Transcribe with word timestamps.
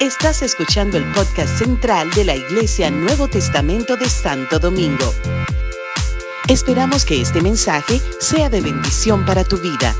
Estás 0.00 0.42
escuchando 0.42 0.98
el 0.98 1.04
podcast 1.12 1.58
central 1.58 2.10
de 2.10 2.24
la 2.24 2.34
Iglesia 2.34 2.90
Nuevo 2.90 3.28
Testamento 3.28 3.96
de 3.96 4.08
Santo 4.08 4.58
Domingo. 4.58 5.14
Esperamos 6.48 7.04
que 7.04 7.20
este 7.20 7.40
mensaje 7.40 8.00
sea 8.20 8.50
de 8.50 8.60
bendición 8.60 9.24
para 9.24 9.44
tu 9.44 9.56
vida. 9.58 9.94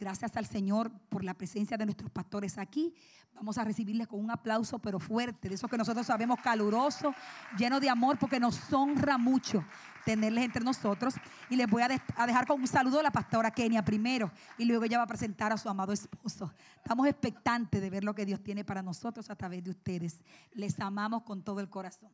Gracias 0.00 0.34
al 0.38 0.46
Señor 0.46 0.90
por 1.10 1.22
la 1.22 1.34
presencia 1.34 1.76
de 1.76 1.84
nuestros 1.84 2.10
pastores 2.10 2.56
aquí. 2.56 2.94
Vamos 3.34 3.58
a 3.58 3.64
recibirles 3.64 4.08
con 4.08 4.18
un 4.18 4.30
aplauso, 4.30 4.78
pero 4.78 4.98
fuerte, 4.98 5.50
de 5.50 5.56
eso 5.56 5.68
que 5.68 5.76
nosotros 5.76 6.06
sabemos 6.06 6.40
caluroso, 6.40 7.14
lleno 7.58 7.78
de 7.80 7.90
amor, 7.90 8.18
porque 8.18 8.40
nos 8.40 8.72
honra 8.72 9.18
mucho 9.18 9.62
tenerles 10.06 10.46
entre 10.46 10.64
nosotros. 10.64 11.16
Y 11.50 11.56
les 11.56 11.68
voy 11.68 11.82
a, 11.82 11.88
dejar 11.88 12.46
con 12.46 12.62
un 12.62 12.66
saludo 12.66 13.00
a 13.00 13.02
la 13.02 13.10
pastora 13.10 13.50
Kenia 13.50 13.84
primero, 13.84 14.32
y 14.56 14.64
luego 14.64 14.84
ella 14.84 14.96
va 14.96 15.04
a 15.04 15.06
presentar 15.06 15.52
a 15.52 15.58
su 15.58 15.68
amado 15.68 15.92
esposo. 15.92 16.50
Estamos 16.76 17.06
expectantes 17.06 17.82
de 17.82 17.90
ver 17.90 18.02
lo 18.02 18.14
que 18.14 18.24
Dios 18.24 18.42
tiene 18.42 18.64
para 18.64 18.80
nosotros 18.80 19.28
a 19.28 19.36
través 19.36 19.62
de 19.62 19.68
ustedes. 19.68 20.22
Les 20.54 20.80
amamos 20.80 21.24
con 21.24 21.42
todo 21.42 21.60
el 21.60 21.68
corazón. 21.68 22.08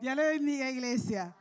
Ya 0.00 0.14
le 0.14 0.26
bendiga, 0.28 0.70
iglesia. 0.70 1.36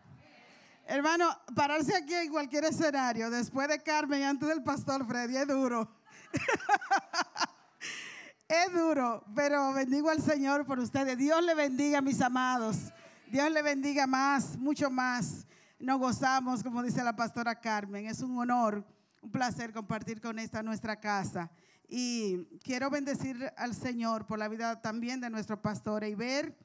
Hermano, 0.90 1.38
pararse 1.54 1.94
aquí 1.94 2.14
en 2.14 2.32
cualquier 2.32 2.64
escenario, 2.64 3.30
después 3.30 3.68
de 3.68 3.78
Carmen 3.78 4.22
y 4.22 4.24
antes 4.24 4.48
del 4.48 4.64
pastor 4.64 5.06
Freddy, 5.06 5.36
es 5.36 5.46
duro. 5.46 5.92
es 8.48 8.72
duro, 8.72 9.22
pero 9.36 9.74
bendigo 9.74 10.10
al 10.10 10.22
Señor 10.22 10.66
por 10.66 10.80
ustedes. 10.80 11.18
Dios 11.18 11.44
le 11.44 11.56
bendiga, 11.56 12.00
mis 12.00 12.22
amados. 12.22 12.94
Dios 13.30 13.52
le 13.52 13.62
bendiga 13.64 14.08
más, 14.08 14.58
mucho 14.58 14.90
más. 14.90 15.46
Nos 15.78 16.00
gozamos, 16.00 16.64
como 16.64 16.82
dice 16.82 17.04
la 17.04 17.18
pastora 17.18 17.60
Carmen. 17.60 18.06
Es 18.06 18.22
un 18.22 18.38
honor, 18.38 18.88
un 19.22 19.30
placer 19.30 19.74
compartir 19.74 20.22
con 20.22 20.40
esta 20.40 20.64
nuestra 20.64 20.98
casa. 20.98 21.52
Y 21.90 22.46
quiero 22.64 22.90
bendecir 22.90 23.52
al 23.58 23.76
Señor 23.76 24.26
por 24.26 24.40
la 24.40 24.48
vida 24.48 24.82
también 24.82 25.20
de 25.20 25.30
nuestro 25.30 25.62
pastor 25.62 26.06
y 26.06 26.16
ver 26.16 26.58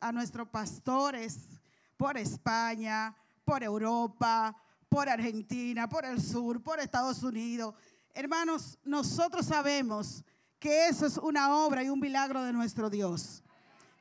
a 0.00 0.10
nuestros 0.10 0.48
pastores 0.48 1.46
por 1.96 2.18
España, 2.18 3.16
por 3.48 3.64
Europa, 3.64 4.54
por 4.90 5.08
Argentina, 5.08 5.88
por 5.88 6.04
el 6.04 6.20
sur, 6.20 6.62
por 6.62 6.80
Estados 6.80 7.22
Unidos. 7.22 7.74
Hermanos, 8.12 8.78
nosotros 8.84 9.46
sabemos 9.46 10.22
que 10.58 10.88
eso 10.88 11.06
es 11.06 11.16
una 11.16 11.56
obra 11.56 11.82
y 11.82 11.88
un 11.88 11.98
milagro 11.98 12.42
de 12.42 12.52
nuestro 12.52 12.90
Dios. 12.90 13.42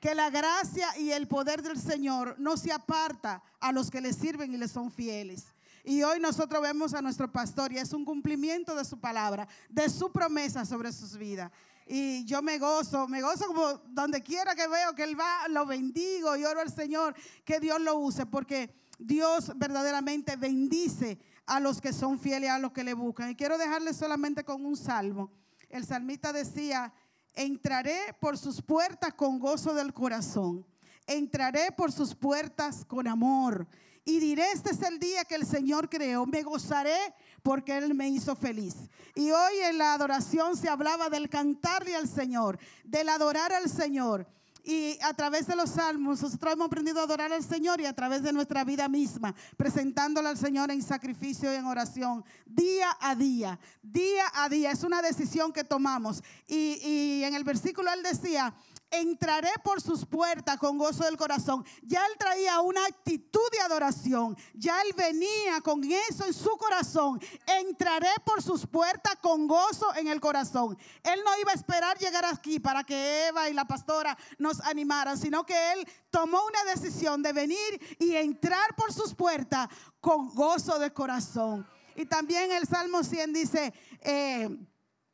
Que 0.02 0.14
la 0.14 0.30
gracia 0.30 0.90
y 1.00 1.12
el 1.12 1.30
poder 1.30 1.62
del 1.62 1.80
Señor 1.80 2.36
no 2.38 2.58
se 2.58 2.74
aparta 2.74 3.42
a 3.62 3.72
los 3.72 3.90
que 3.90 4.02
le 4.02 4.12
sirven 4.12 4.54
y 4.54 4.58
le 4.58 4.68
son 4.68 4.92
fieles. 4.92 5.46
Y 5.86 6.04
hoy 6.04 6.20
nosotros 6.20 6.62
vemos 6.62 6.94
a 6.94 7.02
nuestro 7.02 7.32
pastor 7.32 7.72
y 7.72 7.78
es 7.78 7.94
un 7.94 8.04
cumplimiento 8.04 8.76
de 8.76 8.84
su 8.84 9.00
palabra, 9.00 9.48
de 9.70 9.90
su 9.90 10.12
promesa 10.12 10.66
sobre 10.66 10.92
sus 10.92 11.16
vidas. 11.16 11.54
Y 11.86 12.26
yo 12.26 12.42
me 12.42 12.60
gozo, 12.60 13.08
me 13.08 13.22
gozo 13.22 13.48
como 13.48 13.78
donde 13.88 14.22
quiera 14.22 14.56
que 14.56 14.68
veo 14.68 14.94
que 14.94 15.04
Él 15.04 15.18
va, 15.18 15.48
lo 15.48 15.66
bendigo 15.66 16.36
y 16.36 16.44
oro 16.44 16.60
al 16.60 16.74
Señor 16.74 17.16
que 17.46 17.62
Dios 17.62 17.80
lo 17.80 17.96
use, 17.96 18.26
porque 18.26 18.76
Dios 18.98 19.52
verdaderamente 19.56 20.36
bendice 20.36 21.20
a 21.46 21.60
los 21.60 21.80
que 21.80 21.94
son 21.94 22.20
fieles, 22.20 22.50
a 22.50 22.60
los 22.60 22.72
que 22.72 22.84
le 22.84 22.94
buscan. 22.94 23.30
Y 23.32 23.36
quiero 23.36 23.58
dejarles 23.58 23.98
solamente 23.98 24.44
con 24.44 24.66
un 24.66 24.76
salmo. 24.76 25.32
El 25.70 25.86
salmista 25.86 26.34
decía, 26.34 26.94
entraré 27.34 28.16
por 28.20 28.38
sus 28.38 28.62
puertas 28.62 29.14
con 29.14 29.40
gozo 29.40 29.74
del 29.74 29.94
corazón. 29.94 30.66
Entraré 31.06 31.72
por 31.72 31.92
sus 31.92 32.16
puertas 32.16 32.84
con 32.84 33.08
amor. 33.08 33.68
Y 34.04 34.20
diré, 34.20 34.52
este 34.54 34.72
es 34.72 34.82
el 34.82 35.00
día 35.00 35.26
que 35.26 35.36
el 35.36 35.46
Señor 35.46 35.90
creó. 35.90 36.26
Me 36.26 36.42
gozaré 36.42 36.98
porque 37.44 37.78
Él 37.78 37.94
me 37.94 38.10
hizo 38.10 38.36
feliz. 38.36 38.76
Y 39.16 39.32
hoy 39.32 39.54
en 39.64 39.78
la 39.78 39.94
adoración 39.94 40.56
se 40.56 40.70
hablaba 40.70 41.10
del 41.10 41.30
cantarle 41.30 41.96
al 41.96 42.08
Señor, 42.08 42.58
del 42.84 43.10
adorar 43.10 43.52
al 43.52 43.70
Señor. 43.70 44.28
Y 44.68 45.00
a 45.02 45.14
través 45.14 45.48
de 45.48 45.56
los 45.56 45.70
salmos, 45.70 46.22
nosotros 46.22 46.52
hemos 46.52 46.68
aprendido 46.68 47.00
a 47.00 47.04
adorar 47.04 47.32
al 47.32 47.42
Señor 47.42 47.80
y 47.80 47.86
a 47.86 47.94
través 47.94 48.22
de 48.22 48.34
nuestra 48.34 48.66
vida 48.66 48.90
misma, 48.90 49.34
presentándole 49.56 50.28
al 50.28 50.38
Señor 50.38 50.72
en 50.72 50.82
sacrificio 50.82 51.54
y 51.54 51.56
en 51.56 51.66
oración, 51.66 52.26
día 52.46 52.90
a 53.00 53.16
día, 53.16 53.58
día 53.82 54.26
a 54.34 54.50
día. 54.50 54.72
Es 54.72 54.84
una 54.84 55.02
decisión 55.02 55.54
que 55.54 55.64
tomamos. 55.64 56.22
Y, 56.50 56.82
y 56.84 57.24
en 57.24 57.34
el 57.34 57.46
versículo 57.46 57.90
él 57.94 58.04
decía, 58.04 58.54
entraré 58.90 59.52
por 59.64 59.82
sus 59.82 60.06
puertas 60.06 60.58
con 60.58 60.78
gozo 60.78 61.04
del 61.04 61.18
corazón. 61.18 61.66
Ya 61.84 62.06
él 62.06 62.14
traía 62.18 62.60
una 62.62 62.86
actitud 62.86 63.42
de 63.52 63.60
adoración. 63.60 64.38
Ya 64.54 64.82
él 64.82 64.94
venía 64.96 65.62
con 65.62 65.84
eso 65.84 66.26
en 66.26 66.34
su 66.34 66.50
corazón. 66.58 67.20
Entraré 67.46 68.10
por 68.26 68.42
sus 68.42 68.66
puertas 68.66 69.16
con 69.22 69.48
gozo 69.48 69.94
en 69.96 70.08
el 70.08 70.20
corazón. 70.20 70.78
Él 71.04 71.20
no 71.26 71.40
iba 71.40 71.52
a 71.52 71.56
esperar 71.56 71.98
llegar 71.98 72.26
aquí 72.26 72.60
para 72.60 72.84
que 72.84 73.28
Eva 73.28 73.50
y 73.50 73.54
la 73.54 73.66
pastora 73.66 74.18
nos 74.38 74.62
animaran, 74.62 75.18
sino 75.18 75.46
que 75.46 75.74
él 75.74 75.88
tomó 76.10 76.40
una 76.46 76.64
decisión 76.74 77.22
de 77.22 77.34
venir 77.34 77.98
y 78.00 78.16
entrar 78.16 78.76
por 78.76 78.94
sus 78.94 79.14
puertas 79.14 79.68
con 80.00 80.34
gozo 80.34 80.80
de 80.80 80.92
corazón. 80.94 81.68
Y 81.96 82.06
también 82.06 82.52
el 82.52 82.68
Salmo 82.68 83.04
100 83.04 83.34
dice, 83.34 83.74
eh, 84.02 84.50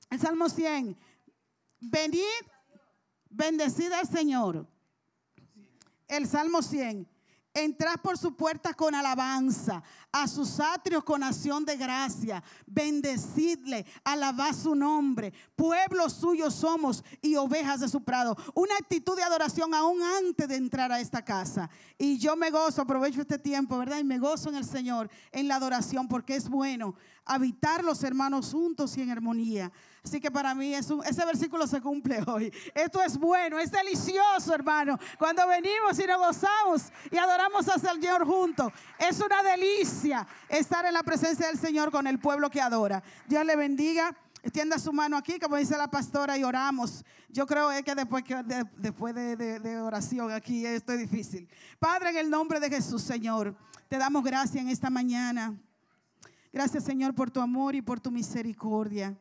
el 0.09 0.19
Salmo 0.19 0.50
100, 0.50 0.97
venid 1.79 2.22
Bendecida 3.33 3.99
al 3.99 4.07
Señor. 4.07 4.67
El 6.07 6.27
Salmo 6.27 6.61
100. 6.61 7.07
Entrad 7.55 7.99
por 8.01 8.17
su 8.17 8.35
puerta 8.35 8.73
con 8.73 8.95
alabanza, 8.95 9.83
a 10.11 10.27
sus 10.27 10.59
atrios 10.59 11.03
con 11.03 11.21
acción 11.21 11.63
de 11.63 11.77
gracia. 11.77 12.43
Bendecidle, 12.66 13.85
alabad 14.03 14.55
su 14.55 14.73
nombre. 14.73 15.31
Pueblo 15.55 16.09
suyo 16.09 16.49
somos 16.49 17.03
y 17.22 17.35
ovejas 17.35 17.81
de 17.81 17.89
su 17.89 18.03
prado. 18.03 18.35
Una 18.55 18.75
actitud 18.77 19.16
de 19.16 19.22
adoración 19.22 19.73
aún 19.75 20.01
antes 20.01 20.47
de 20.47 20.55
entrar 20.55 20.91
a 20.91 20.99
esta 20.99 21.23
casa. 21.23 21.69
Y 21.99 22.17
yo 22.17 22.35
me 22.35 22.49
gozo, 22.49 22.81
aprovecho 22.81 23.22
este 23.22 23.38
tiempo, 23.38 23.77
¿verdad? 23.77 23.99
Y 23.99 24.03
me 24.03 24.17
gozo 24.17 24.49
en 24.49 24.55
el 24.55 24.66
Señor, 24.66 25.09
en 25.31 25.47
la 25.47 25.55
adoración, 25.55 26.07
porque 26.07 26.35
es 26.35 26.49
bueno 26.49 26.95
habitar 27.23 27.83
los 27.83 28.03
hermanos 28.03 28.51
juntos 28.51 28.97
y 28.97 29.01
en 29.01 29.11
armonía. 29.11 29.72
Así 30.03 30.19
que 30.19 30.30
para 30.30 30.53
mí 30.53 30.75
es 30.75 30.90
ese 31.06 31.25
versículo 31.25 31.66
se 31.66 31.80
cumple 31.80 32.22
hoy. 32.28 32.53
Esto 32.75 33.02
es 33.02 33.18
bueno, 33.18 33.58
es 33.58 33.72
delicioso, 33.72 34.53
hermano. 34.53 35.00
Cuando 35.18 35.47
venimos 35.47 35.97
y 35.97 36.06
nos 36.06 36.18
gozamos 36.18 36.91
y 37.09 37.18
adoramos 37.18 37.69
al 37.69 37.80
Señor 37.80 38.25
juntos, 38.25 38.74
es 39.00 39.18
una 39.22 39.41
delicia 39.41 40.28
estar 40.50 40.86
en 40.86 40.94
la 40.94 41.03
presencia 41.03 41.47
del 41.47 41.58
Señor 41.58 41.90
con 41.90 42.06
el 42.06 42.19
pueblo 42.19 42.50
que 42.50 42.59
adora. 42.59 43.02
Dios 43.28 43.46
le 43.46 43.56
bendiga. 43.56 44.16
Extienda 44.46 44.78
su 44.78 44.91
mano 44.91 45.16
aquí, 45.16 45.40
como 45.40 45.56
dice 45.56 45.78
la 45.78 45.90
pastora, 45.90 46.38
y 46.38 46.44
oramos. 46.44 47.06
Yo 47.30 47.47
creo 47.47 47.70
que 47.81 47.96
después, 47.96 48.25
de, 48.25 48.66
después 48.75 49.16
de, 49.16 49.38
de 49.38 49.80
oración 49.80 50.34
aquí 50.34 50.66
esto 50.66 50.91
es 50.91 51.00
difícil. 51.00 51.47
Padre, 51.80 52.09
en 52.09 52.18
el 52.18 52.30
nombre 52.30 52.59
de 52.59 52.70
Jesús, 52.70 53.03
Señor, 53.03 53.56
te 53.88 53.97
damos 53.97 54.22
gracias 54.22 54.62
en 54.62 54.68
esta 54.68 54.90
mañana. 54.90 55.58
Gracias, 56.52 56.84
Señor, 56.84 57.16
por 57.16 57.31
tu 57.31 57.40
amor 57.40 57.74
y 57.74 57.81
por 57.81 58.02
tu 58.02 58.12
misericordia. 58.12 59.18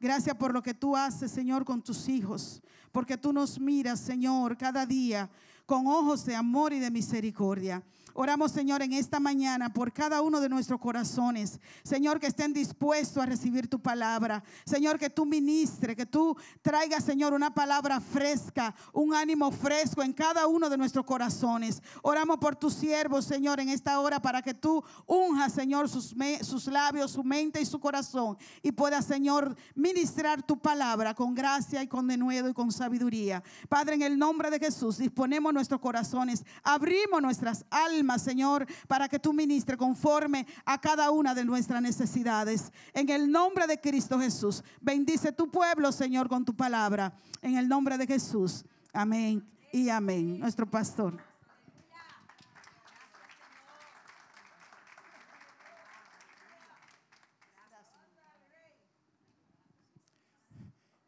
Gracias 0.00 0.36
por 0.36 0.52
lo 0.52 0.62
que 0.62 0.74
tú 0.74 0.96
haces, 0.96 1.30
Señor, 1.30 1.64
con 1.64 1.82
tus 1.82 2.08
hijos. 2.08 2.62
Porque 2.92 3.16
tú 3.16 3.32
nos 3.32 3.58
miras, 3.58 4.00
Señor, 4.00 4.56
cada 4.56 4.86
día 4.86 5.28
con 5.66 5.86
ojos 5.86 6.24
de 6.24 6.34
amor 6.34 6.72
y 6.72 6.78
de 6.78 6.90
misericordia. 6.90 7.82
Oramos, 8.20 8.50
Señor, 8.50 8.82
en 8.82 8.94
esta 8.94 9.20
mañana 9.20 9.72
por 9.72 9.92
cada 9.92 10.22
uno 10.22 10.40
de 10.40 10.48
nuestros 10.48 10.80
corazones. 10.80 11.60
Señor, 11.84 12.18
que 12.18 12.26
estén 12.26 12.52
dispuestos 12.52 13.22
a 13.22 13.26
recibir 13.26 13.68
tu 13.68 13.80
palabra. 13.80 14.42
Señor, 14.66 14.98
que 14.98 15.08
tú 15.08 15.24
ministre, 15.24 15.94
que 15.94 16.04
tú 16.04 16.36
traigas, 16.60 17.04
Señor, 17.04 17.32
una 17.32 17.54
palabra 17.54 18.00
fresca, 18.00 18.74
un 18.92 19.14
ánimo 19.14 19.52
fresco 19.52 20.02
en 20.02 20.12
cada 20.12 20.48
uno 20.48 20.68
de 20.68 20.76
nuestros 20.76 21.04
corazones. 21.04 21.80
Oramos 22.02 22.38
por 22.38 22.56
tus 22.56 22.74
siervos, 22.74 23.24
Señor, 23.24 23.60
en 23.60 23.68
esta 23.68 24.00
hora 24.00 24.20
para 24.20 24.42
que 24.42 24.52
tú 24.52 24.82
unjas, 25.06 25.52
Señor, 25.52 25.88
sus, 25.88 26.12
sus 26.42 26.66
labios, 26.66 27.12
su 27.12 27.22
mente 27.22 27.60
y 27.60 27.66
su 27.66 27.78
corazón. 27.78 28.36
Y 28.64 28.72
pueda, 28.72 29.00
Señor, 29.00 29.54
ministrar 29.76 30.42
tu 30.42 30.58
palabra 30.58 31.14
con 31.14 31.36
gracia 31.36 31.84
y 31.84 31.86
con 31.86 32.08
denuedo 32.08 32.48
y 32.48 32.52
con 32.52 32.72
sabiduría. 32.72 33.44
Padre, 33.68 33.94
en 33.94 34.02
el 34.02 34.18
nombre 34.18 34.50
de 34.50 34.58
Jesús, 34.58 34.98
disponemos 34.98 35.54
nuestros 35.54 35.80
corazones, 35.80 36.44
abrimos 36.64 37.22
nuestras 37.22 37.64
almas 37.70 38.07
Señor, 38.16 38.66
para 38.86 39.08
que 39.08 39.18
tú 39.18 39.34
ministres 39.34 39.76
conforme 39.76 40.46
a 40.64 40.80
cada 40.80 41.10
una 41.10 41.34
de 41.34 41.44
nuestras 41.44 41.82
necesidades. 41.82 42.72
En 42.94 43.10
el 43.10 43.30
nombre 43.30 43.66
de 43.66 43.78
Cristo 43.78 44.18
Jesús, 44.18 44.62
bendice 44.80 45.32
tu 45.32 45.50
pueblo, 45.50 45.92
Señor, 45.92 46.28
con 46.28 46.44
tu 46.44 46.54
palabra. 46.54 47.12
En 47.42 47.58
el 47.58 47.68
nombre 47.68 47.98
de 47.98 48.06
Jesús. 48.06 48.64
Amén 48.92 49.46
y 49.72 49.88
amén. 49.90 50.38
Nuestro 50.38 50.70
pastor. 50.70 51.28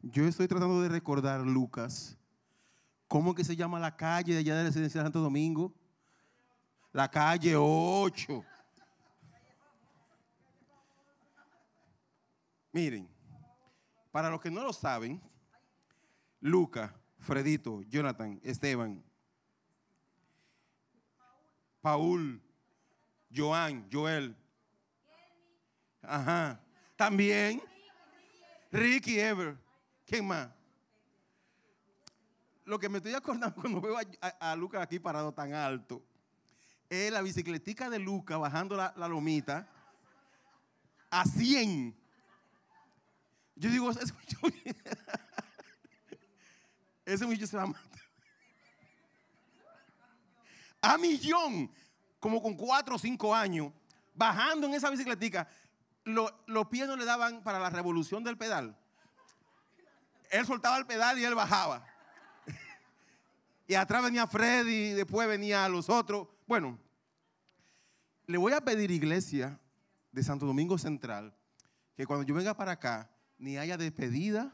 Yo 0.03 0.25
estoy 0.25 0.47
tratando 0.47 0.81
de 0.81 0.89
recordar, 0.89 1.41
Lucas, 1.41 2.17
cómo 3.07 3.33
que 3.33 3.45
se 3.45 3.55
llama 3.55 3.79
la 3.79 3.95
calle 3.95 4.33
de 4.33 4.39
allá 4.39 4.55
de 4.55 4.63
la 4.63 4.67
residencia 4.67 4.99
de 4.99 5.05
Santo 5.05 5.21
Domingo 5.21 5.73
la 6.91 7.09
calle 7.09 7.55
8. 7.55 8.45
Miren, 12.73 13.09
para 14.11 14.29
los 14.29 14.41
que 14.41 14.51
no 14.51 14.63
lo 14.63 14.73
saben, 14.73 15.21
Luca, 16.39 16.93
Fredito, 17.19 17.81
Jonathan, 17.83 18.39
Esteban, 18.43 19.03
Paul, 21.81 22.41
Joan, 23.33 23.87
Joel. 23.91 24.35
Ajá. 26.01 26.59
También 26.95 27.61
Ricky 28.71 29.19
Ever. 29.19 29.57
¿Quién 30.05 30.25
más? 30.25 30.49
Lo 32.65 32.79
que 32.79 32.89
me 32.89 32.97
estoy 32.97 33.13
acordando 33.13 33.53
cuando 33.61 33.81
veo 33.81 33.97
a, 34.21 34.55
Lucas 34.55 34.81
aquí 34.81 34.99
parado 34.99 35.33
tan 35.33 35.53
alto 35.53 36.01
es 36.91 37.09
la 37.09 37.21
bicicletica 37.21 37.89
de 37.89 37.99
Lucas 37.99 38.37
bajando 38.37 38.75
la, 38.75 38.93
la 38.97 39.07
lomita 39.07 39.65
a 41.09 41.23
100. 41.23 41.95
Yo 43.55 43.69
digo, 43.69 43.89
ese 43.91 44.13
muchacho, 44.13 44.39
ese 47.05 47.25
muchacho 47.25 47.47
se 47.47 47.55
va 47.55 47.63
a 47.63 47.67
matar. 47.67 48.01
A 50.81 50.97
millón, 50.97 51.71
como 52.19 52.41
con 52.41 52.55
cuatro 52.55 52.95
o 52.95 52.99
cinco 52.99 53.33
años, 53.33 53.71
bajando 54.13 54.67
en 54.67 54.73
esa 54.73 54.89
bicicletica, 54.89 55.47
los 56.03 56.67
pies 56.67 56.87
no 56.87 56.97
le 56.97 57.05
daban 57.05 57.41
para 57.41 57.59
la 57.59 57.69
revolución 57.69 58.21
del 58.21 58.37
pedal. 58.37 58.77
Él 60.29 60.45
soltaba 60.45 60.77
el 60.77 60.85
pedal 60.85 61.17
y 61.19 61.23
él 61.23 61.35
bajaba. 61.35 61.85
y 63.67 63.75
atrás 63.75 64.03
venía 64.03 64.27
Freddy, 64.27 64.91
después 64.91 65.25
venía 65.29 65.69
los 65.69 65.89
otros. 65.89 66.27
Bueno, 66.51 66.77
le 68.25 68.37
voy 68.37 68.51
a 68.51 68.59
pedir, 68.59 68.91
iglesia 68.91 69.57
de 70.11 70.21
Santo 70.21 70.45
Domingo 70.45 70.77
Central, 70.77 71.33
que 71.95 72.05
cuando 72.05 72.25
yo 72.25 72.35
venga 72.35 72.53
para 72.53 72.73
acá, 72.73 73.09
ni 73.37 73.57
haya 73.57 73.77
despedida. 73.77 74.53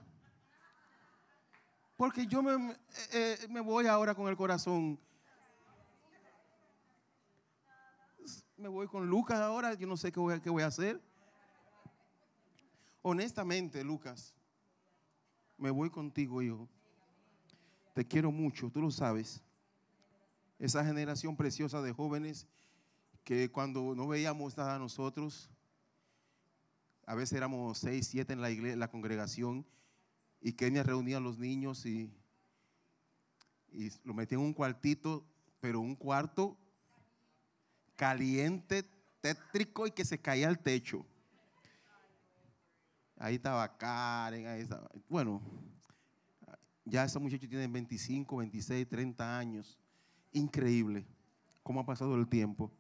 Porque 1.96 2.28
yo 2.28 2.44
me, 2.44 2.72
eh, 3.14 3.40
eh, 3.42 3.62
voy 3.62 3.88
ahora 3.88 4.14
con 4.14 4.28
el 4.28 4.38
corazón. 4.38 5.00
Me 8.58 8.68
voy 8.68 8.86
con 8.86 9.10
Lucas 9.10 9.40
ahora, 9.40 9.74
yo 9.74 9.88
no 9.88 9.98
sé 9.98 10.12
qué 10.12 10.20
voy, 10.20 10.40
qué 10.40 10.52
voy 10.52 10.62
a 10.62 10.68
hacer. 10.68 11.02
Honestamente, 13.02 13.84
Lucas, 13.84 14.36
me 15.58 15.72
voy 15.72 15.90
contigo, 15.90 16.44
hijo. 16.44 16.70
Te 17.96 18.06
quiero 18.06 18.32
mucho, 18.32 18.70
tú 18.70 18.82
lo 18.82 18.92
sabes. 18.92 19.42
Esa 20.59 20.83
generación 20.83 21.36
preciosa 21.36 21.81
de 21.81 21.94
jóvenes 21.94 22.48
que 23.24 23.51
cuando 23.51 23.94
no 23.95 24.07
veíamos 24.07 24.57
nada 24.57 24.75
a 24.75 24.80
nosotros, 24.80 25.50
a 27.06 27.15
veces 27.15 27.38
éramos 27.38 27.77
seis, 27.77 28.07
siete 28.07 28.33
en 28.33 28.42
la 28.42 28.50
iglesia, 28.50 28.77
la 28.77 28.89
congregación, 28.89 29.65
y 30.42 30.54
Kenia 30.54 30.83
reunía 30.83 31.18
a 31.18 31.21
los 31.21 31.38
niños 31.38 31.86
y, 31.86 32.12
y 33.71 33.92
lo 34.04 34.13
metía 34.13 34.38
en 34.38 34.44
un 34.44 34.54
cuartito, 34.54 35.25
pero 35.59 35.80
un 35.80 35.95
cuarto 35.95 36.57
caliente, 37.95 38.83
tétrico 39.21 39.88
y 39.88 39.92
que 39.92 40.06
se 40.06 40.19
caía 40.19 40.48
al 40.48 40.60
techo. 40.60 41.06
Ahí 43.18 43.36
estaba 43.36 43.77
Karen, 43.77 44.48
ahí 44.48 44.62
estaba. 44.62 44.89
Bueno, 45.10 45.42
ya 46.86 47.03
esos 47.03 47.21
muchachos 47.21 47.50
tienen 47.50 47.74
25, 47.74 48.38
26, 48.38 48.88
30 48.88 49.38
años. 49.38 49.77
Increíble 50.38 51.04
cómo 51.63 51.80
ha 51.80 51.86
pasado 51.86 52.16
el 52.16 52.28
tiempo. 52.28 52.72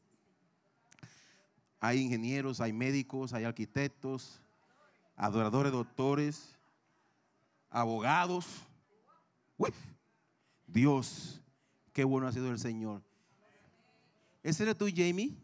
Hay 1.79 1.99
ingenieros, 1.99 2.61
hay 2.61 2.71
médicos, 2.71 3.33
hay 3.33 3.45
arquitectos, 3.45 4.41
adoradores, 5.15 5.71
doctores, 5.71 6.55
abogados. 7.69 8.45
Dios, 10.67 11.41
qué 11.93 12.03
bueno 12.03 12.27
ha 12.27 12.31
sido 12.31 12.51
el 12.51 12.59
Señor. 12.59 13.01
¿Ese 14.43 14.63
eres 14.63 14.77
tú, 14.77 14.85
Jamie? 14.95 15.35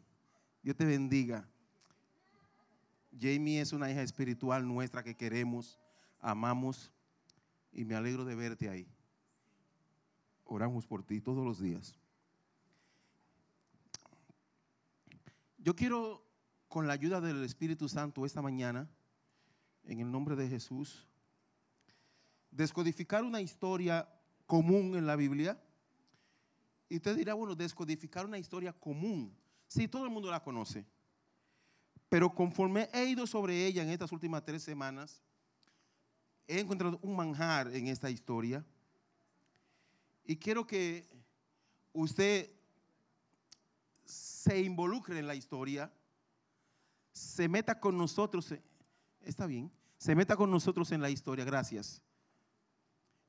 Dios 0.62 0.77
te 0.77 0.86
bendiga. 0.86 1.50
Jamie 3.19 3.60
es 3.60 3.74
una 3.74 3.89
hija 3.89 4.04
espiritual 4.04 4.68
nuestra 4.68 5.04
que 5.04 5.15
queremos, 5.15 5.80
amamos 6.19 6.92
y 7.71 7.83
me 7.86 7.95
alegro 7.95 8.24
de 8.24 8.36
verte 8.36 8.69
ahí. 8.69 8.88
Oramos 10.45 10.86
por 10.86 11.04
ti 11.04 11.19
todos 11.19 11.44
los 11.44 11.60
días. 11.60 12.02
Yo 15.63 15.77
quiero, 15.77 16.21
con 16.68 16.88
la 16.88 16.94
ayuda 16.94 17.21
del 17.21 17.42
Espíritu 17.45 17.88
Santo 17.88 18.25
esta 18.25 18.42
mañana, 18.42 18.89
en 19.86 20.01
el 20.01 20.12
nombre 20.12 20.36
de 20.36 20.50
Jesús, 20.50 21.07
descodificar 22.51 23.24
una 23.24 23.39
historia 23.39 24.10
común 24.45 24.98
en 24.98 25.07
la 25.07 25.15
Biblia. 25.15 25.57
Y 26.89 26.98
usted 26.98 27.15
dirá, 27.15 27.33
bueno, 27.33 27.56
descodificar 27.56 28.25
una 28.25 28.38
historia 28.38 28.74
común. 28.74 29.33
Sí, 29.65 29.88
todo 29.88 30.04
el 30.04 30.12
mundo 30.12 30.30
la 30.30 30.44
conoce. 30.44 30.86
Pero 32.10 32.36
conforme 32.36 32.89
he 32.94 33.06
ido 33.06 33.25
sobre 33.25 33.65
ella 33.65 33.83
en 33.83 33.89
estas 33.89 34.12
últimas 34.12 34.44
tres 34.44 34.63
semanas, 34.63 35.24
he 36.45 36.60
encontrado 36.60 37.00
un 37.01 37.15
manjar 37.15 37.74
en 37.74 37.88
esta 37.88 38.10
historia. 38.10 38.65
Y 40.25 40.36
quiero 40.36 40.68
que 40.68 41.07
usted 41.94 42.51
se 44.05 44.61
involucre 44.61 45.17
en 45.17 45.27
la 45.27 45.35
historia, 45.35 45.91
se 47.11 47.47
meta 47.47 47.79
con 47.79 47.97
nosotros, 47.97 48.53
está 49.21 49.45
bien, 49.45 49.71
se 49.97 50.15
meta 50.15 50.35
con 50.35 50.51
nosotros 50.51 50.91
en 50.91 51.01
la 51.01 51.09
historia, 51.09 51.45
gracias. 51.45 52.01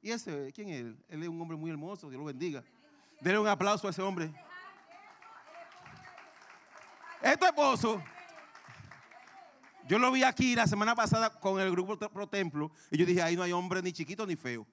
¿Y 0.01 0.11
ese, 0.11 0.53
quién 0.53 0.69
es 0.69 0.81
él? 0.81 1.05
Es 1.09 1.29
un 1.29 1.41
hombre 1.41 1.57
muy 1.57 1.71
hermoso, 1.71 2.11
Dios 2.11 2.19
lo 2.19 2.27
bendiga. 2.27 2.63
Denle 3.21 3.39
un 3.39 3.49
aplauso 3.49 3.87
a 3.87 3.91
ese 3.91 4.03
hombre. 4.03 4.33
Es 7.23 7.39
tu 7.39 7.47
esposo. 7.47 8.03
Yo 9.87 9.99
lo 9.99 10.11
vi 10.11 10.23
aquí 10.23 10.55
la 10.55 10.67
semana 10.67 10.95
pasada 10.95 11.31
con 11.31 11.61
el 11.61 11.71
grupo 11.71 11.99
Pro 11.99 12.27
Templo 12.27 12.71
y 12.91 12.99
yo 12.99 13.07
dije, 13.07 13.23
ahí 13.23 13.37
no 13.37 13.43
hay 13.43 13.53
hombre 13.53 13.83
ni 13.83 13.93
chiquito 13.93 14.27
ni 14.27 14.37
feo. 14.37 14.67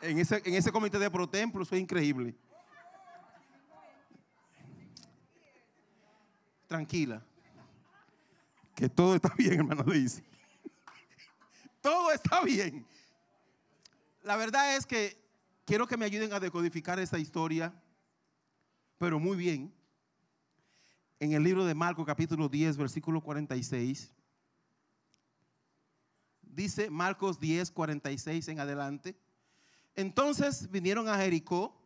En 0.00 0.18
ese, 0.18 0.42
en 0.44 0.54
ese 0.54 0.70
comité 0.70 0.98
de 0.98 1.10
Pro 1.10 1.28
Templo, 1.28 1.62
eso 1.62 1.74
es 1.74 1.80
increíble. 1.80 2.36
Tranquila. 6.74 7.24
Que 8.74 8.88
todo 8.88 9.14
está 9.14 9.32
bien, 9.38 9.60
hermano 9.60 9.84
dice. 9.84 10.24
todo 11.80 12.10
está 12.10 12.42
bien. 12.42 12.84
La 14.24 14.36
verdad 14.36 14.76
es 14.76 14.84
que 14.84 15.16
quiero 15.64 15.86
que 15.86 15.96
me 15.96 16.04
ayuden 16.04 16.32
a 16.32 16.40
decodificar 16.40 16.98
esta 16.98 17.16
historia, 17.16 17.72
pero 18.98 19.20
muy 19.20 19.36
bien. 19.36 19.72
En 21.20 21.32
el 21.32 21.44
libro 21.44 21.64
de 21.64 21.76
Marcos 21.76 22.04
capítulo 22.04 22.48
10, 22.48 22.76
versículo 22.76 23.20
46. 23.20 24.10
Dice 26.42 26.90
Marcos 26.90 27.38
10, 27.38 27.70
46 27.70 28.48
en 28.48 28.58
adelante. 28.58 29.16
Entonces 29.94 30.68
vinieron 30.72 31.08
a 31.08 31.16
Jericó 31.18 31.80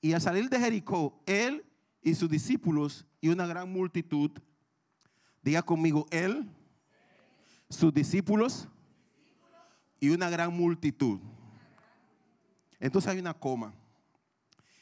y 0.00 0.14
al 0.14 0.22
salir 0.22 0.48
de 0.48 0.58
Jericó, 0.58 1.22
él 1.26 1.66
y 2.02 2.14
sus 2.14 2.28
discípulos 2.28 3.06
y 3.20 3.28
una 3.28 3.46
gran 3.46 3.72
multitud. 3.72 4.30
Diga 5.42 5.62
conmigo, 5.62 6.06
él, 6.10 6.50
sus 7.68 7.94
discípulos 7.94 8.68
y 10.00 10.10
una 10.10 10.28
gran 10.28 10.52
multitud. 10.52 11.20
Entonces 12.80 13.10
hay 13.10 13.18
una 13.18 13.34
coma. 13.34 13.72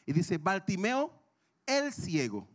Y 0.07 0.13
dice, 0.13 0.39
Baltimeo, 0.39 1.13
el 1.67 1.93
ciego. 1.93 2.49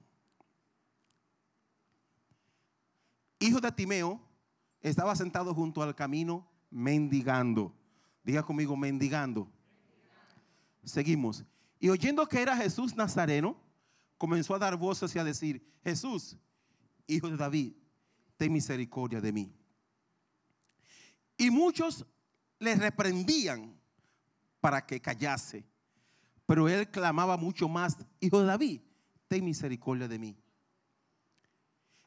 Hijo 3.40 3.62
de 3.62 3.72
Timeo, 3.72 4.20
estaba 4.82 5.16
sentado 5.16 5.54
junto 5.54 5.82
al 5.84 5.94
camino 5.94 6.48
mendigando. 6.72 7.74
Diga 8.24 8.42
conmigo, 8.42 8.76
mendigando. 8.76 9.48
Seguimos. 10.84 11.44
Y 11.80 11.90
oyendo 11.90 12.28
que 12.28 12.42
era 12.42 12.58
Jesús 12.58 12.96
Nazareno, 12.96 13.56
comenzó 14.18 14.56
a 14.56 14.60
dar 14.60 14.78
voces 14.78 15.16
y 15.16 15.20
a 15.20 15.24
decir, 15.24 15.66
Jesús, 15.84 16.38
hijo 17.08 17.30
de 17.30 17.38
David, 17.38 17.74
ten 18.38 18.52
misericordia 18.52 19.22
de 19.22 19.32
mí. 19.32 19.54
Y 21.38 21.50
muchos 21.52 22.06
le 22.60 22.76
reprendían 22.76 23.80
para 24.60 24.86
que 24.86 25.02
callase. 25.02 25.66
Pero 26.46 26.70
él 26.70 26.90
clamaba 26.90 27.38
mucho 27.38 27.68
más, 27.68 27.98
hijo 28.20 28.40
de 28.40 28.48
David, 28.48 28.82
ten 29.28 29.44
misericordia 29.44 30.08
de 30.08 30.20
mí. 30.20 30.38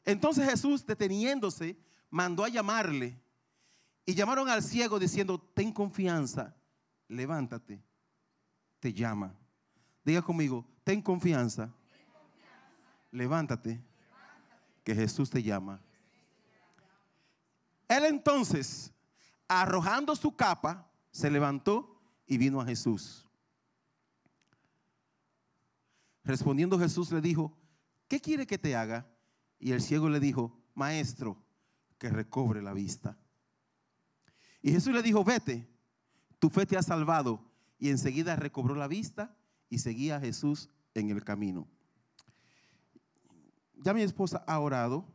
Entonces 0.05 0.49
Jesús, 0.49 0.85
deteniéndose, 0.85 1.77
mandó 2.09 2.43
a 2.43 2.49
llamarle. 2.49 3.21
Y 4.05 4.15
llamaron 4.15 4.49
al 4.49 4.63
ciego 4.63 4.97
diciendo, 4.97 5.39
ten 5.53 5.71
confianza, 5.71 6.55
levántate, 7.07 7.83
te 8.79 8.91
llama. 8.91 9.37
Diga 10.03 10.21
conmigo, 10.23 10.65
ten 10.83 11.01
confianza, 11.01 11.71
levántate, 13.11 13.81
que 14.83 14.95
Jesús 14.95 15.29
te 15.29 15.43
llama. 15.43 15.81
Él 17.87 18.05
entonces, 18.05 18.91
arrojando 19.47 20.15
su 20.15 20.35
capa, 20.35 20.89
se 21.11 21.29
levantó 21.29 21.99
y 22.25 22.37
vino 22.37 22.61
a 22.61 22.65
Jesús. 22.65 23.27
Respondiendo 26.23 26.77
Jesús 26.77 27.11
le 27.11 27.21
dijo, 27.21 27.57
¿qué 28.07 28.19
quiere 28.19 28.45
que 28.45 28.57
te 28.57 28.75
haga? 28.75 29.11
Y 29.59 29.71
el 29.71 29.81
ciego 29.81 30.09
le 30.09 30.19
dijo, 30.19 30.61
maestro, 30.75 31.43
que 31.97 32.09
recobre 32.09 32.61
la 32.61 32.73
vista. 32.73 33.17
Y 34.61 34.71
Jesús 34.71 34.93
le 34.93 35.01
dijo, 35.01 35.23
vete, 35.23 35.67
tu 36.37 36.49
fe 36.49 36.65
te 36.65 36.77
ha 36.77 36.83
salvado. 36.83 37.45
Y 37.79 37.89
enseguida 37.89 38.35
recobró 38.35 38.75
la 38.75 38.87
vista 38.87 39.35
y 39.69 39.79
seguía 39.79 40.17
a 40.17 40.19
Jesús 40.19 40.69
en 40.93 41.09
el 41.09 41.23
camino. 41.23 41.67
Ya 43.81 43.93
mi 43.93 44.01
esposa 44.01 44.43
ha 44.45 44.59
orado. 44.59 45.05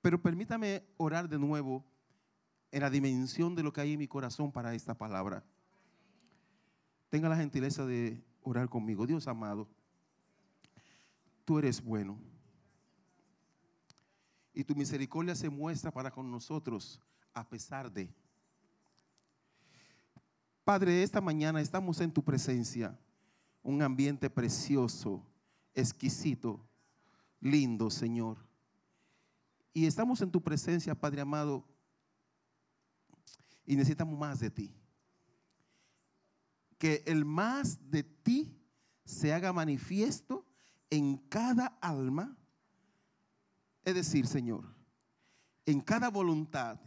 Pero 0.00 0.20
permítame 0.20 0.84
orar 0.96 1.28
de 1.28 1.38
nuevo 1.38 1.84
en 2.70 2.80
la 2.80 2.90
dimensión 2.90 3.54
de 3.54 3.62
lo 3.62 3.72
que 3.72 3.80
hay 3.80 3.92
en 3.92 3.98
mi 3.98 4.08
corazón 4.08 4.50
para 4.50 4.74
esta 4.74 4.94
palabra. 4.94 5.44
Tenga 7.08 7.28
la 7.28 7.36
gentileza 7.36 7.84
de 7.86 8.24
orar 8.42 8.68
conmigo. 8.68 9.06
Dios 9.06 9.28
amado, 9.28 9.68
tú 11.44 11.58
eres 11.58 11.82
bueno. 11.82 12.18
Y 14.54 14.64
tu 14.64 14.74
misericordia 14.74 15.34
se 15.34 15.48
muestra 15.48 15.90
para 15.90 16.10
con 16.10 16.30
nosotros 16.30 17.00
a 17.34 17.48
pesar 17.48 17.90
de. 17.90 18.12
Padre, 20.72 21.02
esta 21.02 21.20
mañana 21.20 21.60
estamos 21.60 22.00
en 22.00 22.10
tu 22.10 22.24
presencia, 22.24 22.98
un 23.62 23.82
ambiente 23.82 24.30
precioso, 24.30 25.22
exquisito, 25.74 26.66
lindo, 27.40 27.90
Señor. 27.90 28.38
Y 29.74 29.84
estamos 29.84 30.22
en 30.22 30.30
tu 30.30 30.42
presencia, 30.42 30.98
Padre 30.98 31.20
amado, 31.20 31.62
y 33.66 33.76
necesitamos 33.76 34.18
más 34.18 34.40
de 34.40 34.50
ti. 34.50 34.74
Que 36.78 37.02
el 37.04 37.26
más 37.26 37.90
de 37.90 38.02
ti 38.02 38.58
se 39.04 39.34
haga 39.34 39.52
manifiesto 39.52 40.46
en 40.88 41.18
cada 41.18 41.66
alma. 41.82 42.34
Es 43.84 43.94
decir, 43.94 44.26
Señor, 44.26 44.64
en 45.66 45.82
cada 45.82 46.08
voluntad, 46.08 46.80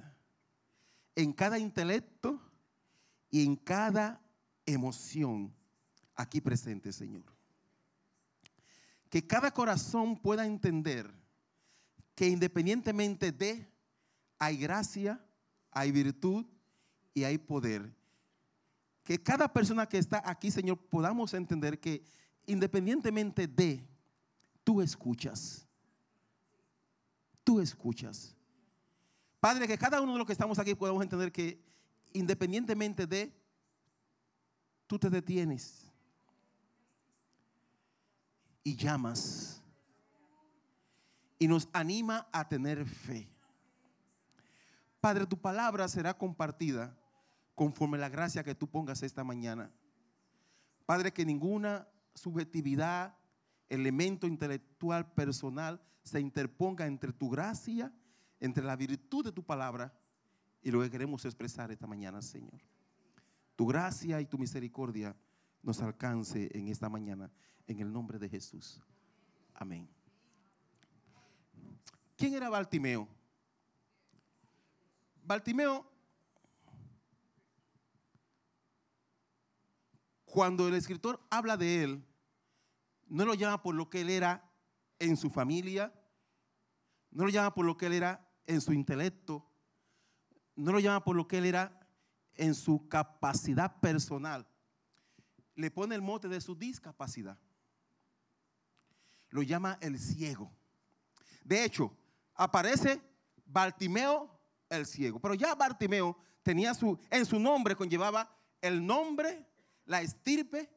en 1.16 1.32
cada 1.32 1.60
intelecto 1.60 2.42
y 3.36 3.44
en 3.44 3.58
cada 3.58 4.22
emoción 4.66 5.54
aquí 6.16 6.40
presente, 6.40 6.94
Señor. 6.94 7.26
Que 9.10 9.28
cada 9.28 9.52
corazón 9.52 10.18
pueda 10.18 10.46
entender 10.46 11.14
que 12.16 12.30
independientemente 12.30 13.34
de, 13.34 13.70
hay 14.40 14.56
gracia, 14.56 15.22
hay 15.70 15.92
virtud 15.92 16.46
y 17.14 17.26
hay 17.26 17.38
poder. 17.38 17.94
Que 19.04 19.22
cada 19.22 19.52
persona 19.52 19.86
que 19.86 19.98
está 19.98 20.24
aquí, 20.24 20.50
Señor, 20.50 20.78
podamos 20.88 21.34
entender 21.34 21.78
que 21.78 22.06
independientemente 22.46 23.48
de, 23.48 23.86
tú 24.64 24.82
escuchas. 24.82 25.68
Tú 27.44 27.60
escuchas. 27.60 28.34
Padre, 29.42 29.68
que 29.68 29.78
cada 29.78 30.00
uno 30.00 30.14
de 30.14 30.20
los 30.20 30.26
que 30.26 30.32
estamos 30.32 30.58
aquí 30.58 30.74
podamos 30.74 31.04
entender 31.04 31.34
que 31.34 31.75
independientemente 32.16 33.06
de, 33.06 33.32
tú 34.88 34.98
te 34.98 35.10
detienes 35.10 35.92
y 38.64 38.76
llamas 38.76 39.62
y 41.38 41.48
nos 41.48 41.68
anima 41.74 42.28
a 42.32 42.48
tener 42.48 42.86
fe. 42.86 43.30
Padre, 45.02 45.28
tu 45.28 45.38
palabra 45.38 45.88
será 45.88 46.18
compartida 46.18 46.98
conforme 47.54 47.98
la 47.98 48.10
gracia 48.10 48.44
que 48.44 48.56
tú 48.56 48.68
pongas 48.68 49.04
esta 49.04 49.24
mañana. 49.24 49.72
Padre, 50.86 51.12
que 51.12 51.26
ninguna 51.26 51.88
subjetividad, 52.14 53.16
elemento 53.70 54.26
intelectual, 54.26 55.12
personal, 55.12 55.82
se 56.04 56.20
interponga 56.20 56.88
entre 56.88 57.12
tu 57.12 57.30
gracia, 57.30 57.92
entre 58.40 58.64
la 58.64 58.76
virtud 58.76 59.26
de 59.26 59.32
tu 59.32 59.44
palabra 59.44 59.94
y 60.66 60.72
lo 60.72 60.82
que 60.82 60.90
queremos 60.90 61.24
expresar 61.26 61.72
esta 61.72 61.86
mañana, 61.86 62.24
Señor. 62.24 62.60
Tu 63.56 63.68
gracia 63.68 64.20
y 64.20 64.26
tu 64.26 64.40
misericordia 64.40 65.16
nos 65.62 65.80
alcance 65.80 66.50
en 66.58 66.70
esta 66.70 66.90
mañana, 66.90 67.32
en 67.68 67.82
el 67.82 67.94
nombre 67.94 68.18
de 68.18 68.28
Jesús. 68.28 68.82
Amén. 69.54 69.88
¿Quién 72.18 72.34
era 72.34 72.50
Bartimeo? 72.50 73.08
Bartimeo, 75.24 75.88
cuando 80.26 80.68
el 80.68 80.74
escritor 80.74 81.24
habla 81.30 81.58
de 81.58 81.84
él, 81.84 82.06
no 83.06 83.24
lo 83.24 83.36
llama 83.36 83.62
por 83.62 83.76
lo 83.76 83.88
que 83.88 84.02
él 84.02 84.10
era 84.10 84.52
en 84.98 85.16
su 85.16 85.30
familia, 85.30 85.94
no 87.12 87.26
lo 87.26 87.30
llama 87.30 87.54
por 87.54 87.68
lo 87.68 87.78
que 87.78 87.86
él 87.86 87.94
era 87.94 88.28
en 88.48 88.62
su 88.62 88.74
intelecto, 88.74 89.48
no 90.56 90.72
lo 90.72 90.80
llama 90.80 91.04
por 91.04 91.16
lo 91.16 91.28
que 91.28 91.38
él 91.38 91.46
era 91.46 91.80
en 92.36 92.56
su 92.56 92.88
capacidad 92.88 93.80
personal. 93.80 94.48
Le 95.56 95.72
pone 95.72 95.96
el 95.96 96.02
mote 96.02 96.28
de 96.28 96.42
su 96.42 96.56
discapacidad. 96.56 97.38
Lo 99.30 99.42
llama 99.42 99.78
el 99.82 100.00
ciego. 100.00 100.52
De 101.44 101.64
hecho, 101.64 101.96
aparece 102.34 103.02
Bartimeo 103.46 104.40
el 104.70 104.86
ciego. 104.86 105.20
Pero 105.20 105.34
ya 105.34 105.56
Bartimeo 105.56 106.18
tenía 106.42 106.74
su, 106.74 107.00
en 107.10 107.26
su 107.26 107.40
nombre 107.40 107.76
conllevaba 107.76 108.30
el 108.62 108.86
nombre, 108.86 109.46
la 109.86 110.02
estirpe, 110.02 110.70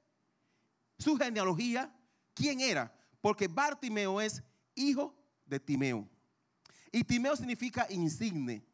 su 0.99 1.17
genealogía, 1.17 1.95
quién 2.35 2.61
era. 2.61 2.95
Porque 3.21 3.49
Bartimeo 3.49 4.21
es 4.21 4.43
hijo 4.75 5.17
de 5.47 5.59
Timeo. 5.59 6.09
Y 6.93 7.05
Timeo 7.05 7.37
significa 7.37 7.87
insigne 7.91 8.68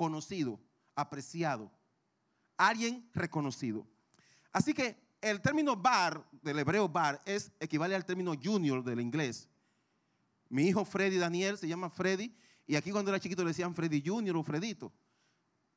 conocido, 0.00 0.58
apreciado, 0.94 1.70
alguien 2.56 3.06
reconocido. 3.12 3.86
Así 4.50 4.72
que 4.72 4.96
el 5.20 5.42
término 5.42 5.76
bar, 5.76 6.26
del 6.40 6.58
hebreo 6.58 6.88
bar, 6.88 7.20
es 7.26 7.52
equivale 7.60 7.94
al 7.94 8.06
término 8.06 8.32
junior 8.42 8.82
del 8.82 8.98
inglés. 8.98 9.46
Mi 10.48 10.62
hijo 10.62 10.86
Freddy 10.86 11.18
Daniel 11.18 11.58
se 11.58 11.68
llama 11.68 11.90
Freddy, 11.90 12.34
y 12.66 12.76
aquí 12.76 12.90
cuando 12.90 13.10
era 13.10 13.20
chiquito 13.20 13.42
le 13.42 13.48
decían 13.48 13.74
Freddy 13.74 14.02
Junior 14.02 14.34
o 14.38 14.42
Fredito, 14.42 14.90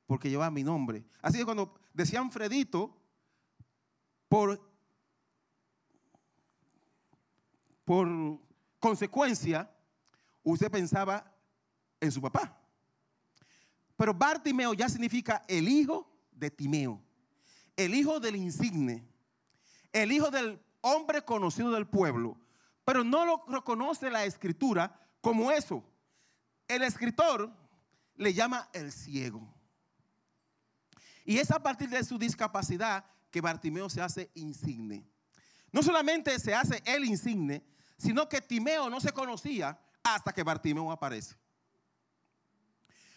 porque 0.08 0.30
llevaba 0.30 0.52
mi 0.52 0.64
nombre. 0.64 1.04
Así 1.22 1.40
que 1.40 1.44
cuando 1.44 1.78
decían 1.94 2.32
Fredito, 2.32 2.96
por, 4.30 4.58
por 7.84 8.08
consecuencia, 8.80 9.70
usted 10.44 10.72
pensaba 10.72 11.30
en 12.00 12.10
su 12.10 12.22
papá. 12.22 12.63
Pero 14.04 14.14
Bartimeo 14.14 14.74
ya 14.74 14.90
significa 14.90 15.46
el 15.48 15.70
hijo 15.70 16.12
de 16.34 16.52
Timeo, 16.52 17.02
el 17.78 17.96
hijo 17.96 18.20
del 18.20 18.36
insigne, 18.36 19.08
el 19.94 20.12
hijo 20.12 20.30
del 20.30 20.62
hombre 20.82 21.22
conocido 21.22 21.72
del 21.72 21.88
pueblo. 21.88 22.38
Pero 22.84 23.06
no 23.06 23.26
lo 23.26 23.46
reconoce 23.48 24.12
la 24.12 24.26
escritura 24.26 24.94
como 25.22 25.54
eso. 25.54 25.86
El 26.68 26.82
escritor 26.82 27.50
le 28.18 28.34
llama 28.34 28.68
el 28.74 28.92
ciego. 28.92 29.48
Y 31.24 31.38
es 31.38 31.50
a 31.52 31.64
partir 31.64 31.88
de 31.88 32.04
su 32.04 32.18
discapacidad 32.18 33.06
que 33.32 33.40
Bartimeo 33.40 33.90
se 33.90 34.02
hace 34.02 34.30
insigne. 34.34 35.08
No 35.72 35.82
solamente 35.82 36.38
se 36.40 36.54
hace 36.54 36.84
el 36.86 37.06
insigne, 37.06 37.64
sino 37.98 38.28
que 38.28 38.42
Timeo 38.42 38.90
no 38.90 39.00
se 39.00 39.14
conocía 39.14 39.80
hasta 40.04 40.34
que 40.34 40.44
Bartimeo 40.44 40.92
aparece. 40.92 41.38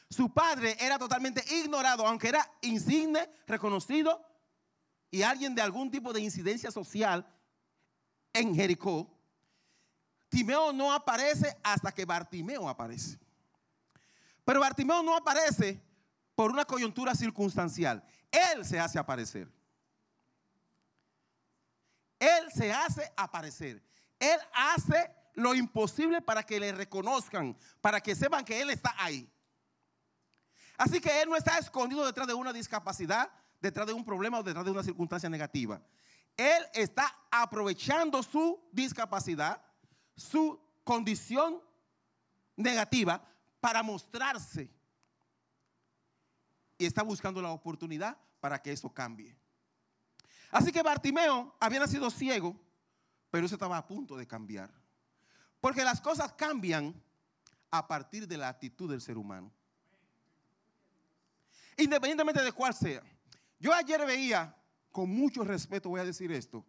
Su 0.09 0.33
padre 0.33 0.77
era 0.79 0.99
totalmente 0.99 1.45
ignorado, 1.55 2.07
aunque 2.07 2.29
era 2.29 2.51
insigne, 2.63 3.29
reconocido 3.47 4.25
y 5.11 5.23
alguien 5.23 5.55
de 5.55 5.63
algún 5.63 5.91
tipo 5.91 6.13
de 6.13 6.21
incidencia 6.21 6.71
social 6.71 7.27
en 8.33 8.55
Jericó. 8.55 9.11
Timeo 10.29 10.73
no 10.73 10.93
aparece 10.93 11.57
hasta 11.63 11.93
que 11.93 12.05
Bartimeo 12.05 12.69
aparece. 12.69 13.19
Pero 14.45 14.61
Bartimeo 14.61 15.03
no 15.03 15.17
aparece 15.17 15.83
por 16.35 16.51
una 16.51 16.65
coyuntura 16.65 17.15
circunstancial. 17.15 18.05
Él 18.31 18.65
se 18.65 18.79
hace 18.79 18.99
aparecer. 18.99 19.51
Él 22.19 22.53
se 22.55 22.73
hace 22.73 23.13
aparecer. 23.17 23.83
Él 24.19 24.39
hace 24.53 25.11
lo 25.35 25.55
imposible 25.55 26.23
para 26.23 26.43
que 26.43 26.61
le 26.61 26.73
reconozcan, 26.73 27.57
para 27.81 28.01
que 28.01 28.15
sepan 28.15 28.45
que 28.45 28.61
Él 28.61 28.71
está 28.71 28.95
ahí. 28.99 29.31
Así 30.77 31.01
que 31.01 31.23
él 31.23 31.29
no 31.29 31.37
está 31.37 31.59
escondido 31.59 32.05
detrás 32.05 32.27
de 32.27 32.35
una 32.35 32.53
discapacidad, 32.53 33.31
detrás 33.61 33.87
de 33.87 33.93
un 33.93 34.05
problema 34.05 34.39
o 34.39 34.43
detrás 34.43 34.65
de 34.65 34.71
una 34.71 34.83
circunstancia 34.83 35.29
negativa. 35.29 35.81
Él 36.37 36.67
está 36.75 37.17
aprovechando 37.31 38.23
su 38.23 38.61
discapacidad, 38.73 39.63
su 40.15 40.61
condición 40.85 41.63
negativa 42.57 43.27
para 43.61 43.83
mostrarse. 43.83 44.71
Y 46.79 46.85
está 46.85 47.03
buscando 47.03 47.41
la 47.41 47.51
oportunidad 47.51 48.19
para 48.41 48.61
que 48.61 48.73
eso 48.73 48.93
cambie. 48.93 49.37
Así 50.51 50.71
que 50.73 50.83
Bartimeo 50.83 51.57
había 51.59 51.81
nacido 51.81 52.11
ciego, 52.11 52.55
pero 53.31 53.47
eso 53.47 53.55
estaba 53.55 53.79
a 53.79 53.87
punto 53.87 54.17
de 54.17 54.27
cambiar. 54.27 54.71
Porque 55.61 55.85
las 55.85 56.01
cosas 56.01 56.33
cambian 56.35 56.95
a 57.71 57.87
partir 57.89 58.29
de 58.29 58.37
la 58.37 58.49
actitud 58.49 58.91
del 58.91 59.01
ser 59.01 59.17
humano. 59.17 59.51
Independientemente 61.77 62.43
de 62.43 62.53
cuál 62.53 62.75
sea. 62.75 63.03
Yo 63.59 63.73
ayer 63.73 64.05
veía, 64.07 64.55
con 64.91 65.11
mucho 65.11 65.45
respeto 65.45 65.89
voy 65.89 66.01
a 66.01 66.05
decir 66.05 66.33
esto, 66.33 66.65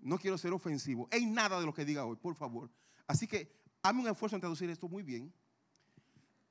no 0.00 0.18
quiero 0.18 0.36
ser 0.36 0.52
ofensivo 0.52 1.08
en 1.10 1.32
nada 1.32 1.60
de 1.60 1.66
lo 1.66 1.72
que 1.72 1.84
diga 1.84 2.04
hoy, 2.04 2.16
por 2.16 2.34
favor. 2.34 2.70
Así 3.06 3.26
que 3.26 3.52
hazme 3.82 4.02
un 4.02 4.08
esfuerzo 4.08 4.36
en 4.36 4.40
traducir 4.40 4.68
esto 4.70 4.88
muy 4.88 5.02
bien. 5.02 5.32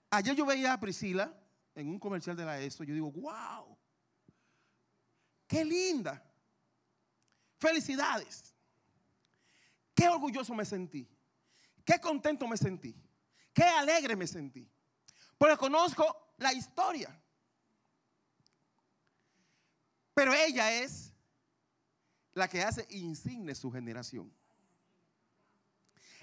Ayer 0.10 0.36
yo 0.36 0.46
veía 0.46 0.74
a 0.74 0.80
Priscila 0.80 1.34
en 1.76 1.88
un 1.88 2.00
comercial 2.00 2.36
de 2.36 2.46
la 2.46 2.60
ESO, 2.60 2.84
yo 2.84 2.94
digo, 2.94 3.12
wow, 3.12 3.78
qué 5.48 5.64
linda. 5.64 6.24
Felicidades. 7.58 8.54
Qué 9.94 10.08
orgulloso 10.10 10.56
me 10.56 10.66
sentí. 10.66 11.08
Qué 11.86 12.00
contento 12.00 12.48
me 12.48 12.58
sentí. 12.58 12.96
Qué 13.54 13.64
alegre 13.64 14.16
me 14.16 14.26
sentí. 14.26 14.68
Porque 15.38 15.58
conozco 15.58 16.34
la 16.38 16.54
historia. 16.54 17.21
Pero 20.14 20.34
ella 20.34 20.72
es 20.74 21.14
la 22.34 22.48
que 22.48 22.62
hace 22.62 22.86
insigne 22.90 23.56
su 23.56 23.72
generación. 23.72 24.32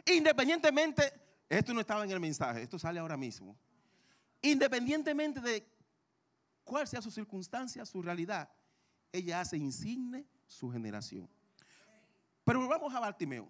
Independientemente, 0.06 1.12
esto 1.48 1.74
no 1.74 1.80
estaba 1.80 2.04
en 2.04 2.10
el 2.10 2.20
mensaje, 2.20 2.62
esto 2.62 2.78
sale 2.78 3.00
ahora 3.00 3.16
mismo. 3.16 3.58
Independientemente 4.42 5.40
de 5.40 5.66
cuál 6.64 6.86
sea 6.86 7.02
su 7.02 7.10
circunstancia, 7.10 7.84
su 7.84 8.02
realidad, 8.02 8.48
ella 9.12 9.40
hace 9.40 9.56
insigne 9.56 10.26
su 10.46 10.70
generación. 10.70 11.28
Pero 12.44 12.60
volvamos 12.60 12.94
a 12.94 13.00
Bartimeo. 13.00 13.48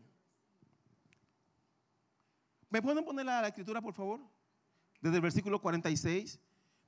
¿Me 2.71 2.83
pueden 2.83 3.05
poner 3.05 3.25
la, 3.25 3.41
la 3.41 3.49
escritura, 3.49 3.81
por 3.81 3.95
favor? 3.95 4.21
Desde 5.01 5.17
el 5.17 5.23
versículo 5.23 5.61
46. 5.61 6.39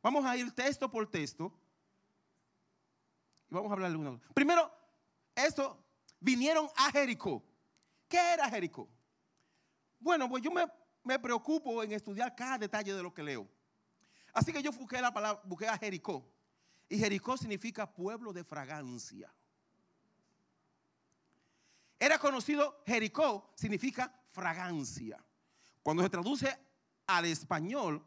Vamos 0.03 0.25
a 0.25 0.37
ir 0.37 0.51
texto 0.53 0.91
por 0.91 1.11
texto. 1.11 1.53
Y 3.51 3.55
vamos 3.55 3.71
a 3.71 3.75
hablar 3.75 3.91
de 3.91 3.97
una. 3.97 4.19
Primero, 4.33 4.71
esto, 5.35 5.83
vinieron 6.21 6.69
a 6.77 6.91
Jericó. 6.93 7.43
¿Qué 8.09 8.19
era 8.33 8.49
Jericó? 8.49 8.89
Bueno, 9.99 10.29
pues 10.29 10.43
yo 10.43 10.51
me, 10.51 10.65
me 11.03 11.19
preocupo 11.19 11.83
en 11.83 11.93
estudiar 11.93 12.35
cada 12.35 12.59
detalle 12.59 12.95
de 12.95 13.03
lo 13.03 13.13
que 13.13 13.23
leo. 13.23 13.49
Así 14.33 14.53
que 14.53 14.63
yo 14.63 14.71
busqué 14.73 15.01
la 15.01 15.13
palabra, 15.13 15.43
busqué 15.45 15.67
a 15.67 15.77
Jericó. 15.77 16.25
Y 16.89 16.99
Jericó 16.99 17.37
significa 17.37 17.93
pueblo 17.93 18.33
de 18.33 18.45
fragancia. 18.45 19.33
Era 21.99 22.19
conocido, 22.19 22.83
Jericó 22.87 23.53
significa 23.55 24.13
fragancia. 24.31 25.23
Cuando 25.83 26.03
se 26.03 26.09
traduce 26.09 26.59
al 27.07 27.25
español, 27.27 28.05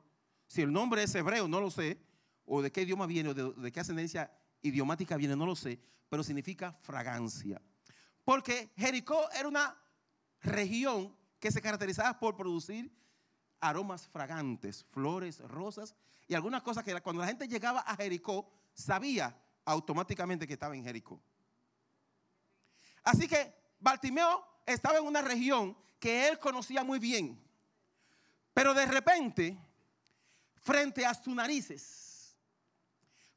si 0.48 0.62
el 0.62 0.72
nombre 0.72 1.04
es 1.04 1.14
hebreo, 1.16 1.48
no 1.48 1.60
lo 1.60 1.70
sé, 1.70 2.00
o 2.46 2.62
de 2.62 2.72
qué 2.72 2.82
idioma 2.82 3.06
viene, 3.06 3.30
o 3.30 3.34
de, 3.34 3.52
de 3.52 3.72
qué 3.72 3.80
ascendencia 3.82 4.32
idiomática 4.64 5.16
viene, 5.18 5.36
no 5.36 5.46
lo 5.46 5.56
sé, 5.56 5.80
pero 6.10 6.24
significa 6.24 6.74
fragancia. 6.82 7.62
Porque 8.24 8.72
Jericó 8.76 9.30
era 9.32 9.48
una 9.48 9.78
región 10.42 11.16
que 11.40 11.52
se 11.52 11.62
caracterizaba 11.62 12.20
por 12.20 12.36
producir 12.36 12.92
aromas 13.60 14.08
fragantes, 14.08 14.86
flores, 14.92 15.40
rosas 15.40 15.96
y 16.28 16.34
algunas 16.34 16.64
cosas 16.64 16.84
que 16.84 17.00
cuando 17.02 17.22
la 17.22 17.28
gente 17.28 17.48
llegaba 17.48 17.82
a 17.82 17.96
Jericó 17.96 18.50
sabía 18.74 19.38
automáticamente 19.66 20.48
que 20.48 20.54
estaba 20.54 20.76
en 20.76 20.84
Jericó. 20.84 21.22
Así 23.04 23.28
que 23.28 23.54
Bartimeo 23.80 24.46
estaba 24.66 24.98
en 24.98 25.06
una 25.06 25.22
región 25.22 25.78
que 26.00 26.28
él 26.28 26.40
conocía 26.40 26.84
muy 26.84 27.00
bien, 27.00 27.42
pero 28.54 28.74
de 28.74 28.86
repente, 28.86 29.58
frente 30.56 31.06
a 31.06 31.14
sus 31.14 31.34
narices, 31.34 32.03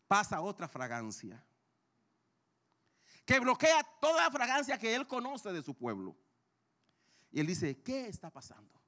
pasa 0.08 0.40
otra 0.40 0.68
fragancia 0.68 1.44
que 3.26 3.40
bloquea 3.40 3.82
toda 4.00 4.22
la 4.22 4.30
fragancia 4.30 4.78
que 4.78 4.94
él 4.94 5.06
conoce 5.06 5.52
de 5.52 5.62
su 5.62 5.74
pueblo. 5.74 6.16
Y 7.32 7.40
él 7.40 7.46
dice, 7.46 7.82
¿qué 7.82 8.06
está 8.06 8.30
pasando? 8.30 8.80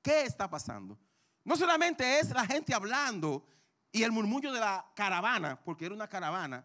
¿Qué 0.00 0.22
está 0.22 0.48
pasando? 0.48 0.96
No 1.44 1.56
solamente 1.56 2.20
es 2.20 2.30
la 2.30 2.46
gente 2.46 2.72
hablando 2.72 3.44
y 3.90 4.04
el 4.04 4.12
murmullo 4.12 4.52
de 4.52 4.60
la 4.60 4.86
caravana, 4.94 5.60
porque 5.62 5.86
era 5.86 5.94
una 5.94 6.08
caravana 6.08 6.64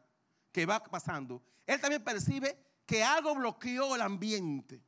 que 0.51 0.65
va 0.65 0.81
pasando, 0.83 1.43
él 1.65 1.81
también 1.81 2.03
percibe 2.03 2.55
que 2.85 3.03
algo 3.03 3.33
bloqueó 3.33 3.95
el 3.95 4.01
ambiente. 4.01 4.81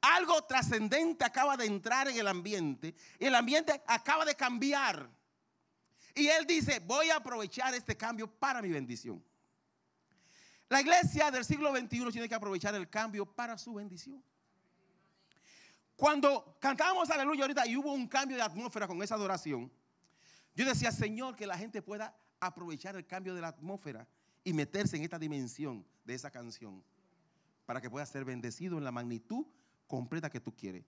Algo 0.00 0.42
trascendente 0.44 1.26
acaba 1.26 1.58
de 1.58 1.66
entrar 1.66 2.08
en 2.08 2.16
el 2.16 2.26
ambiente 2.26 2.94
y 3.18 3.26
el 3.26 3.34
ambiente 3.34 3.82
acaba 3.86 4.24
de 4.24 4.34
cambiar. 4.34 5.10
Y 6.14 6.28
él 6.28 6.46
dice, 6.46 6.80
voy 6.80 7.10
a 7.10 7.16
aprovechar 7.16 7.74
este 7.74 7.96
cambio 7.96 8.26
para 8.26 8.60
mi 8.60 8.68
bendición. 8.68 9.22
La 10.68 10.80
iglesia 10.80 11.30
del 11.30 11.44
siglo 11.44 11.74
XXI 11.74 12.12
tiene 12.12 12.28
que 12.28 12.34
aprovechar 12.34 12.74
el 12.74 12.88
cambio 12.88 13.26
para 13.26 13.58
su 13.58 13.74
bendición. 13.74 14.22
Cuando 15.96 16.56
cantábamos 16.60 17.10
aleluya 17.10 17.42
ahorita 17.42 17.66
y 17.66 17.76
hubo 17.76 17.92
un 17.92 18.06
cambio 18.06 18.36
de 18.36 18.42
atmósfera 18.42 18.86
con 18.86 19.02
esa 19.02 19.16
adoración, 19.16 19.70
yo 20.54 20.64
decía, 20.64 20.92
Señor, 20.92 21.36
que 21.36 21.46
la 21.46 21.58
gente 21.58 21.82
pueda 21.82 22.16
aprovechar 22.38 22.96
el 22.96 23.06
cambio 23.06 23.34
de 23.34 23.40
la 23.40 23.48
atmósfera 23.48 24.06
y 24.42 24.52
meterse 24.52 24.96
en 24.96 25.02
esta 25.02 25.18
dimensión 25.18 25.84
de 26.04 26.14
esa 26.14 26.30
canción 26.30 26.82
para 27.66 27.80
que 27.80 27.90
pueda 27.90 28.06
ser 28.06 28.24
bendecido 28.24 28.78
en 28.78 28.84
la 28.84 28.92
magnitud 28.92 29.46
completa 29.86 30.30
que 30.30 30.40
tú 30.40 30.54
quieres. 30.54 30.84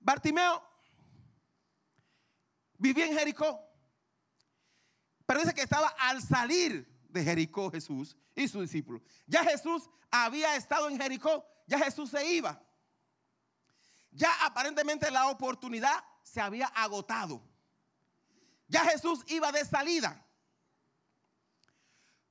Bartimeo 0.00 0.62
vivía 2.78 3.06
en 3.06 3.18
Jericó, 3.18 3.67
pero 5.28 5.40
dice 5.40 5.52
que 5.52 5.60
estaba 5.60 5.88
al 5.98 6.22
salir 6.22 6.88
de 7.10 7.22
Jericó 7.22 7.70
Jesús 7.70 8.16
y 8.34 8.48
sus 8.48 8.62
discípulos. 8.62 9.02
Ya 9.26 9.44
Jesús 9.44 9.90
había 10.10 10.56
estado 10.56 10.88
en 10.88 10.98
Jericó, 10.98 11.44
ya 11.66 11.78
Jesús 11.78 12.08
se 12.08 12.26
iba. 12.32 12.58
Ya 14.10 14.32
aparentemente 14.46 15.10
la 15.10 15.28
oportunidad 15.28 16.02
se 16.22 16.40
había 16.40 16.68
agotado. 16.68 17.42
Ya 18.68 18.84
Jesús 18.86 19.22
iba 19.26 19.52
de 19.52 19.66
salida. 19.66 20.26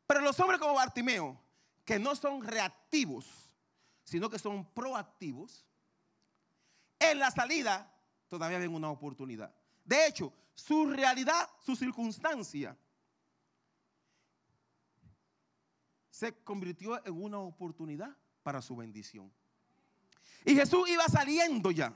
Pero 0.07 0.21
los 0.21 0.39
hombres 0.39 0.59
como 0.59 0.73
Bartimeo, 0.73 1.39
que 1.85 1.99
no 1.99 2.15
son 2.15 2.43
reactivos, 2.43 3.27
sino 4.05 4.27
que 4.27 4.39
son 4.39 4.65
proactivos, 4.73 5.67
en 6.97 7.19
la 7.19 7.29
salida 7.29 7.93
todavía 8.27 8.57
ven 8.57 8.73
una 8.73 8.89
oportunidad. 8.89 9.53
De 9.85 10.07
hecho, 10.07 10.33
su 10.55 10.87
realidad, 10.87 11.47
su 11.63 11.75
circunstancia, 11.75 12.75
se 16.17 16.33
convirtió 16.43 17.05
en 17.05 17.13
una 17.21 17.37
oportunidad 17.37 18.09
para 18.41 18.59
su 18.59 18.75
bendición. 18.75 19.31
Y 20.43 20.55
Jesús 20.55 20.89
iba 20.89 21.05
saliendo 21.07 21.69
ya. 21.69 21.93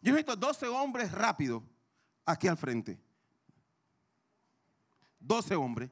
Yo 0.00 0.12
he 0.12 0.16
visto 0.16 0.36
12 0.36 0.68
hombres 0.68 1.10
rápidos 1.10 1.60
aquí 2.24 2.46
al 2.46 2.56
frente. 2.56 3.00
12 5.18 5.56
hombres. 5.56 5.90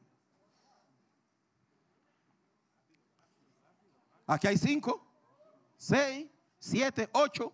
Aquí 4.25 4.47
hay 4.47 4.57
5, 4.57 5.13
6, 5.77 6.29
7, 6.57 7.11
8, 7.13 7.53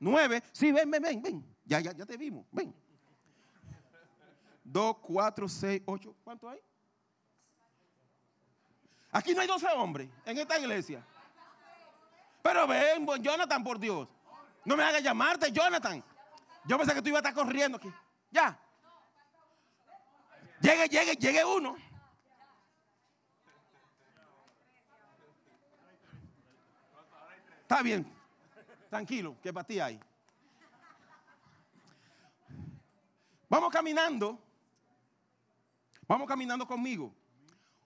9. 0.00 0.42
Sí, 0.50 0.72
ven, 0.72 0.90
ven, 0.90 1.02
ven, 1.02 1.22
ven. 1.22 1.56
Ya, 1.64 1.78
ya, 1.78 1.92
ya 1.92 2.04
te 2.04 2.16
vimos. 2.16 2.44
Ven. 2.50 2.74
2, 4.64 4.96
4, 4.98 5.48
6, 5.48 5.82
8. 5.86 6.16
¿Cuánto 6.24 6.48
hay? 6.48 6.58
Aquí 9.12 9.34
no 9.34 9.40
hay 9.40 9.46
12 9.46 9.66
hombres 9.68 10.08
en 10.24 10.38
esta 10.38 10.58
iglesia. 10.58 11.04
Pero 12.42 12.66
ven, 12.66 13.06
Jonathan, 13.22 13.64
por 13.64 13.78
Dios. 13.78 14.08
No 14.64 14.76
me 14.76 14.84
hagas 14.84 15.02
llamarte, 15.02 15.50
Jonathan. 15.50 16.02
Yo 16.64 16.76
pensé 16.76 16.94
que 16.94 17.02
tú 17.02 17.08
ibas 17.08 17.24
a 17.24 17.28
estar 17.28 17.44
corriendo 17.44 17.78
aquí. 17.78 17.92
Ya. 18.30 18.58
Llegue, 20.60 20.88
llegue, 20.88 21.16
llegue 21.16 21.44
uno. 21.44 21.76
Está 27.62 27.82
bien. 27.82 28.10
Tranquilo, 28.88 29.36
que 29.42 29.52
para 29.52 29.66
ti 29.66 29.78
hay. 29.78 30.00
Vamos 33.48 33.70
caminando. 33.70 34.38
Vamos 36.06 36.26
caminando 36.26 36.66
conmigo. 36.66 37.14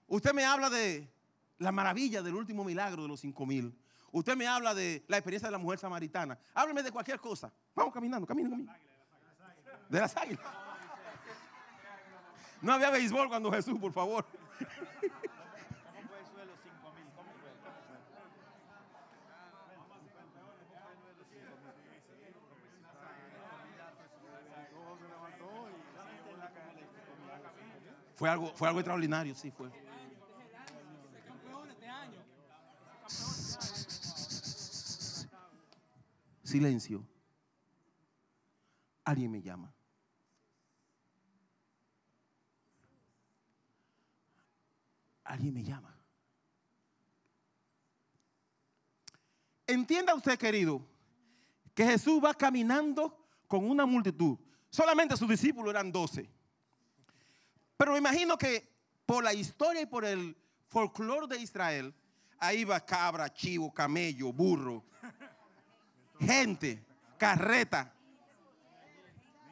Usted 0.07 0.33
me 0.33 0.45
habla 0.45 0.69
de 0.69 1.09
la 1.59 1.73
maravilla 1.73 2.23
del 2.23 2.35
último 2.35 2.65
milagro 2.65 3.03
de 3.03 3.09
los 3.09 3.21
cinco 3.21 3.47
mil. 3.47 3.77
Usted 4.11 4.37
me 4.37 4.47
habla 4.47 4.75
de 4.75 5.05
la 5.09 5.17
experiencia 5.17 5.49
de 5.49 5.53
la 5.53 5.59
mujer 5.59 5.79
samaritana. 5.79 6.39
Hábleme 6.55 6.83
de 6.83 6.93
cualquier 6.93 7.19
cosa. 7.19 7.51
Vamos 7.75 7.95
caminando, 7.95 8.27
caminen 8.27 8.51
conmigo. 8.51 8.73
De 9.89 10.01
las 10.01 10.17
águilas. 10.17 10.45
No 12.61 12.73
había 12.75 12.91
béisbol 12.91 13.29
cuando 13.29 13.51
Jesús, 13.51 13.79
por 13.79 13.93
favor. 13.93 14.27
Fue 28.15 28.29
algo, 28.29 28.53
fue 28.55 28.69
algo 28.69 28.79
extraordinario, 28.79 29.35
sí 29.35 29.51
fue. 29.51 29.69
Silencio. 36.53 37.03
Alguien 39.05 39.31
me 39.31 39.41
llama. 39.41 39.73
Alguien 45.25 45.55
me 45.55 45.65
llama. 45.65 45.99
Entienda 49.67 50.15
usted, 50.15 50.39
querido, 50.39 50.87
que 51.75 51.87
Jesús 51.87 52.23
va 52.23 52.35
caminando 52.35 53.27
con 53.49 53.65
una 53.65 53.87
multitud. 53.87 54.37
Solamente 54.69 55.17
sus 55.17 55.31
discípulos 55.31 55.71
eran 55.71 55.91
doce. 55.91 56.29
Pero 57.79 57.93
me 57.93 57.99
imagino 57.99 58.37
que 58.37 58.69
por 59.07 59.25
la 59.25 59.33
historia 59.33 59.81
y 59.81 59.87
por 59.87 60.05
el 60.05 60.37
folclore 60.69 61.29
de 61.29 61.41
Israel, 61.41 61.95
ahí 62.39 62.65
va 62.65 62.85
cabra, 62.85 63.33
chivo, 63.33 63.73
camello, 63.73 64.35
burro, 64.35 64.85
gente, 66.23 66.85
carreta, 67.19 67.93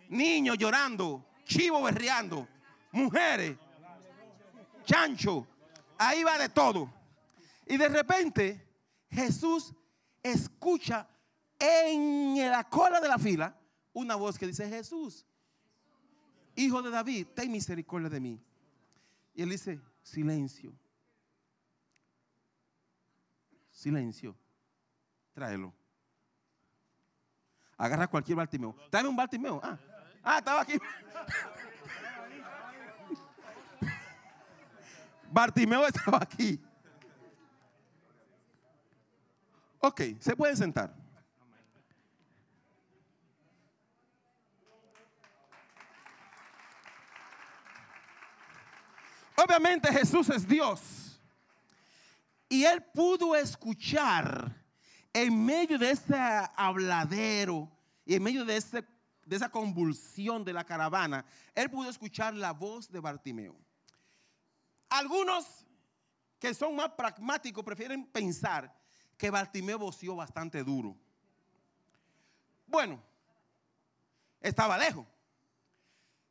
niños 0.08 0.56
llorando, 0.56 1.24
chivo 1.44 1.82
berreando, 1.82 2.48
mujeres, 2.92 3.56
chancho, 4.84 5.46
ahí 5.98 6.22
va 6.24 6.38
de 6.38 6.48
todo. 6.48 6.92
Y 7.66 7.76
de 7.76 7.88
repente 7.88 8.66
Jesús 9.10 9.74
escucha 10.22 11.08
en 11.58 12.50
la 12.50 12.64
cola 12.64 13.00
de 13.00 13.08
la 13.08 13.18
fila 13.18 13.56
una 13.92 14.14
voz 14.14 14.38
que 14.38 14.46
dice, 14.46 14.68
Jesús, 14.68 15.26
hijo 16.56 16.82
de 16.82 16.90
David, 16.90 17.26
ten 17.34 17.50
misericordia 17.50 18.08
de 18.08 18.20
mí. 18.20 18.40
Y 19.34 19.42
él 19.42 19.50
dice, 19.50 19.80
silencio. 20.02 20.72
Silencio. 23.70 24.36
Tráelo. 25.32 25.79
Agarra 27.80 28.06
cualquier 28.06 28.36
Bartimeo. 28.36 28.76
Dame 28.90 29.08
un 29.08 29.16
Bartimeo. 29.16 29.58
Ah, 29.64 29.78
ah 30.22 30.36
estaba 30.36 30.60
aquí. 30.60 30.78
Bartimeo 35.32 35.86
estaba 35.86 36.18
aquí. 36.20 36.60
Ok, 39.78 40.02
se 40.18 40.36
pueden 40.36 40.58
sentar. 40.58 40.94
Obviamente 49.42 49.90
Jesús 49.90 50.28
es 50.28 50.46
Dios. 50.46 51.18
Y 52.46 52.62
él 52.64 52.82
pudo 52.92 53.34
escuchar 53.34 54.54
en 55.12 55.44
medio 55.44 55.78
de 55.78 55.90
ese 55.90 56.14
habladero 56.56 57.70
y 58.04 58.14
en 58.14 58.22
medio 58.22 58.44
de, 58.44 58.56
esa 58.56 59.48
convulsión 59.50 60.44
de 60.44 60.52
la 60.52 60.64
caravana, 60.64 61.24
él 61.54 61.70
pudo 61.70 61.90
escuchar 61.90 62.34
la 62.34 62.52
voz 62.52 62.90
de 62.90 63.00
Bartimeo. 63.00 63.56
Algunos 64.88 65.66
que 66.38 66.54
son 66.54 66.74
más 66.76 66.90
pragmáticos 66.90 67.64
prefieren 67.64 68.06
pensar 68.06 68.74
que 69.16 69.30
Bartimeo 69.30 69.78
voció 69.78 70.16
bastante 70.16 70.64
duro. 70.64 70.96
Bueno, 72.66 73.02
estaba 74.40 74.78
lejos. 74.78 75.06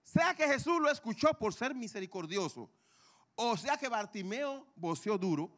Sea 0.04 0.34
que 0.34 0.48
Jesús 0.48 0.82
lo 0.82 0.90
escuchó 0.90 1.34
por 1.36 1.54
ser 1.54 1.76
misericordioso, 1.76 2.70
o 3.36 3.56
sea 3.56 3.78
que 3.78 3.88
Bartimeo 3.88 4.66
voció 4.76 5.18
duro, 5.18 5.52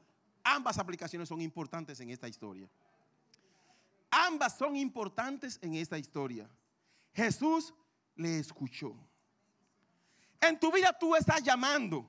ambas 0.43 0.77
aplicaciones 0.77 1.29
son 1.29 1.41
importantes 1.41 1.99
en 2.01 2.09
esta 2.09 2.27
historia. 2.27 2.69
Ambas 4.11 4.57
son 4.57 4.75
importantes 4.75 5.57
en 5.61 5.73
esta 5.75 5.97
historia. 5.97 6.49
Jesús 7.13 7.73
le 8.15 8.39
escuchó. 8.39 8.93
En 10.41 10.59
tu 10.59 10.69
vida 10.71 10.91
tú 10.97 11.15
estás 11.15 11.41
llamando 11.41 12.05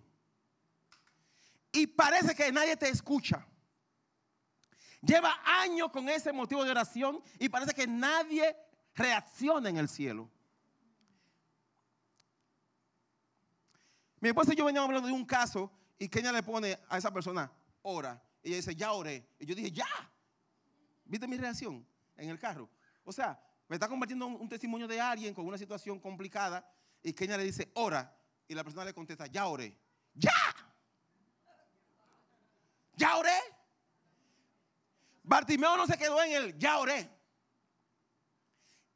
y 1.71 1.87
parece 1.87 2.35
que 2.35 2.51
nadie 2.51 2.77
te 2.77 2.89
escucha. 2.89 3.47
Lleva 5.01 5.41
años 5.45 5.91
con 5.91 6.09
ese 6.09 6.33
motivo 6.33 6.65
de 6.65 6.73
oración 6.73 7.23
y 7.39 7.49
parece 7.49 7.73
que 7.73 7.87
nadie 7.87 8.57
reacciona 8.95 9.69
en 9.69 9.77
el 9.77 9.89
cielo. 9.89 10.29
Mi 14.19 14.29
esposa 14.29 14.53
y 14.53 14.57
yo 14.57 14.65
veníamos 14.65 14.89
hablando 14.89 15.09
de 15.09 15.15
un 15.15 15.25
caso 15.25 15.71
y 15.99 16.09
Kenia 16.09 16.33
le 16.33 16.43
pone 16.43 16.79
a 16.89 16.99
esa 16.99 17.13
persona, 17.13 17.51
ora. 17.83 18.21
Y 18.43 18.49
ella 18.49 18.57
dice, 18.57 18.75
ya 18.75 18.93
oré. 18.93 19.29
Y 19.39 19.47
yo 19.47 19.55
dije, 19.55 19.71
ya. 19.71 19.87
¿Viste 21.05 21.29
mi 21.29 21.37
reacción 21.37 21.87
en 22.17 22.31
el 22.31 22.39
carro? 22.39 22.69
O 23.05 23.13
sea, 23.13 23.41
me 23.69 23.77
está 23.77 23.89
compartiendo 23.89 24.27
un, 24.27 24.49
testimonio 24.49 24.87
de 24.87 25.01
alguien 25.01 25.35
con 25.35 25.47
una 25.47 25.59
situación 25.59 25.99
complicada 25.99 26.69
y 27.03 27.13
Kenia 27.13 27.37
le 27.37 27.45
dice, 27.45 27.71
ora. 27.75 28.15
Y 28.47 28.55
la 28.55 28.63
persona 28.63 28.85
le 28.85 28.93
contesta, 28.93 29.27
ya 29.27 29.47
oré. 29.47 29.77
¡Ya! 30.15 30.33
¿Ya 32.97 33.17
oré? 33.17 33.39
Bartimeo 35.23 35.77
no 35.77 35.87
se 35.87 35.97
quedó 35.97 36.23
en 36.23 36.33
el, 36.33 36.59
ya 36.59 36.79
oré. 36.79 37.09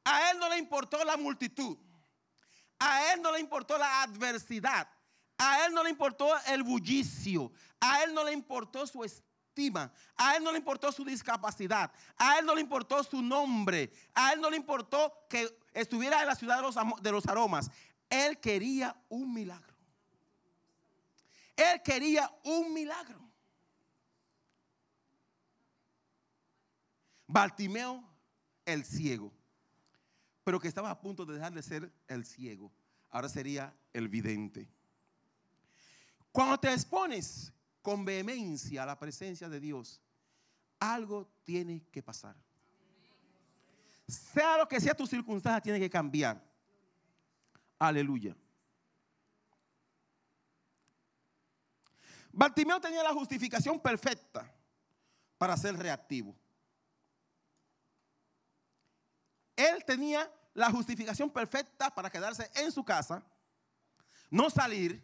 A 0.05 0.31
él 0.31 0.39
no 0.39 0.49
le 0.49 0.59
importó 0.59 1.03
la 1.05 1.17
multitud. 1.17 1.77
A 2.79 3.13
él 3.13 3.23
no 3.23 3.33
le 3.33 3.41
importó 3.41 3.79
la 3.79 4.03
adversidad. 4.03 4.89
A 5.39 5.67
él 5.67 5.75
no 5.75 5.83
le 5.83 5.91
importó 5.91 6.31
el 6.47 6.63
bullicio. 6.63 7.51
A 7.81 8.03
él 8.03 8.15
no 8.15 8.25
le 8.25 8.33
importó 8.33 8.87
su 8.87 9.05
A 10.17 10.37
él 10.37 10.45
no 10.45 10.53
le 10.53 10.59
importó 10.59 10.93
su 10.93 11.05
discapacidad. 11.05 11.91
A 12.17 12.39
él 12.39 12.47
no 12.47 12.55
le 12.55 12.61
importó 12.61 13.03
su 13.03 13.23
nombre. 13.23 13.91
A 14.15 14.33
él 14.33 14.41
no 14.41 14.51
le 14.51 14.57
importó 14.57 15.13
que 15.29 15.59
estuviera 15.73 16.21
en 16.21 16.27
la 16.27 16.35
ciudad 16.35 16.57
de 16.57 16.63
los, 16.63 16.75
de 17.03 17.13
los 17.13 17.27
aromas. 17.27 17.71
Él 18.11 18.39
quería 18.39 18.95
un 19.09 19.33
milagro. 19.33 19.75
Él 21.57 21.81
quería 21.83 22.31
un 22.45 22.73
milagro. 22.73 23.21
Bartimeo, 27.27 28.05
el 28.65 28.85
ciego, 28.85 29.33
pero 30.45 30.61
que 30.61 30.69
estaba 30.69 30.91
a 30.91 31.01
punto 31.01 31.25
de 31.25 31.35
dejar 31.35 31.53
de 31.53 31.63
ser 31.63 31.93
el 32.07 32.25
ciego. 32.25 32.71
Ahora 33.11 33.29
sería 33.29 33.75
el 33.93 34.09
vidente. 34.09 34.69
Cuando 36.31 36.59
te 36.61 36.73
expones 36.73 37.53
con 37.87 38.05
vehemencia 38.05 38.83
a 38.83 38.87
la 38.87 38.99
presencia 38.99 39.49
de 39.49 39.61
Dios, 39.61 40.03
algo 40.81 41.25
tiene 41.45 41.87
que 41.93 42.03
pasar. 42.03 42.35
Sea 44.09 44.59
lo 44.59 44.67
que 44.67 44.81
sea 44.81 44.93
tu 44.93 45.07
circunstancia, 45.07 45.61
tiene 45.61 45.79
que 45.79 45.89
cambiar. 45.89 46.43
Aleluya. 47.79 48.37
Bartimeo 52.33 52.81
tenía 52.81 53.05
la 53.05 53.13
justificación 53.13 53.79
perfecta 53.79 54.53
para 55.39 55.57
ser 55.57 55.77
reactivo. 55.77 56.37
Él 59.55 59.85
tenía 59.85 60.29
la 60.55 60.73
justificación 60.73 61.31
perfecta 61.31 61.95
para 61.95 62.11
quedarse 62.11 62.51
en 62.57 62.73
su 62.73 62.85
casa, 62.85 63.23
no 64.29 64.51
salir 64.51 65.01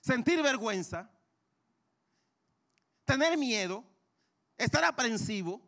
sentir 0.00 0.42
vergüenza, 0.42 1.10
tener 3.06 3.38
miedo, 3.38 3.84
estar 4.58 4.84
aprensivo, 4.84 5.62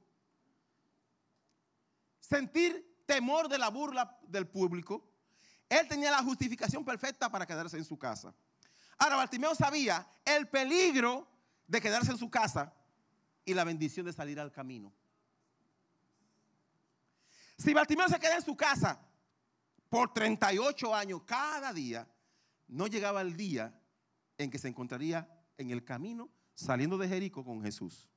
sentir 2.21 3.03
temor 3.07 3.49
de 3.49 3.57
la 3.57 3.71
burla 3.71 4.19
del 4.27 4.47
público. 4.47 5.09
Él 5.71 5.89
tenía 5.89 6.11
la 6.11 6.23
justificación 6.23 6.85
perfecta 6.85 7.31
para 7.31 7.47
quedarse 7.47 7.79
en 7.79 7.85
su 7.85 7.99
casa. 7.99 8.35
Ahora, 8.99 9.17
Bartimeo 9.17 9.55
sabía 9.55 10.07
el 10.25 10.49
peligro 10.49 11.27
de 11.67 11.81
quedarse 11.81 12.11
en 12.11 12.19
su 12.19 12.29
casa 12.29 12.75
y 13.45 13.55
la 13.55 13.65
bendición 13.65 14.05
de 14.05 14.13
salir 14.13 14.41
al 14.41 14.53
camino. 14.53 14.93
Si 17.57 17.73
Bartimeo 17.73 18.09
se 18.09 18.19
queda 18.19 18.37
en 18.37 18.43
su 18.43 18.57
casa 18.57 19.01
por 19.89 20.13
38 20.13 20.95
años 20.95 21.23
cada 21.25 21.73
día, 21.73 22.07
no 22.67 22.87
llegaba 22.89 23.21
el 23.21 23.37
día 23.37 23.73
en 24.37 24.51
que 24.51 24.59
se 24.59 24.69
encontraría 24.69 25.29
en 25.57 25.71
el 25.71 25.85
camino 25.85 26.31
saliendo 26.59 26.99
de 26.99 27.07
Jericó 27.07 27.45
con 27.45 27.63
Jesús. 27.63 28.09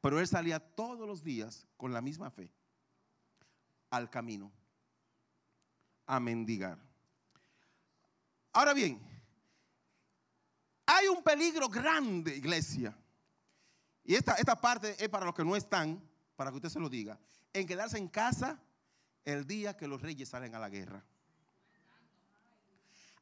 Pero 0.00 0.18
él 0.18 0.26
salía 0.26 0.58
todos 0.58 1.06
los 1.06 1.22
días 1.22 1.68
con 1.76 1.92
la 1.92 2.00
misma 2.00 2.30
fe 2.30 2.52
al 3.90 4.10
camino 4.10 4.50
a 6.06 6.18
mendigar. 6.18 6.78
Ahora 8.52 8.74
bien, 8.74 9.00
hay 10.84 11.06
un 11.06 11.22
peligro 11.22 11.68
grande, 11.68 12.36
iglesia. 12.36 12.96
Y 14.02 14.16
esta, 14.16 14.34
esta 14.34 14.60
parte 14.60 14.96
es 14.98 15.08
para 15.08 15.26
los 15.26 15.34
que 15.34 15.44
no 15.44 15.54
están, 15.54 16.02
para 16.34 16.50
que 16.50 16.56
usted 16.56 16.70
se 16.70 16.80
lo 16.80 16.88
diga, 16.88 17.20
en 17.52 17.68
quedarse 17.68 17.98
en 17.98 18.08
casa 18.08 18.60
el 19.24 19.46
día 19.46 19.76
que 19.76 19.86
los 19.86 20.02
reyes 20.02 20.28
salen 20.28 20.56
a 20.56 20.58
la 20.58 20.70
guerra. 20.70 21.04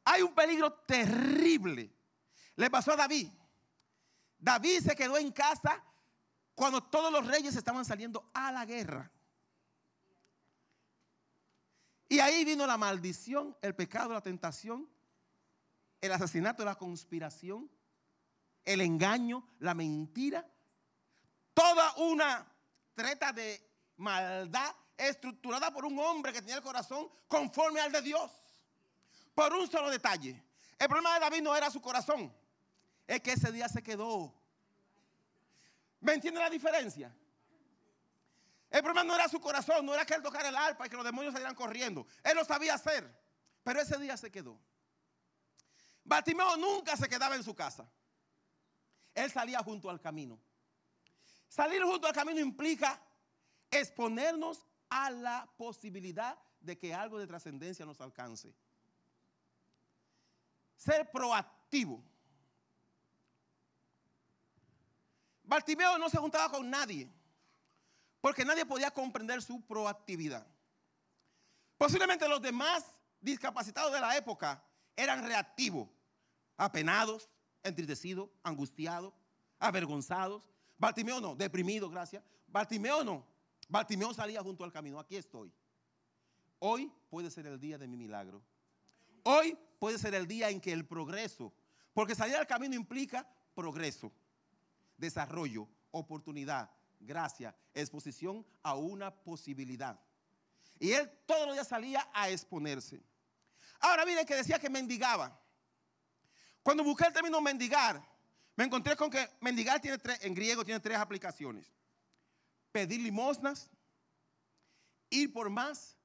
Hay 0.05 0.23
un 0.23 0.33
peligro 0.33 0.73
terrible. 0.73 1.93
Le 2.55 2.71
pasó 2.71 2.93
a 2.93 2.95
David. 2.95 3.29
David 4.39 4.81
se 4.81 4.95
quedó 4.95 5.17
en 5.17 5.31
casa 5.31 5.83
cuando 6.55 6.81
todos 6.81 7.11
los 7.11 7.27
reyes 7.27 7.55
estaban 7.55 7.85
saliendo 7.85 8.31
a 8.33 8.51
la 8.51 8.65
guerra. 8.65 9.11
Y 12.07 12.19
ahí 12.19 12.43
vino 12.43 12.65
la 12.65 12.77
maldición, 12.77 13.55
el 13.61 13.75
pecado, 13.75 14.13
la 14.13 14.21
tentación, 14.21 14.89
el 16.01 16.11
asesinato, 16.11 16.65
la 16.65 16.75
conspiración, 16.75 17.69
el 18.65 18.81
engaño, 18.81 19.47
la 19.59 19.73
mentira. 19.73 20.49
Toda 21.53 21.93
una 21.97 22.47
treta 22.95 23.31
de 23.31 23.61
maldad 23.97 24.73
estructurada 24.97 25.71
por 25.71 25.85
un 25.85 25.99
hombre 25.99 26.33
que 26.33 26.41
tenía 26.41 26.55
el 26.55 26.63
corazón 26.63 27.09
conforme 27.27 27.79
al 27.79 27.91
de 27.91 28.01
Dios. 28.01 28.31
Por 29.35 29.53
un 29.53 29.69
solo 29.69 29.89
detalle. 29.89 30.43
El 30.79 30.87
problema 30.87 31.13
de 31.13 31.19
David 31.19 31.41
no 31.41 31.55
era 31.55 31.69
su 31.69 31.81
corazón. 31.81 32.33
Es 33.09 33.21
que 33.21 33.31
ese 33.31 33.51
día 33.51 33.67
se 33.67 33.81
quedó. 33.81 34.31
¿Me 35.99 36.13
entiende 36.13 36.39
la 36.39 36.47
diferencia? 36.47 37.11
El 38.69 38.83
problema 38.83 39.03
no 39.03 39.15
era 39.15 39.27
su 39.27 39.41
corazón, 39.41 39.83
no 39.83 39.95
era 39.95 40.05
que 40.05 40.13
él 40.13 40.21
tocara 40.21 40.49
el 40.49 40.55
arpa 40.55 40.85
y 40.85 40.91
que 40.91 40.95
los 40.95 41.03
demonios 41.03 41.33
salieran 41.33 41.55
corriendo. 41.55 42.05
Él 42.23 42.35
lo 42.35 42.45
sabía 42.45 42.75
hacer, 42.75 43.11
pero 43.63 43.81
ese 43.81 43.97
día 43.97 44.15
se 44.15 44.29
quedó. 44.29 44.59
Bartimeo 46.03 46.55
nunca 46.57 46.95
se 46.95 47.09
quedaba 47.09 47.35
en 47.35 47.43
su 47.43 47.55
casa. 47.55 47.89
Él 49.15 49.31
salía 49.31 49.63
junto 49.63 49.89
al 49.89 49.99
camino. 49.99 50.39
Salir 51.47 51.81
junto 51.81 52.05
al 52.05 52.13
camino 52.13 52.39
implica 52.39 53.01
exponernos 53.71 54.67
a 54.87 55.09
la 55.09 55.51
posibilidad 55.57 56.37
de 56.59 56.77
que 56.77 56.93
algo 56.93 57.17
de 57.17 57.25
trascendencia 57.25 57.87
nos 57.87 57.99
alcance. 58.01 58.53
Ser 60.75 61.09
proactivo. 61.09 62.03
Bartimeo 65.49 65.97
no 65.97 66.09
se 66.09 66.17
juntaba 66.17 66.47
con 66.49 66.69
nadie. 66.69 67.09
Porque 68.21 68.45
nadie 68.45 68.65
podía 68.67 68.91
comprender 68.91 69.41
su 69.41 69.61
proactividad. 69.61 70.45
Posiblemente 71.75 72.27
los 72.29 72.41
demás 72.41 72.85
discapacitados 73.19 73.91
de 73.91 73.99
la 73.99 74.15
época 74.15 74.63
eran 74.95 75.25
reactivos, 75.25 75.89
apenados, 76.55 77.29
entristecidos, 77.63 78.29
angustiados, 78.43 79.11
avergonzados. 79.57 80.47
Bartimeo 80.77 81.19
no, 81.19 81.35
deprimido, 81.35 81.89
gracias. 81.89 82.23
Bartimeo 82.47 83.03
no. 83.03 83.25
Bartimeo 83.67 84.13
salía 84.13 84.43
junto 84.43 84.63
al 84.63 84.71
camino. 84.71 84.99
Aquí 84.99 85.15
estoy. 85.15 85.51
Hoy 86.59 86.91
puede 87.09 87.31
ser 87.31 87.47
el 87.47 87.59
día 87.59 87.79
de 87.79 87.87
mi 87.87 87.97
milagro. 87.97 88.43
Hoy 89.23 89.57
puede 89.79 89.97
ser 89.97 90.13
el 90.13 90.27
día 90.27 90.49
en 90.49 90.61
que 90.61 90.73
el 90.73 90.85
progreso, 90.85 91.51
porque 91.93 92.13
salir 92.13 92.35
al 92.35 92.45
camino 92.45 92.75
implica 92.75 93.27
progreso, 93.55 94.11
desarrollo, 94.99 95.67
oportunidad, 95.91 96.69
gracia, 96.99 97.55
exposición 97.73 98.45
a 98.61 98.75
una 98.75 99.11
posibilidad. 99.11 99.99
Y 100.79 100.91
él 100.91 101.09
todos 101.25 101.47
los 101.47 101.55
días 101.55 101.67
salía 101.67 102.09
a 102.13 102.29
exponerse. 102.29 103.01
Ahora 103.79 104.05
miren 104.05 104.25
que 104.25 104.35
decía 104.35 104.59
que 104.59 104.69
mendigaba. 104.69 105.39
Cuando 106.61 106.83
busqué 106.83 107.05
el 107.07 107.13
término 107.13 107.41
mendigar, 107.41 108.05
me 108.55 108.65
encontré 108.65 108.95
con 108.95 109.09
que 109.09 109.29
mendigar 109.39 109.79
tiene 109.79 109.97
tres, 109.97 110.23
en 110.23 110.33
griego 110.33 110.65
tiene 110.65 110.79
tres 110.79 110.97
aplicaciones. 110.97 111.71
Pedir 112.71 112.99
limosnas, 112.99 113.69
ir 115.09 115.31
por 115.31 115.49
más, 115.49 115.97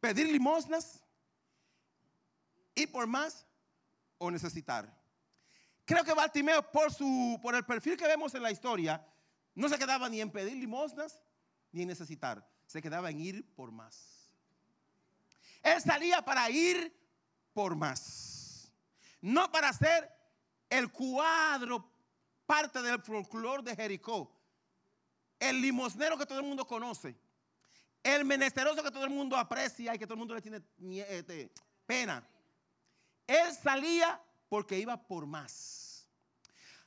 pedir 0.00 0.26
limosnas, 0.26 1.00
ir 2.74 2.90
por 2.90 3.06
más 3.06 3.46
o 4.18 4.30
necesitar. 4.30 5.03
Creo 5.84 6.04
que 6.04 6.14
Bartimeo, 6.14 6.70
por, 6.70 6.92
su, 6.92 7.38
por 7.42 7.54
el 7.54 7.64
perfil 7.64 7.96
que 7.96 8.06
vemos 8.06 8.34
en 8.34 8.42
la 8.42 8.50
historia, 8.50 9.06
no 9.54 9.68
se 9.68 9.78
quedaba 9.78 10.08
ni 10.08 10.20
en 10.20 10.30
pedir 10.30 10.56
limosnas 10.56 11.22
ni 11.72 11.82
en 11.82 11.88
necesitar. 11.88 12.46
Se 12.66 12.80
quedaba 12.80 13.10
en 13.10 13.20
ir 13.20 13.54
por 13.54 13.70
más. 13.70 14.30
Él 15.62 15.80
salía 15.80 16.22
para 16.22 16.48
ir 16.50 16.94
por 17.52 17.74
más. 17.74 18.70
No 19.20 19.50
para 19.50 19.72
ser 19.72 20.10
el 20.68 20.90
cuadro, 20.90 21.90
parte 22.46 22.82
del 22.82 23.00
folclore 23.02 23.62
de 23.62 23.76
Jericó. 23.76 24.30
El 25.38 25.60
limosnero 25.60 26.16
que 26.16 26.26
todo 26.26 26.38
el 26.38 26.46
mundo 26.46 26.66
conoce. 26.66 27.16
El 28.02 28.24
menesteroso 28.24 28.82
que 28.82 28.90
todo 28.90 29.04
el 29.04 29.10
mundo 29.10 29.36
aprecia 29.36 29.94
y 29.94 29.98
que 29.98 30.06
todo 30.06 30.14
el 30.14 30.18
mundo 30.18 30.34
le 30.34 30.42
tiene 30.42 30.62
este, 31.08 31.50
pena. 31.86 32.26
Él 33.26 33.52
salía 33.54 34.20
porque 34.54 34.78
iba 34.78 34.96
por 34.96 35.26
más. 35.26 36.06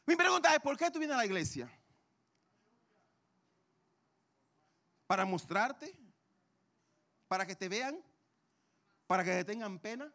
Mi 0.05 0.15
pregunta 0.15 0.55
es, 0.55 0.61
¿por 0.61 0.77
qué 0.77 0.89
tú 0.89 0.99
vienes 0.99 1.15
a 1.15 1.17
la 1.17 1.25
iglesia? 1.25 1.69
¿Para 5.05 5.25
mostrarte? 5.25 5.93
¿Para 7.27 7.45
que 7.45 7.57
te 7.57 7.67
vean? 7.67 7.99
¿Para 9.05 9.21
que 9.25 9.31
te 9.31 9.43
tengan 9.43 9.79
pena? 9.79 10.09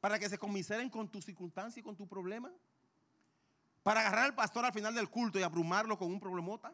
¿Para 0.00 0.18
que 0.18 0.30
se 0.30 0.38
comiseren 0.38 0.88
con 0.88 1.10
tu 1.10 1.20
circunstancia 1.20 1.80
y 1.80 1.82
con 1.82 1.94
tu 1.94 2.08
problema? 2.08 2.50
¿Para 3.82 4.00
agarrar 4.00 4.24
al 4.24 4.34
pastor 4.34 4.64
al 4.64 4.72
final 4.72 4.94
del 4.94 5.10
culto 5.10 5.38
y 5.38 5.42
abrumarlo 5.42 5.98
con 5.98 6.10
un 6.10 6.18
problemota? 6.18 6.72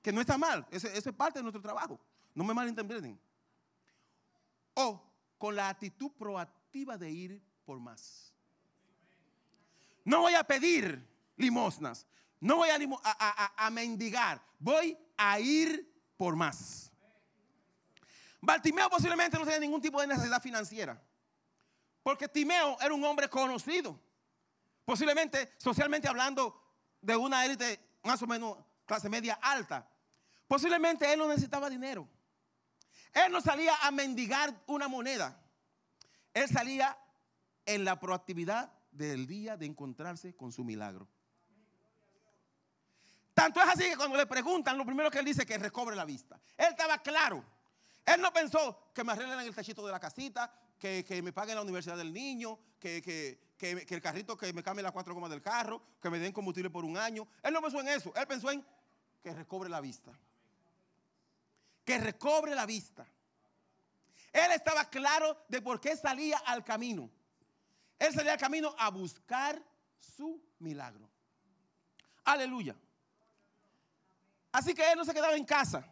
Que 0.00 0.10
no 0.10 0.22
está 0.22 0.38
mal, 0.38 0.66
eso, 0.70 0.88
es 0.88 1.04
parte 1.12 1.38
de 1.38 1.42
nuestro 1.42 1.60
trabajo. 1.60 2.00
No 2.34 2.44
me 2.44 2.54
malinterpreten. 2.54 3.20
O 4.72 5.02
con 5.36 5.54
la 5.54 5.68
actitud 5.68 6.12
proactiva 6.12 6.96
de 6.96 7.10
ir 7.10 7.53
por 7.64 7.80
más. 7.80 8.32
No 10.04 10.20
voy 10.20 10.34
a 10.34 10.44
pedir 10.44 11.06
limosnas. 11.36 12.06
No 12.40 12.56
voy 12.56 12.68
a, 12.68 13.70
mendigar. 13.70 14.42
Voy 14.58 14.98
a 15.16 15.40
ir 15.40 15.90
por 16.16 16.36
más. 16.36 16.92
Bartimeo 18.40 18.90
posiblemente 18.90 19.38
no 19.38 19.44
tenía 19.44 19.60
ningún 19.60 19.80
tipo 19.80 20.00
de 20.00 20.06
necesidad 20.06 20.42
financiera. 20.42 21.02
Porque 22.02 22.28
Timeo 22.28 22.76
era 22.80 22.92
un 22.92 23.02
hombre 23.02 23.30
conocido. 23.30 23.98
Posiblemente, 24.84 25.54
socialmente 25.56 26.06
hablando, 26.06 26.60
de 27.00 27.16
una 27.16 27.46
élite 27.46 27.80
más 28.02 28.20
o 28.22 28.26
menos 28.26 28.58
clase 28.84 29.08
media 29.08 29.38
alta. 29.40 29.88
Posiblemente 30.46 31.10
él 31.10 31.18
no 31.18 31.28
necesitaba 31.28 31.70
dinero. 31.70 32.06
Él 33.14 33.32
no 33.32 33.40
salía 33.40 33.74
a 33.76 33.90
mendigar 33.90 34.54
una 34.66 34.88
moneda. 34.88 35.40
Él 36.34 36.48
salía 36.48 36.98
en 37.66 37.84
la 37.84 37.98
proactividad 37.98 38.72
del 38.90 39.26
día 39.26 39.56
de 39.56 39.66
encontrarse 39.66 40.34
con 40.34 40.52
su 40.52 40.64
milagro. 40.64 41.08
Tanto 43.34 43.60
es 43.60 43.68
así 43.68 43.84
que 43.90 43.96
cuando 43.96 44.16
le 44.16 44.26
preguntan, 44.26 44.78
lo 44.78 44.86
primero 44.86 45.10
que 45.10 45.18
él 45.18 45.24
dice 45.24 45.42
es 45.42 45.48
que 45.48 45.58
recobre 45.58 45.96
la 45.96 46.04
vista. 46.04 46.40
Él 46.56 46.68
estaba 46.70 46.98
claro. 46.98 47.44
Él 48.06 48.20
no 48.20 48.32
pensó 48.32 48.90
que 48.94 49.02
me 49.02 49.12
arreglen 49.12 49.40
el 49.40 49.54
techito 49.54 49.84
de 49.84 49.90
la 49.90 49.98
casita, 49.98 50.52
que, 50.78 51.20
me 51.22 51.32
paguen 51.32 51.56
la 51.56 51.62
universidad 51.62 51.96
del 51.96 52.12
niño, 52.12 52.58
que, 52.78 53.02
que, 53.02 53.86
el 53.88 54.02
carrito 54.02 54.36
que 54.36 54.52
me 54.52 54.62
cambie 54.62 54.82
las 54.82 54.92
cuatro 54.92 55.14
gomas 55.14 55.30
del 55.30 55.42
carro, 55.42 55.82
que 56.00 56.10
me 56.10 56.18
den 56.18 56.32
combustible 56.32 56.70
por 56.70 56.84
un 56.84 56.96
año. 56.96 57.26
Él 57.42 57.52
no 57.52 57.62
pensó 57.62 57.80
en 57.80 57.88
eso. 57.88 58.12
Él 58.14 58.26
pensó 58.26 58.50
en 58.50 58.64
que 59.22 59.32
recobre 59.32 59.68
la 59.68 59.80
vista. 59.80 60.12
Que 61.84 61.98
recobre 61.98 62.54
la 62.54 62.66
vista. 62.66 63.06
Él 64.32 64.52
estaba 64.52 64.88
claro 64.90 65.44
de 65.48 65.62
por 65.62 65.80
qué 65.80 65.96
salía 65.96 66.38
al 66.38 66.62
camino. 66.62 67.10
Él 67.98 68.12
salía 68.12 68.32
al 68.32 68.38
camino 68.38 68.74
a 68.78 68.90
buscar 68.90 69.62
su 69.98 70.42
milagro. 70.58 71.08
Aleluya. 72.24 72.76
Así 74.52 74.74
que 74.74 74.92
él 74.92 74.96
no 74.96 75.04
se 75.04 75.12
quedaba 75.12 75.34
en 75.34 75.44
casa. 75.44 75.84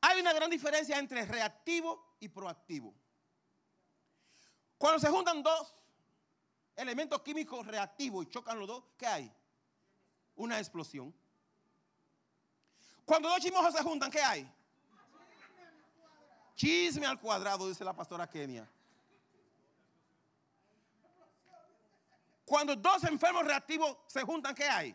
Hay 0.00 0.20
una 0.20 0.32
gran 0.32 0.50
diferencia 0.50 0.98
entre 0.98 1.24
reactivo 1.24 2.16
y 2.20 2.28
proactivo. 2.28 2.94
Cuando 4.78 5.00
se 5.00 5.08
juntan 5.08 5.42
dos 5.42 5.74
elementos 6.76 7.22
químicos 7.22 7.66
reactivos 7.66 8.26
y 8.26 8.28
chocan 8.28 8.58
los 8.58 8.68
dos, 8.68 8.84
¿qué 8.96 9.06
hay? 9.06 9.32
Una 10.36 10.58
explosión. 10.58 11.14
Cuando 13.04 13.28
dos 13.28 13.40
chimojos 13.40 13.74
se 13.74 13.82
juntan, 13.82 14.10
¿qué 14.10 14.20
hay? 14.20 14.52
Chisme 16.54 17.06
al 17.06 17.20
cuadrado, 17.20 17.68
dice 17.68 17.84
la 17.84 17.94
pastora 17.94 18.28
Kenia. 18.28 18.68
Cuando 22.46 22.76
dos 22.76 23.02
enfermos 23.02 23.44
reactivos 23.44 23.98
se 24.06 24.22
juntan, 24.22 24.54
¿qué 24.54 24.68
hay? 24.68 24.94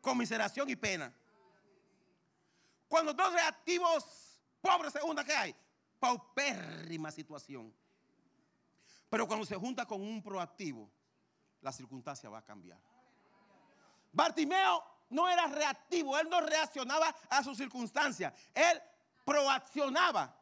Conmiseración 0.00 0.70
y 0.70 0.76
pena. 0.76 1.12
Cuando 2.86 3.12
dos 3.12 3.32
reactivos 3.32 4.40
pobres 4.60 4.92
se 4.92 5.00
juntan, 5.00 5.26
¿qué 5.26 5.34
hay? 5.34 5.54
Paupérrima 5.98 7.10
situación. 7.10 7.74
Pero 9.10 9.26
cuando 9.26 9.44
se 9.44 9.56
junta 9.56 9.84
con 9.84 10.00
un 10.00 10.22
proactivo, 10.22 10.88
la 11.60 11.72
circunstancia 11.72 12.30
va 12.30 12.38
a 12.38 12.44
cambiar. 12.44 12.78
Bartimeo 14.12 14.84
no 15.10 15.28
era 15.28 15.48
reactivo, 15.48 16.16
él 16.16 16.28
no 16.30 16.40
reaccionaba 16.40 17.12
a 17.28 17.42
sus 17.42 17.56
circunstancias, 17.56 18.32
él 18.54 18.80
proaccionaba 19.24 20.40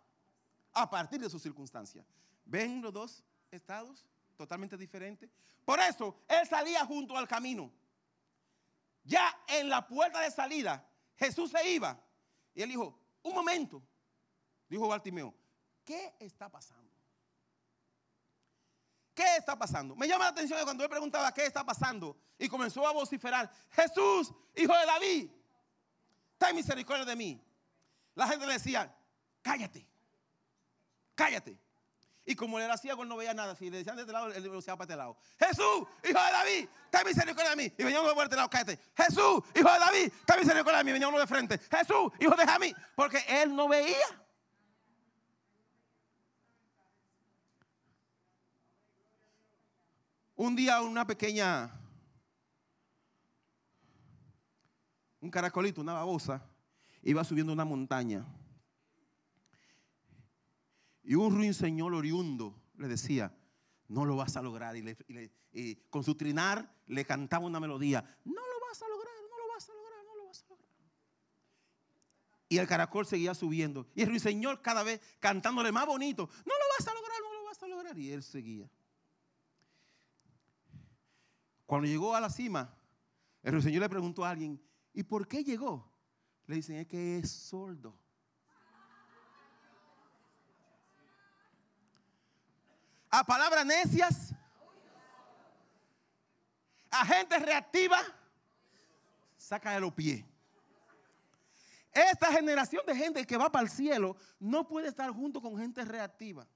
a 0.75 0.91
partir 0.91 1.19
de 1.19 1.31
sus 1.31 1.43
circunstancias. 1.43 2.05
¿Ven 2.45 2.83
los 2.83 2.93
dos 2.93 3.25
estados 3.51 4.05
totalmente 4.37 4.77
diferentes? 4.77 5.31
Por 5.65 5.79
eso 5.81 6.17
él 6.29 6.47
salía 6.47 6.85
junto 6.85 7.17
al 7.17 7.29
camino. 7.29 7.73
Ya 9.05 9.37
en 9.49 9.69
la 9.69 9.87
puerta 9.87 10.21
de 10.21 10.31
salida, 10.31 10.87
Jesús 11.17 11.51
se 11.51 11.71
iba. 11.71 12.01
Y 12.55 12.63
él 12.63 12.69
dijo, 12.69 12.99
un 13.23 13.35
momento, 13.35 13.83
dijo 14.69 14.89
Bartimeo, 14.89 15.35
¿qué 15.85 16.15
está 16.19 16.49
pasando? 16.49 16.93
¿Qué 19.15 19.37
está 19.37 19.59
pasando? 19.59 19.95
Me 19.95 20.09
llama 20.09 20.25
la 20.25 20.31
atención 20.31 20.59
cuando 20.65 20.85
él 20.85 20.91
preguntaba 20.91 21.33
qué 21.33 21.45
está 21.45 21.65
pasando 21.65 22.17
y 22.39 22.49
comenzó 22.49 22.87
a 22.87 22.93
vociferar, 22.93 23.51
Jesús, 23.71 24.33
hijo 24.57 24.77
de 24.77 24.87
David, 24.87 25.31
ten 26.39 26.57
misericordia 26.57 27.05
de 27.05 27.17
mí. 27.17 27.41
La 28.15 28.27
gente 28.27 28.47
le 28.47 28.55
decía, 28.55 28.95
cállate, 29.43 29.87
cállate. 31.15 31.59
Y 32.25 32.37
como 32.37 32.59
él 32.59 32.65
era 32.65 32.77
ciego, 32.77 33.03
él 33.03 33.09
no 33.09 33.17
veía 33.17 33.35
nada. 33.35 33.57
Si 33.57 33.69
le 33.69 33.79
decían 33.79 33.97
de 33.97 34.03
este 34.03 34.13
lado, 34.13 34.33
él 34.33 34.45
lo 34.45 34.61
para 34.63 34.83
este 34.83 34.97
lado. 34.97 35.17
Jesús, 35.39 35.89
hijo 36.05 36.25
de 36.25 36.33
David, 36.33 36.69
ten 36.91 37.07
misericordia 37.07 37.51
de 37.51 37.57
mí. 37.57 37.73
Y 37.77 37.83
venía 37.83 38.01
uno 38.01 38.15
de 38.15 38.23
este 38.23 38.37
lado, 38.37 38.49
cállate. 38.49 38.79
Jesús, 38.97 39.43
hijo 39.55 39.73
de 39.73 39.79
David, 39.79 40.13
ten 40.25 40.39
misericordia 40.39 40.79
de 40.79 40.85
mí. 40.85 40.93
Venía 40.93 41.09
uno 41.09 41.19
de 41.19 41.27
frente. 41.27 41.59
Jesús, 41.59 42.13
hijo 42.21 42.37
de 42.37 42.47
Jamí. 42.47 42.75
Porque 42.95 43.25
él 43.29 43.55
no 43.55 43.69
veía. 43.69 43.97
Un 50.37 50.57
día 50.57 50.81
una 50.81 51.07
pequeña, 51.07 51.71
un 55.21 55.31
caracolito, 55.31 55.81
una 55.81 55.93
babosa, 55.93 56.43
iba 57.03 57.23
subiendo 57.25 57.53
una 57.53 57.65
montaña. 57.65 58.25
Y 61.05 61.15
un 61.15 61.35
ruiseñor 61.35 61.95
oriundo 61.95 62.61
le 62.79 62.89
decía, 62.89 63.35
no 63.89 64.05
lo 64.05 64.17
vas 64.17 64.37
a 64.37 64.43
lograr. 64.43 64.75
Y, 64.77 65.77
con 65.91 66.05
su 66.05 66.15
trinar 66.15 66.75
le 66.87 67.05
cantaba 67.05 67.47
una 67.47 67.61
melodía, 67.61 68.03
no 68.25 68.41
lo 68.41 68.67
vas 68.67 68.83
a 68.83 68.89
lograr, 68.89 69.15
no 69.31 69.39
lo 69.39 69.49
vas 69.53 69.69
a 69.69 69.73
lograr, 69.73 70.05
no 70.05 70.17
lo 70.17 70.27
vas 70.27 70.43
a 70.43 70.49
lograr. 70.49 70.69
Y 72.49 72.59
el 72.59 72.67
caracol 72.67 73.07
seguía 73.07 73.35
subiendo. 73.35 73.87
Y 73.95 74.03
el 74.03 74.09
ruiseñor 74.09 74.63
cada 74.63 74.83
vez 74.83 75.01
cantándole 75.21 75.73
más 75.73 75.87
bonito, 75.87 76.29
no 76.45 76.55
lo 76.55 76.65
vas 76.79 76.89
a 76.89 76.95
lograr, 76.95 77.19
no 77.21 77.35
lo 77.35 77.45
vas 77.45 77.63
a 77.63 77.69
lograr. 77.69 77.99
Y 77.99 78.13
él 78.13 78.23
seguía. 78.23 78.71
Cuando 81.67 81.87
llegó 81.89 82.15
a 82.15 82.21
la 82.21 82.31
cima, 82.31 82.75
el 83.43 83.53
ruiseñor 83.53 83.83
le 83.83 83.89
preguntó 83.89 84.25
a 84.25 84.31
alguien, 84.31 84.63
¿y 84.93 85.03
por 85.03 85.27
qué 85.27 85.43
llegó? 85.43 85.91
Le 86.47 86.57
dicen, 86.57 86.77
es 86.77 86.87
que 86.87 87.19
es 87.19 87.31
sordo. 87.31 88.02
A 93.15 93.23
palabras 93.25 93.67
necias, 93.67 94.33
a 96.91 97.05
gente 97.05 97.39
reactiva, 97.39 98.01
saca 99.37 99.73
de 99.73 99.81
los 99.81 99.93
pies. 99.93 100.25
Esta 101.93 102.33
generación 102.33 102.87
de 102.87 102.97
gente 102.97 103.27
que 103.27 103.37
va 103.37 103.53
para 103.53 103.65
el 103.65 103.71
cielo 103.71 104.17
no 104.41 104.67
puede 104.67 104.89
estar 104.89 105.11
junto 105.11 105.43
con 105.43 105.59
gente 105.59 105.85
reactiva. 105.85 106.47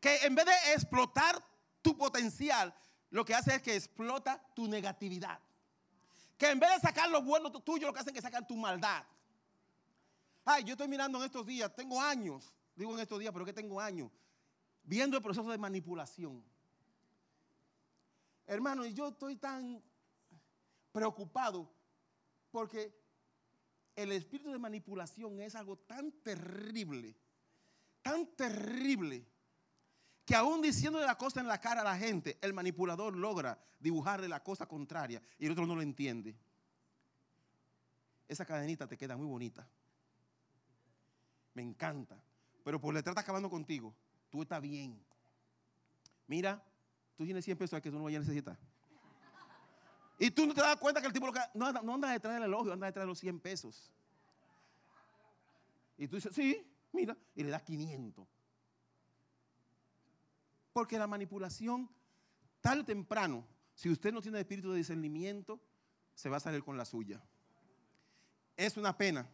Que 0.00 0.16
en 0.24 0.34
vez 0.34 0.46
de 0.46 0.72
explotar 0.72 1.44
tu 1.82 1.98
potencial, 1.98 2.74
lo 3.10 3.22
que 3.22 3.34
hace 3.34 3.56
es 3.56 3.60
que 3.60 3.76
explota 3.76 4.42
tu 4.54 4.66
negatividad. 4.66 5.38
Que 6.38 6.48
en 6.48 6.58
vez 6.58 6.70
de 6.70 6.80
sacar 6.80 7.10
lo 7.10 7.20
bueno 7.20 7.52
tuyo, 7.52 7.86
lo 7.86 7.92
que 7.92 8.00
hacen 8.00 8.16
es 8.16 8.22
que 8.22 8.26
sacan 8.26 8.46
tu 8.46 8.56
maldad. 8.56 9.04
Ay, 10.42 10.64
yo 10.64 10.72
estoy 10.72 10.88
mirando 10.88 11.18
en 11.18 11.24
estos 11.24 11.44
días, 11.44 11.70
tengo 11.76 12.00
años, 12.00 12.50
digo 12.74 12.94
en 12.94 13.00
estos 13.00 13.18
días, 13.20 13.30
pero 13.30 13.44
que 13.44 13.52
tengo 13.52 13.78
años, 13.78 14.10
viendo 14.90 15.16
el 15.16 15.22
proceso 15.22 15.48
de 15.48 15.56
manipulación. 15.56 16.42
Hermano, 18.44 18.84
y 18.84 18.92
yo 18.92 19.10
estoy 19.10 19.36
tan 19.36 19.80
preocupado 20.90 21.72
porque 22.50 22.92
el 23.94 24.10
espíritu 24.10 24.50
de 24.50 24.58
manipulación 24.58 25.40
es 25.40 25.54
algo 25.54 25.76
tan 25.78 26.10
terrible, 26.10 27.16
tan 28.02 28.26
terrible 28.34 29.24
que 30.24 30.34
aún 30.34 30.60
diciéndole 30.60 31.06
la 31.06 31.16
cosa 31.16 31.38
en 31.38 31.46
la 31.46 31.60
cara 31.60 31.82
a 31.82 31.84
la 31.84 31.96
gente, 31.96 32.36
el 32.42 32.52
manipulador 32.52 33.14
logra 33.14 33.62
dibujarle 33.78 34.26
la 34.26 34.42
cosa 34.42 34.66
contraria 34.66 35.22
y 35.38 35.46
el 35.46 35.52
otro 35.52 35.68
no 35.68 35.76
lo 35.76 35.82
entiende. 35.82 36.36
Esa 38.26 38.44
cadenita 38.44 38.88
te 38.88 38.96
queda 38.96 39.16
muy 39.16 39.26
bonita. 39.26 39.68
Me 41.54 41.62
encanta. 41.62 42.20
Pero 42.64 42.80
por 42.80 42.92
le 42.92 43.04
trata 43.04 43.20
acabando 43.20 43.48
contigo, 43.48 43.94
tú 44.30 44.42
estás 44.42 44.60
bien. 44.62 44.98
Mira, 46.26 46.64
tú 47.16 47.24
tienes 47.24 47.44
100 47.44 47.58
pesos 47.58 47.80
que 47.80 47.90
tú 47.90 47.98
no 47.98 48.04
vayas 48.04 48.18
a 48.18 48.28
necesitar. 48.28 48.58
Y 50.18 50.30
tú 50.30 50.46
no 50.46 50.54
te 50.54 50.60
das 50.60 50.76
cuenta 50.76 51.00
que 51.00 51.06
el 51.06 51.12
tipo 51.12 51.30
no, 51.54 51.72
no 51.72 51.94
anda 51.94 52.10
detrás 52.10 52.34
del 52.34 52.44
elogio, 52.44 52.72
anda 52.72 52.86
detrás 52.86 53.04
de 53.04 53.08
los 53.08 53.18
100 53.18 53.40
pesos. 53.40 53.90
Y 55.96 56.06
tú 56.08 56.16
dices, 56.16 56.34
sí, 56.34 56.66
mira, 56.92 57.16
y 57.34 57.42
le 57.42 57.50
das 57.50 57.62
500. 57.62 58.26
Porque 60.72 60.98
la 60.98 61.06
manipulación, 61.06 61.90
tal 62.60 62.80
o 62.80 62.84
temprano, 62.84 63.46
si 63.74 63.90
usted 63.90 64.12
no 64.12 64.20
tiene 64.20 64.40
espíritu 64.40 64.70
de 64.70 64.78
discernimiento, 64.78 65.60
se 66.14 66.28
va 66.28 66.36
a 66.36 66.40
salir 66.40 66.62
con 66.62 66.76
la 66.76 66.84
suya. 66.84 67.22
Es 68.56 68.76
una 68.76 68.96
pena. 68.96 69.26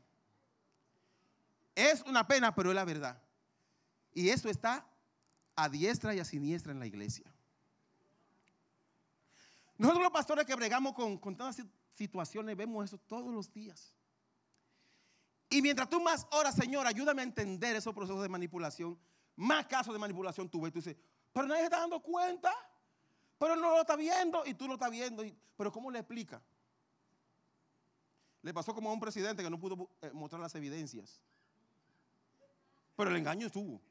Es 1.75 2.03
una 2.03 2.27
pena, 2.27 2.55
pero 2.55 2.71
es 2.71 2.77
la 2.77 2.85
verdad. 2.85 3.21
Y 4.17 4.31
eso 4.31 4.49
está 4.49 4.83
a 5.55 5.69
diestra 5.69 6.15
y 6.15 6.21
a 6.21 6.25
siniestra 6.25 6.73
en 6.73 6.79
la 6.79 6.87
iglesia. 6.87 7.31
Nosotros 9.77 10.05
los 10.05 10.11
pastores 10.11 10.47
que 10.47 10.55
bregamos 10.55 10.95
con, 10.95 11.19
con 11.19 11.37
todas 11.37 11.63
situaciones 11.93 12.57
vemos 12.57 12.87
eso 12.87 12.97
todos 12.97 13.31
los 13.31 13.53
días. 13.53 13.93
Y 15.51 15.61
mientras 15.61 15.91
tú 15.91 16.01
más 16.01 16.27
oras, 16.31 16.55
Señor, 16.55 16.87
ayúdame 16.87 17.21
a 17.21 17.25
entender 17.25 17.77
esos 17.77 17.93
procesos 17.93 18.23
de 18.23 18.31
manipulación, 18.31 18.99
más 19.37 19.67
casos 19.67 19.93
de 19.93 19.99
manipulación 19.99 20.49
tú 20.49 20.63
ves. 20.63 20.73
Tú 20.73 20.79
dices, 20.79 20.97
pero 21.31 21.47
nadie 21.47 21.61
se 21.61 21.65
está 21.67 21.81
dando 21.81 22.01
cuenta. 22.01 22.55
Pero 23.39 23.55
no 23.55 23.69
lo 23.69 23.83
está 23.83 23.97
viendo 23.97 24.47
y 24.47 24.55
tú 24.55 24.67
lo 24.67 24.75
estás 24.75 24.91
viendo. 24.91 25.23
pero 25.59 25.71
¿cómo 25.71 25.91
le 25.91 25.99
explica? 25.99 26.43
Le 28.41 28.55
pasó 28.55 28.75
como 28.75 28.89
a 28.89 28.95
un 28.95 29.01
presidente 29.01 29.43
que 29.43 29.51
no 29.51 29.61
pudo 29.61 29.91
eh, 30.01 30.11
mostrar 30.15 30.41
las 30.41 30.55
evidencias. 30.55 31.21
Pero 32.97 33.11
el 33.11 33.17
engaño 33.17 33.49
estuvo. 33.49 33.83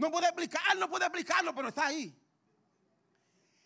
No 0.00 0.10
puede 0.10 0.28
explicarlo, 0.28 0.80
no 0.80 0.88
puede 0.88 1.04
explicarlo, 1.04 1.54
pero 1.54 1.68
está 1.68 1.88
ahí. 1.88 2.16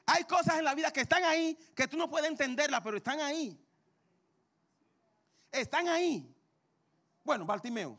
Hay 0.07 0.25
cosas 0.25 0.59
en 0.59 0.65
la 0.65 0.75
vida 0.75 0.93
que 0.93 1.03
están 1.03 1.23
ahí 1.23 1.57
que 1.77 1.87
tú 1.87 1.97
no 1.97 2.11
puedes 2.11 2.29
entenderlas, 2.29 2.83
pero 2.83 2.97
están 2.97 3.21
ahí. 3.21 3.57
Están 5.53 5.87
ahí. 5.87 6.29
Bueno, 7.23 7.45
Bartimeo. 7.47 7.97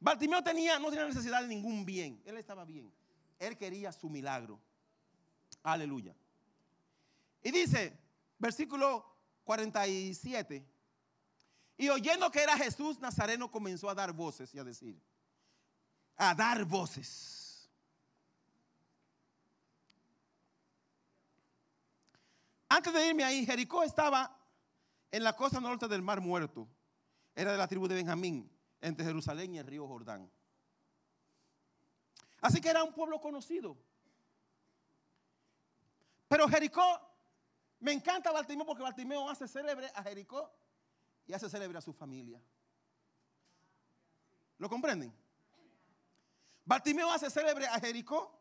Bartimeo 0.00 0.42
tenía, 0.42 0.80
no 0.80 0.90
tenía 0.90 1.06
necesidad 1.06 1.42
de 1.42 1.46
ningún 1.46 1.86
bien. 1.86 2.20
Él 2.24 2.36
estaba 2.38 2.64
bien. 2.64 2.92
Él 3.38 3.56
quería 3.56 3.92
su 3.92 4.10
milagro. 4.10 4.60
Aleluya. 5.62 6.16
Y 7.40 7.52
dice, 7.52 7.96
versículo 8.36 9.06
47. 9.44 10.66
Y 11.78 11.88
oyendo 11.88 12.32
que 12.32 12.42
era 12.42 12.56
Jesús 12.56 12.98
Nazareno, 12.98 13.48
comenzó 13.48 13.88
a 13.88 13.94
dar 13.94 14.12
voces 14.12 14.52
y 14.56 14.58
a 14.58 14.64
decir, 14.64 15.00
a 16.16 16.34
dar 16.34 16.64
voces. 16.64 17.39
Antes 22.72 22.92
de 22.92 23.04
irme 23.04 23.24
ahí, 23.24 23.44
Jericó 23.44 23.82
estaba 23.82 24.32
en 25.10 25.24
la 25.24 25.34
costa 25.34 25.58
norte 25.58 25.88
del 25.88 26.02
Mar 26.02 26.20
Muerto. 26.20 26.68
Era 27.34 27.50
de 27.50 27.58
la 27.58 27.66
tribu 27.66 27.88
de 27.88 27.96
Benjamín 27.96 28.48
entre 28.80 29.04
Jerusalén 29.04 29.52
y 29.54 29.58
el 29.58 29.66
río 29.66 29.88
Jordán. 29.88 30.30
Así 32.40 32.60
que 32.60 32.68
era 32.68 32.84
un 32.84 32.92
pueblo 32.92 33.20
conocido. 33.20 33.76
Pero 36.28 36.46
Jericó, 36.46 36.80
me 37.80 37.90
encanta 37.90 38.30
Bartimeo 38.30 38.64
porque 38.64 38.84
Bartimeo 38.84 39.28
hace 39.28 39.48
célebre 39.48 39.90
a 39.92 40.02
Jericó 40.04 40.54
y 41.26 41.32
hace 41.32 41.50
célebre 41.50 41.78
a 41.78 41.82
su 41.82 41.92
familia. 41.92 42.40
¿Lo 44.58 44.68
comprenden? 44.68 45.12
Bartimeo 46.64 47.10
hace 47.10 47.30
célebre 47.30 47.66
a 47.66 47.80
Jericó 47.80 48.38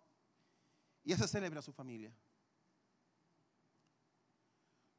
y 1.04 1.14
hace 1.14 1.28
célebre 1.28 1.58
a 1.58 1.64
su 1.64 1.74
familia. 1.74 2.14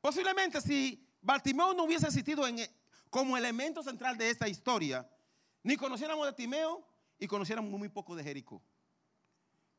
Posiblemente 0.00 0.60
si 0.60 1.06
Bartimeo 1.20 1.74
no 1.74 1.84
hubiese 1.84 2.06
existido 2.06 2.44
como 3.10 3.36
elemento 3.36 3.82
central 3.82 4.16
de 4.16 4.30
esta 4.30 4.48
historia, 4.48 5.08
ni 5.62 5.76
conociéramos 5.76 6.26
de 6.26 6.32
Timeo 6.32 6.86
y 7.18 7.26
conociéramos 7.26 7.70
muy 7.70 7.88
poco 7.88 8.16
de 8.16 8.24
Jericó. 8.24 8.62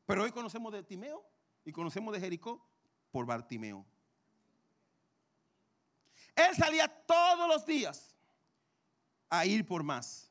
Pero 0.06 0.22
hoy 0.22 0.30
conocemos 0.30 0.72
de 0.72 0.82
Timeo 0.82 1.24
y 1.64 1.72
conocemos 1.72 2.12
de 2.14 2.20
Jericó 2.20 2.64
por 3.10 3.26
Bartimeo. 3.26 3.84
Él 6.36 6.54
salía 6.56 6.88
todos 6.88 7.48
los 7.48 7.66
días 7.66 8.14
a 9.28 9.44
ir 9.44 9.66
por 9.66 9.82
más. 9.82 10.30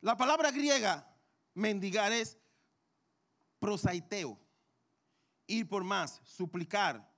La 0.00 0.16
palabra 0.16 0.50
griega 0.50 1.13
mendigar 1.54 2.12
es 2.12 2.38
prosaiteo, 3.58 4.38
ir 5.46 5.68
por 5.68 5.84
más, 5.84 6.20
suplicar. 6.24 7.12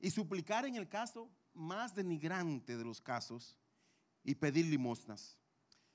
Y 0.00 0.10
suplicar 0.10 0.64
en 0.64 0.76
el 0.76 0.88
caso 0.88 1.28
más 1.52 1.94
denigrante 1.94 2.76
de 2.76 2.84
los 2.84 3.00
casos 3.00 3.56
y 4.22 4.36
pedir 4.36 4.66
limosnas. 4.66 5.36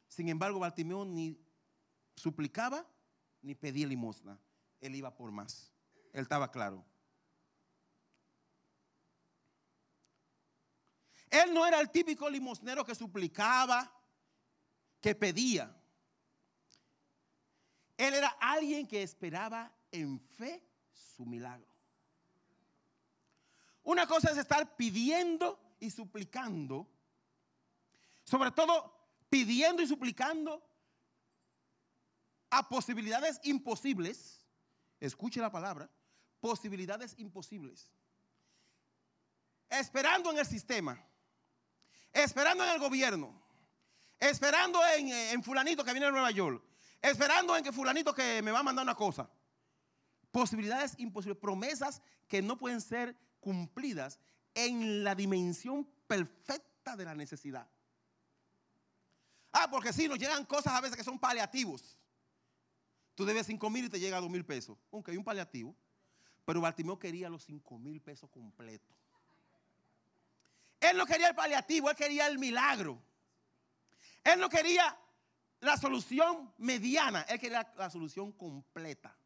Sin 0.09 0.27
embargo, 0.27 0.59
Bartimeo 0.59 1.05
ni 1.05 1.39
suplicaba 2.15 2.85
ni 3.41 3.55
pedía 3.55 3.87
limosna. 3.87 4.39
Él 4.81 4.95
iba 4.95 5.15
por 5.15 5.31
más. 5.31 5.73
Él 6.11 6.21
estaba 6.21 6.51
claro. 6.51 6.85
Él 11.29 11.53
no 11.53 11.65
era 11.65 11.79
el 11.79 11.89
típico 11.89 12.29
limosnero 12.29 12.85
que 12.85 12.93
suplicaba, 12.93 13.91
que 15.01 15.15
pedía. 15.15 15.75
Él 17.97 18.13
era 18.13 18.29
alguien 18.39 18.87
que 18.87 19.03
esperaba 19.03 19.71
en 19.91 20.19
fe 20.19 20.63
su 20.91 21.25
milagro. 21.25 21.71
Una 23.83 24.07
cosa 24.07 24.31
es 24.31 24.37
estar 24.37 24.75
pidiendo 24.75 25.59
y 25.79 25.91
suplicando, 25.91 26.87
sobre 28.23 28.51
todo 28.51 28.93
pidiendo 29.29 29.81
y 29.81 29.87
suplicando 29.87 30.63
a 32.49 32.67
posibilidades 32.69 33.39
imposibles. 33.43 34.41
Escuche 34.99 35.41
la 35.41 35.51
palabra, 35.51 35.89
posibilidades 36.39 37.13
imposibles. 37.17 37.91
Esperando 39.69 40.31
en 40.31 40.37
el 40.37 40.45
sistema, 40.45 41.03
esperando 42.13 42.63
en 42.63 42.69
el 42.69 42.79
gobierno, 42.79 43.33
esperando 44.19 44.79
en, 44.95 45.09
en 45.09 45.43
fulanito 45.43 45.83
que 45.83 45.91
viene 45.91 46.05
de 46.05 46.11
Nueva 46.11 46.31
York, 46.31 46.63
esperando 47.03 47.55
en 47.55 47.63
que 47.63 47.71
fulanito 47.71 48.15
que 48.15 48.41
me 48.41 48.51
va 48.51 48.59
a 48.59 48.63
mandar 48.63 48.83
una 48.83 48.95
cosa. 48.95 49.29
Posibilidades 50.31 50.95
imposibles, 50.97 51.37
promesas 51.37 52.01
que 52.27 52.41
no 52.41 52.57
pueden 52.57 52.81
ser 52.81 53.15
cumplidas 53.39 54.19
en 54.55 55.03
la 55.03 55.13
dimensión 55.13 55.85
perfecta 56.07 56.95
de 56.95 57.05
la 57.05 57.13
necesidad. 57.13 57.67
Ah, 59.51 59.69
porque 59.69 59.93
si 59.93 60.07
nos 60.07 60.17
llegan 60.17 60.45
cosas 60.45 60.73
a 60.73 60.81
veces 60.81 60.97
que 60.97 61.03
son 61.03 61.19
paliativos. 61.19 61.99
Tú 63.13 63.25
debes 63.25 63.45
5 63.45 63.69
mil 63.69 63.85
y 63.85 63.89
te 63.89 63.99
llega 63.99 64.17
a 64.17 64.21
2 64.21 64.29
mil 64.29 64.45
pesos. 64.45 64.77
Aunque 64.91 65.11
hay 65.11 65.17
un 65.17 65.23
paliativo. 65.23 65.75
Pero 66.45 66.61
Bartimeo 66.61 66.97
quería 66.97 67.29
los 67.29 67.43
5 67.43 67.77
mil 67.77 68.01
pesos 68.01 68.29
completos. 68.29 68.95
Él 70.79 70.97
no 70.97 71.05
quería 71.05 71.29
el 71.29 71.35
paliativo, 71.35 71.89
él 71.89 71.95
quería 71.95 72.27
el 72.27 72.39
milagro. 72.39 73.01
Él 74.23 74.39
no 74.39 74.49
quería 74.49 74.97
la 75.63 75.77
solución 75.77 76.53
mediana, 76.57 77.21
él 77.21 77.39
quería 77.39 77.73
la 77.77 77.89
solución 77.89 78.33
completa. 78.33 79.17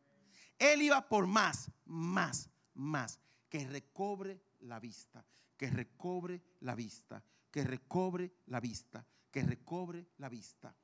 Él 0.57 0.83
iba 0.83 1.07
por 1.07 1.25
más, 1.25 1.71
más, 1.85 2.49
más. 2.73 3.19
Que 3.49 3.65
recobre 3.65 4.41
la 4.59 4.79
vista, 4.79 5.25
que 5.57 5.69
recobre 5.69 6.41
la 6.59 6.75
vista, 6.75 7.23
que 7.51 7.63
recobre 7.63 8.31
la 8.45 8.59
vista, 8.59 9.05
que 9.31 9.41
recobre 9.41 10.07
la 10.17 10.29
vista. 10.29 10.75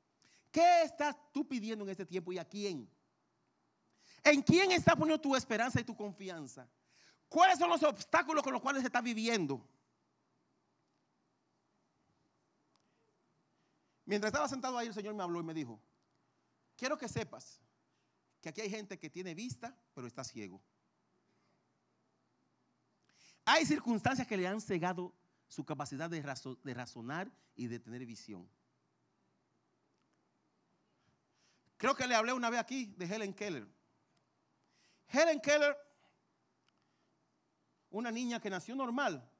¿Qué 0.50 0.82
estás 0.82 1.16
tú 1.32 1.46
pidiendo 1.46 1.84
en 1.84 1.90
este 1.90 2.06
tiempo 2.06 2.32
y 2.32 2.38
a 2.38 2.44
quién? 2.44 2.88
¿En 4.24 4.42
quién 4.42 4.72
estás 4.72 4.96
poniendo 4.96 5.20
tu 5.20 5.36
esperanza 5.36 5.80
y 5.80 5.84
tu 5.84 5.96
confianza? 5.96 6.68
¿Cuáles 7.28 7.58
son 7.58 7.68
los 7.68 7.82
obstáculos 7.82 8.42
con 8.42 8.52
los 8.52 8.62
cuales 8.62 8.82
se 8.82 8.86
está 8.88 9.00
viviendo? 9.00 9.68
Mientras 14.06 14.28
estaba 14.28 14.48
sentado 14.48 14.76
ahí, 14.76 14.88
el 14.88 14.94
Señor 14.94 15.14
me 15.14 15.22
habló 15.22 15.40
y 15.40 15.44
me 15.44 15.54
dijo, 15.54 15.80
quiero 16.76 16.98
que 16.98 17.08
sepas 17.08 17.60
que 18.40 18.50
aquí 18.50 18.60
hay 18.60 18.70
gente 18.70 18.98
que 18.98 19.08
tiene 19.08 19.34
vista, 19.34 19.74
pero 19.94 20.06
está 20.06 20.22
ciego. 20.22 20.62
Hay 23.46 23.64
circunstancias 23.64 24.26
que 24.26 24.36
le 24.36 24.46
han 24.46 24.60
cegado 24.60 25.14
su 25.48 25.64
capacidad 25.64 26.10
de, 26.10 26.22
razonar 26.74 27.30
y 27.54 27.66
de 27.66 27.78
tener 27.78 28.04
visión. 28.04 28.48
Creo 31.76 31.94
que 31.94 32.06
le 32.06 32.14
hablé 32.14 32.32
una 32.32 32.50
vez 32.50 32.60
aquí 32.60 32.86
de 32.96 33.04
Helen 33.04 33.34
Keller. 33.34 33.66
Helen 35.08 35.40
Keller, 35.40 35.76
una 37.90 38.10
niña 38.10 38.40
que 38.40 38.50
nació 38.50 38.74
normal, 38.74 39.30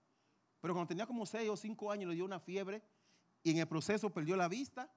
pero 0.61 0.75
cuando 0.75 0.89
tenía 0.89 1.07
como 1.07 1.27
6 1.27 1.49
o 1.51 1.57
5 1.57 1.91
años 1.91 2.09
le 2.09 2.15
dio 2.15 2.25
una 2.25 2.41
fiebre 2.41 2.83
y 3.45 3.51
en 3.51 3.59
el 3.59 3.69
proceso 3.69 4.11
perdió 4.11 4.35
la 4.37 4.49
vista 4.49 4.91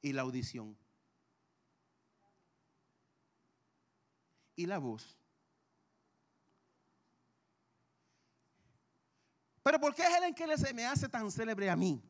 y 0.00 0.12
la 0.12 0.22
audición. 0.22 0.76
Y 4.56 4.66
la 4.66 4.78
voz. 4.78 5.18
Pero 9.62 9.78
¿por 9.78 9.94
qué 9.94 10.02
Helen 10.02 10.34
Keller 10.34 10.58
se 10.58 10.72
me 10.72 10.86
hace 10.86 11.08
tan 11.08 11.30
célebre 11.30 11.68
a 11.68 11.76
mí? 11.76 12.02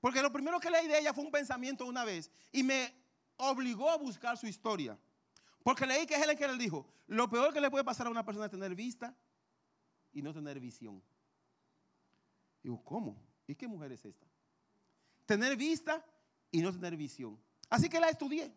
Porque 0.00 0.22
lo 0.22 0.32
primero 0.32 0.58
que 0.58 0.70
leí 0.70 0.88
de 0.88 0.98
ella 0.98 1.12
fue 1.12 1.24
un 1.24 1.30
pensamiento 1.30 1.84
una 1.84 2.04
vez 2.04 2.30
y 2.50 2.62
me 2.62 2.94
obligó 3.36 3.90
a 3.90 3.98
buscar 3.98 4.38
su 4.38 4.46
historia. 4.46 4.98
Porque 5.62 5.86
leí 5.86 6.06
que 6.06 6.14
Helen 6.14 6.36
Keller 6.36 6.56
dijo, 6.56 6.86
lo 7.06 7.28
peor 7.28 7.52
que 7.52 7.60
le 7.60 7.70
puede 7.70 7.84
pasar 7.84 8.06
a 8.06 8.10
una 8.10 8.24
persona 8.24 8.46
es 8.46 8.50
tener 8.50 8.74
vista 8.74 9.14
y 10.12 10.22
no 10.22 10.32
tener 10.32 10.58
visión. 10.60 11.02
Digo, 12.62 12.82
¿cómo? 12.82 13.33
¿Y 13.46 13.54
qué 13.54 13.68
mujer 13.68 13.92
es 13.92 14.04
esta? 14.04 14.26
Tener 15.26 15.56
vista 15.56 16.04
y 16.50 16.60
no 16.60 16.72
tener 16.72 16.96
visión. 16.96 17.38
Así 17.68 17.88
que 17.88 18.00
la 18.00 18.08
estudié. 18.08 18.52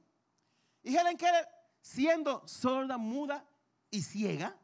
Y 0.84 0.96
Helen 0.96 1.18
Keller, 1.18 1.48
siendo 1.82 2.48
sorda, 2.48 2.98
muda 2.98 3.46
y 3.90 4.02
ciega, 4.02 4.56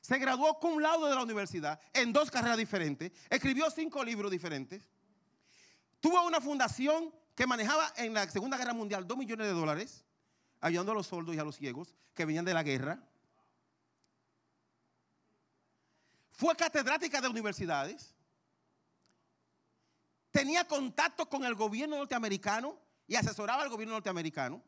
se 0.00 0.18
graduó 0.18 0.58
con 0.58 0.82
lado 0.82 1.06
de 1.06 1.14
la 1.14 1.22
universidad 1.22 1.80
en 1.92 2.12
dos 2.12 2.30
carreras 2.30 2.58
diferentes, 2.58 3.12
escribió 3.30 3.70
cinco 3.70 4.02
libros 4.02 4.30
diferentes, 4.30 4.90
tuvo 6.00 6.26
una 6.26 6.40
fundación 6.40 7.14
que 7.34 7.46
manejaba 7.46 7.92
en 7.96 8.12
la 8.12 8.28
Segunda 8.28 8.56
Guerra 8.58 8.74
Mundial 8.74 9.06
dos 9.06 9.16
millones 9.16 9.46
de 9.46 9.52
dólares, 9.52 10.04
ayudando 10.60 10.92
a 10.92 10.94
los 10.96 11.06
soldados 11.06 11.36
y 11.36 11.38
a 11.38 11.44
los 11.44 11.56
ciegos 11.56 11.94
que 12.14 12.24
venían 12.24 12.44
de 12.44 12.54
la 12.54 12.62
guerra. 12.62 13.00
Fue 16.32 16.56
catedrática 16.56 17.20
de 17.20 17.28
universidades 17.28 18.11
tenía 20.32 20.66
contacto 20.66 21.28
con 21.28 21.44
el 21.44 21.54
gobierno 21.54 21.98
norteamericano 21.98 22.76
y 23.06 23.14
asesoraba 23.14 23.62
al 23.62 23.68
gobierno 23.68 23.94
norteamericano. 23.94 24.62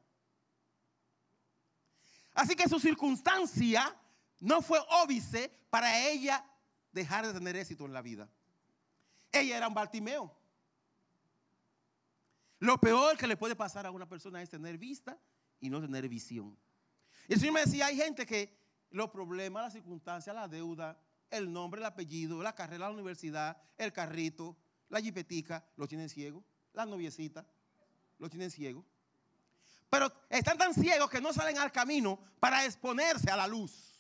Así 2.35 2.55
que 2.55 2.69
su 2.69 2.79
circunstancia 2.79 3.97
no 4.41 4.61
fue 4.61 4.79
óbice 5.03 5.51
para 5.71 6.07
ella 6.09 6.45
dejar 6.93 7.27
de 7.27 7.33
tener 7.33 7.57
éxito 7.57 7.87
en 7.87 7.93
la 7.93 8.03
vida. 8.03 8.29
Ella 9.33 9.57
era 9.57 9.69
un 9.69 9.75
Bartimeo. 9.75 10.37
Lo 12.59 12.79
peor 12.79 13.17
que 13.17 13.27
le 13.27 13.37
puede 13.37 13.57
pasar 13.57 13.87
a 13.87 13.91
una 13.91 14.09
persona 14.09 14.43
es 14.43 14.51
tener 14.51 14.79
vista 14.79 15.19
y 15.61 15.71
no 15.71 15.81
tener 15.81 16.09
visión. 16.09 16.59
Y 17.27 17.35
el 17.35 17.41
Señor 17.41 17.55
me 17.55 17.65
decía, 17.65 17.87
hay 17.87 17.97
gente 17.97 18.27
que 18.27 18.57
los 18.91 19.11
problemas, 19.11 19.65
las 19.65 19.73
circunstancias, 19.73 20.35
la 20.35 20.47
deuda, 20.47 20.99
el 21.31 21.53
nombre, 21.53 21.81
el 21.81 21.87
apellido, 21.87 22.43
la 22.43 22.55
carrera, 22.55 22.87
la 22.87 22.95
universidad, 22.95 23.61
el 23.77 23.93
carrito, 23.93 24.57
la 24.89 25.01
jipetica 25.01 25.65
lo 25.77 25.87
tienen 25.87 26.09
ciego. 26.09 26.45
La 26.73 26.85
noviecita 26.85 27.45
lo 28.19 28.29
tienen 28.29 28.51
ciego. 28.51 28.85
Pero 29.91 30.13
están 30.29 30.59
tan 30.59 30.75
ciegos 30.75 31.09
que 31.09 31.21
no 31.21 31.33
salen 31.33 31.59
al 31.59 31.71
camino 31.71 32.19
para 32.41 32.65
exponerse 32.65 33.31
a 33.31 33.37
la 33.37 33.47
luz. 33.47 33.95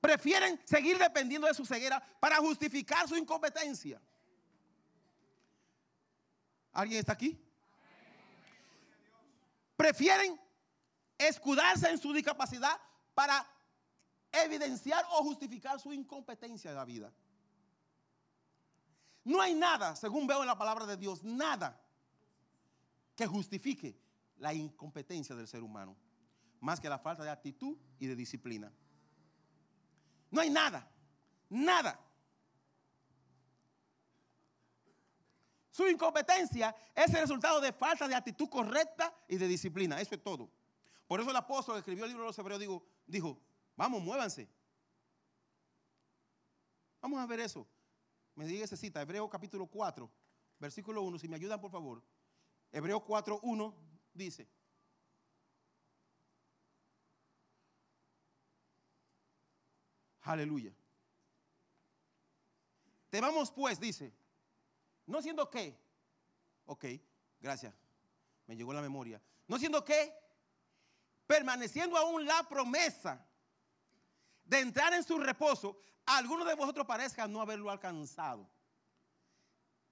Prefieren 0.00 0.60
seguir 0.64 0.98
dependiendo 0.98 1.46
de 1.46 1.54
su 1.54 1.64
ceguera 1.64 2.02
para 2.20 2.36
justificar 2.36 3.08
su 3.08 3.16
incompetencia. 3.16 4.00
¿Alguien 6.72 7.00
está 7.00 7.12
aquí? 7.12 7.38
Prefieren 9.76 10.38
escudarse 11.18 11.88
en 11.88 11.98
su 11.98 12.12
discapacidad 12.12 12.80
para 13.14 13.46
evidenciar 14.32 15.04
o 15.12 15.22
justificar 15.22 15.78
su 15.78 15.92
incompetencia 15.92 16.70
en 16.70 16.76
la 16.76 16.84
vida. 16.84 17.12
No 19.24 19.40
hay 19.40 19.54
nada, 19.54 19.94
según 19.94 20.26
veo 20.26 20.40
en 20.40 20.48
la 20.48 20.58
palabra 20.58 20.84
de 20.86 20.96
Dios, 20.96 21.22
nada 21.22 21.80
que 23.14 23.26
justifique 23.26 23.96
la 24.38 24.52
incompetencia 24.52 25.36
del 25.36 25.46
ser 25.46 25.62
humano, 25.62 25.96
más 26.60 26.80
que 26.80 26.88
la 26.88 26.98
falta 26.98 27.22
de 27.22 27.30
actitud 27.30 27.76
y 27.98 28.06
de 28.06 28.16
disciplina. 28.16 28.72
No 30.30 30.40
hay 30.40 30.50
nada, 30.50 30.90
nada. 31.48 32.00
Su 35.70 35.86
incompetencia 35.88 36.74
es 36.94 37.14
el 37.14 37.20
resultado 37.20 37.60
de 37.60 37.72
falta 37.72 38.08
de 38.08 38.14
actitud 38.14 38.48
correcta 38.48 39.14
y 39.28 39.36
de 39.36 39.48
disciplina. 39.48 40.00
Eso 40.00 40.14
es 40.14 40.22
todo. 40.22 40.50
Por 41.06 41.20
eso 41.20 41.30
el 41.30 41.36
apóstol 41.36 41.74
que 41.74 41.78
escribió 41.80 42.04
el 42.04 42.10
libro 42.10 42.24
de 42.24 42.28
los 42.28 42.38
Hebreos 42.38 42.60
dijo, 42.60 42.84
dijo, 43.06 43.38
vamos, 43.76 44.02
muévanse. 44.02 44.48
Vamos 47.00 47.20
a 47.20 47.26
ver 47.26 47.40
eso. 47.40 47.66
Me 48.34 48.46
diga 48.46 48.64
esa 48.64 48.76
cita, 48.76 49.02
Hebreo 49.02 49.28
capítulo 49.28 49.66
4, 49.66 50.10
versículo 50.58 51.02
1, 51.02 51.18
si 51.18 51.28
me 51.28 51.36
ayudan 51.36 51.60
por 51.60 51.70
favor. 51.70 52.02
Hebreo 52.70 53.04
4, 53.04 53.40
1 53.42 53.74
dice. 54.14 54.48
Aleluya. 60.22 60.72
Temamos 63.10 63.50
pues, 63.50 63.78
dice, 63.78 64.14
no 65.06 65.20
siendo 65.20 65.50
que, 65.50 65.78
ok, 66.64 66.84
gracias, 67.40 67.74
me 68.46 68.56
llegó 68.56 68.72
la 68.72 68.80
memoria, 68.80 69.20
no 69.48 69.58
siendo 69.58 69.84
que, 69.84 70.14
permaneciendo 71.26 71.98
aún 71.98 72.24
la 72.24 72.48
promesa 72.48 73.26
de 74.52 74.60
entrar 74.60 74.92
en 74.92 75.02
su 75.02 75.18
reposo, 75.18 75.78
algunos 76.04 76.46
de 76.46 76.54
vosotros 76.54 76.86
parezcan 76.86 77.32
no 77.32 77.40
haberlo 77.40 77.70
alcanzado. 77.70 78.46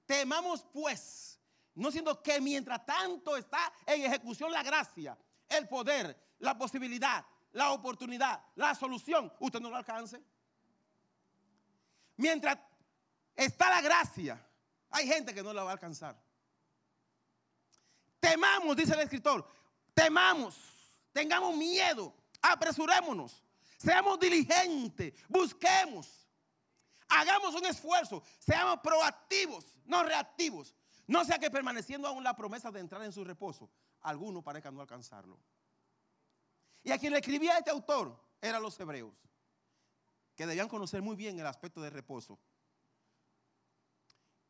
Temamos 0.05 0.67
pues, 0.71 1.41
no 1.77 1.91
siendo 1.91 2.23
que 2.23 2.43
mientras 2.43 2.85
tanto 2.85 3.39
está 3.39 3.73
en 3.87 4.05
ejecución 4.05 4.53
la 4.53 4.63
gracia, 4.63 5.17
el 5.49 5.67
poder, 5.67 6.35
la 6.41 6.59
posibilidad, 6.59 7.25
la 7.53 7.71
oportunidad, 7.71 8.39
la 8.57 8.75
solución, 8.75 9.33
usted 9.41 9.61
no 9.61 9.71
lo 9.71 9.77
alcance. 9.77 10.23
Mientras 12.19 12.59
está 13.35 13.71
la 13.71 13.81
gracia, 13.81 14.47
hay 14.91 15.07
gente 15.07 15.33
que 15.33 15.43
no 15.43 15.55
la 15.55 15.63
va 15.63 15.71
a 15.71 15.73
alcanzar. 15.73 16.23
Temamos, 18.21 18.77
dice 18.77 18.93
el 18.93 19.01
escritor, 19.01 19.51
temamos, 19.95 20.55
tengamos 21.15 21.57
miedo, 21.57 22.13
apresurémonos, 22.43 23.43
seamos 23.81 24.21
diligentes, 24.21 25.15
busquemos, 25.29 26.29
hagamos 27.09 27.55
un 27.55 27.65
esfuerzo, 27.65 28.23
seamos 28.39 28.81
proactivos, 28.81 29.65
no 29.85 30.03
reactivos. 30.05 30.75
No 31.07 31.25
sea 31.25 31.39
que 31.39 31.51
permaneciendo 31.51 32.07
aún 32.07 32.23
la 32.23 32.37
promesa 32.37 32.71
de 32.71 32.79
entrar 32.79 33.03
en 33.03 33.13
su 33.13 33.25
reposo, 33.25 33.69
alguno 34.03 34.43
parezca 34.43 34.71
no 34.71 34.81
alcanzarlo. 34.81 35.41
Y 36.85 36.93
a 36.93 36.99
quien 36.99 37.13
le 37.13 37.19
escribía 37.19 37.59
este 37.59 37.71
autor 37.71 38.17
eran 38.41 38.63
los 38.63 38.79
hebreos, 38.79 39.15
que 40.37 40.47
debían 40.47 40.69
conocer 40.69 41.03
muy 41.03 41.17
bien 41.17 41.41
el 41.41 41.47
aspecto 41.47 41.81
de 41.81 41.91
reposo. 41.91 42.39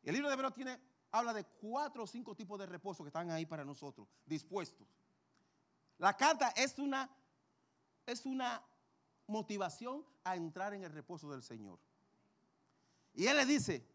El 0.03 0.13
libro 0.13 0.29
de 0.29 0.35
Hebreos 0.35 0.53
habla 1.11 1.33
de 1.33 1.45
cuatro 1.45 2.03
o 2.03 2.07
cinco 2.07 2.35
tipos 2.35 2.59
de 2.59 2.65
reposo 2.65 3.03
que 3.03 3.09
están 3.09 3.31
ahí 3.31 3.45
para 3.45 3.65
nosotros, 3.65 4.07
dispuestos. 4.25 4.87
La 5.97 6.15
carta 6.15 6.53
es 6.55 6.77
una, 6.77 7.09
es 8.05 8.25
una 8.25 8.61
motivación 9.31 10.05
a 10.23 10.35
entrar 10.35 10.73
en 10.73 10.83
el 10.83 10.91
reposo 10.91 11.31
del 11.31 11.41
Señor. 11.41 11.79
Y 13.13 13.25
él 13.27 13.37
le 13.37 13.45
dice, 13.45 13.85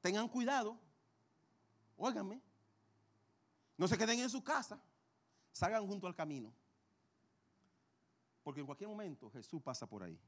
tengan 0.00 0.28
cuidado, 0.28 0.78
óiganme, 1.96 2.40
no 3.76 3.86
se 3.86 3.98
queden 3.98 4.20
en 4.20 4.30
su 4.30 4.42
casa, 4.42 4.80
salgan 5.52 5.86
junto 5.86 6.06
al 6.06 6.14
camino. 6.14 6.52
Porque 8.42 8.60
en 8.60 8.66
cualquier 8.66 8.88
momento 8.88 9.30
Jesús 9.30 9.62
pasa 9.62 9.86
por 9.86 10.02
ahí. 10.02 10.18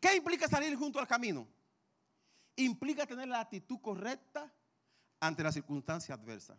¿Qué 0.00 0.16
implica 0.16 0.48
salir 0.48 0.76
junto 0.76 0.98
al 0.98 1.06
camino? 1.06 1.48
implica 2.56 3.06
tener 3.06 3.28
la 3.28 3.40
actitud 3.40 3.80
correcta 3.80 4.52
ante 5.20 5.42
la 5.42 5.52
circunstancia 5.52 6.14
adversa. 6.14 6.58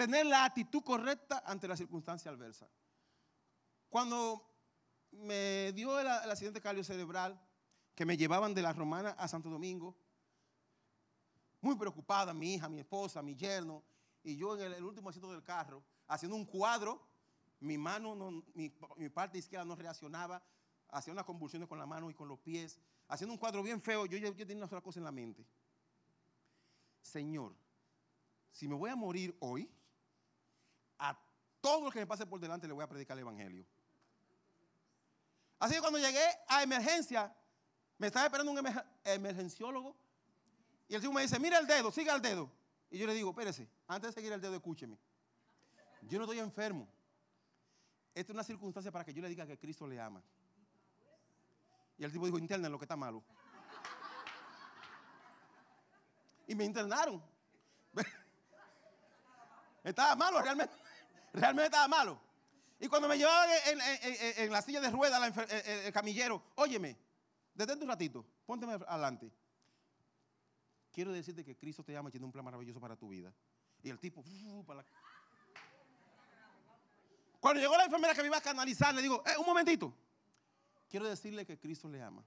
Tener 0.00 0.24
la 0.24 0.46
actitud 0.46 0.82
correcta 0.82 1.42
ante 1.44 1.68
la 1.68 1.76
circunstancia 1.76 2.30
adversa. 2.30 2.66
Cuando 3.90 4.50
me 5.10 5.72
dio 5.74 6.00
el, 6.00 6.06
accidente 6.06 6.58
cardio 6.58 6.82
cerebral, 6.82 7.38
que 7.94 8.06
me 8.06 8.16
llevaban 8.16 8.54
de 8.54 8.62
la 8.62 8.72
Romana 8.72 9.10
a 9.10 9.28
Santo 9.28 9.50
Domingo, 9.50 9.94
muy 11.60 11.76
preocupada 11.76 12.32
mi 12.32 12.54
hija, 12.54 12.66
mi 12.70 12.80
esposa, 12.80 13.20
mi 13.20 13.36
yerno, 13.36 13.84
y 14.22 14.38
yo 14.38 14.56
en 14.56 14.72
el, 14.72 14.82
último 14.82 15.10
asiento 15.10 15.30
del 15.32 15.42
carro, 15.42 15.84
haciendo 16.08 16.34
un 16.34 16.46
cuadro, 16.46 17.06
mi 17.60 17.76
mano, 17.76 18.42
mi, 18.54 18.70
parte 19.10 19.36
izquierda 19.36 19.66
no 19.66 19.76
reaccionaba, 19.76 20.42
hacía 20.88 21.12
unas 21.12 21.26
convulsiones 21.26 21.68
con 21.68 21.78
la 21.78 21.84
mano 21.84 22.10
y 22.10 22.14
con 22.14 22.26
los 22.26 22.38
pies, 22.38 22.80
haciendo 23.06 23.34
un 23.34 23.38
cuadro 23.38 23.62
bien 23.62 23.82
feo, 23.82 24.06
yo, 24.06 24.16
yo, 24.16 24.34
tenía 24.34 24.56
una 24.56 24.66
sola 24.66 24.80
cosa 24.80 24.98
en 24.98 25.04
la 25.04 25.12
mente. 25.12 25.46
Señor, 27.02 27.54
si 28.50 28.66
me 28.66 28.74
voy 28.74 28.88
a 28.88 28.96
morir 28.96 29.36
hoy, 29.40 29.70
todo 31.60 31.84
lo 31.84 31.90
que 31.90 32.00
me 32.00 32.06
pase 32.06 32.26
por 32.26 32.40
delante 32.40 32.66
le 32.66 32.72
voy 32.72 32.84
a 32.84 32.88
predicar 32.88 33.16
el 33.16 33.22
Evangelio. 33.22 33.64
Así 35.58 35.74
que 35.74 35.80
cuando 35.80 35.98
llegué 35.98 36.24
a 36.48 36.62
emergencia, 36.62 37.34
me 37.98 38.06
estaba 38.06 38.26
esperando 38.26 38.50
un 38.50 38.84
emergenciólogo 39.04 39.94
y 40.88 40.94
el 40.94 41.00
tipo 41.00 41.12
me 41.12 41.22
dice, 41.22 41.38
mira 41.38 41.58
el 41.58 41.66
dedo, 41.66 41.92
siga 41.92 42.14
el 42.14 42.22
dedo. 42.22 42.50
Y 42.90 42.98
yo 42.98 43.06
le 43.06 43.14
digo, 43.14 43.30
espérese, 43.30 43.68
antes 43.86 44.08
de 44.10 44.14
seguir 44.14 44.32
el 44.32 44.40
dedo, 44.40 44.54
escúcheme. 44.54 44.98
Yo 46.02 46.18
no 46.18 46.24
estoy 46.24 46.38
enfermo. 46.38 46.88
Esta 48.14 48.32
es 48.32 48.34
una 48.34 48.42
circunstancia 48.42 48.90
para 48.90 49.04
que 49.04 49.12
yo 49.12 49.22
le 49.22 49.28
diga 49.28 49.46
que 49.46 49.58
Cristo 49.58 49.86
le 49.86 50.00
ama. 50.00 50.22
Y 51.98 52.04
el 52.04 52.10
tipo 52.10 52.24
dijo, 52.24 52.38
internen 52.38 52.72
lo 52.72 52.78
que 52.78 52.86
está 52.86 52.96
malo. 52.96 53.22
Y 56.48 56.54
me 56.54 56.64
internaron. 56.64 57.22
estaba 59.84 60.16
malo, 60.16 60.42
realmente. 60.42 60.74
Realmente 61.32 61.66
estaba 61.66 61.88
malo. 61.88 62.20
Y 62.78 62.88
cuando 62.88 63.08
me 63.08 63.16
llevaban 63.16 63.48
en, 63.66 64.50
la 64.50 64.62
silla 64.62 64.80
de 64.80 64.90
ruedas, 64.90 65.36
el, 65.50 65.92
camillero, 65.92 66.42
óyeme, 66.54 66.96
detente 67.54 67.84
un 67.84 67.90
ratito, 67.90 68.24
pónteme 68.46 68.72
adelante. 68.88 69.30
Quiero 70.90 71.12
decirte 71.12 71.44
que 71.44 71.56
Cristo 71.56 71.84
te 71.84 71.92
llama 71.92 72.08
y 72.08 72.12
tiene 72.12 72.24
un 72.26 72.32
plan 72.32 72.44
maravilloso 72.44 72.80
para 72.80 72.96
tu 72.96 73.08
vida. 73.08 73.32
Y 73.82 73.90
el 73.90 73.98
tipo, 73.98 74.24
Cuando 77.38 77.60
llegó 77.60 77.76
la 77.76 77.84
enfermera 77.84 78.14
que 78.14 78.22
me 78.22 78.28
iba 78.28 78.38
a 78.38 78.42
canalizar, 78.42 78.94
le 78.94 79.02
digo, 79.02 79.22
eh, 79.26 79.38
un 79.38 79.46
momentito 79.46 79.94
quiero 80.90 81.06
decirle 81.06 81.46
que 81.46 81.58
Cristo 81.58 81.88
le 81.88 82.02
ama. 82.02 82.22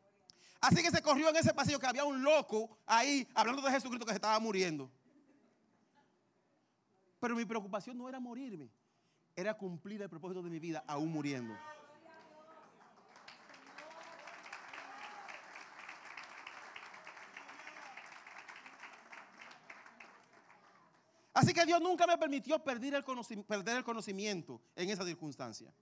Así 0.61 0.81
que 0.81 0.89
se 0.89 1.01
corrió 1.01 1.29
en 1.29 1.35
ese 1.35 1.53
pasillo 1.53 1.77
que 1.77 1.85
había 1.85 2.05
un 2.05 2.23
loco 2.23 2.79
ahí 2.85 3.27
hablando 3.35 3.61
de 3.61 3.69
Jesucristo 3.69 4.05
que 4.05 4.13
se 4.13 4.15
estaba 4.15 4.39
muriendo. 4.39 4.89
Pero 7.19 7.35
mi 7.35 7.43
preocupación 7.43 7.97
no 7.97 8.07
era 8.07 8.19
morirme, 8.19 8.69
era 9.35 9.55
cumplir 9.55 10.01
el 10.01 10.09
propósito 10.09 10.41
de 10.41 10.49
mi 10.49 10.59
vida 10.59 10.83
aún 10.87 11.11
muriendo. 11.11 11.53
Así 21.33 21.51
que 21.51 21.65
Dios 21.65 21.81
nunca 21.81 22.05
me 22.05 22.17
permitió 22.17 22.63
perder 22.63 22.93
el, 22.93 23.03
conocimiento 23.83 24.61
en 24.75 24.89
esa 24.89 25.03
circunstancia. 25.03 25.73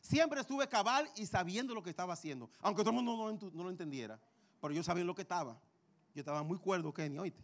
Siempre 0.00 0.40
estuve 0.40 0.68
cabal 0.68 1.10
y 1.16 1.26
sabiendo 1.26 1.74
lo 1.74 1.82
que 1.82 1.90
estaba 1.90 2.12
haciendo. 2.12 2.48
Aunque 2.60 2.82
todo 2.82 2.90
el 2.90 3.02
mundo 3.02 3.50
no, 3.52 3.62
lo 3.64 3.70
entendiera. 3.70 4.20
Pero 4.60 4.72
yo 4.72 4.82
sabía 4.84 5.02
lo 5.02 5.14
que 5.14 5.22
estaba. 5.22 5.60
Yo 6.14 6.20
estaba 6.20 6.44
muy 6.44 6.58
cuerdo, 6.58 6.94
Kenny, 6.94 7.18
oíste. 7.18 7.42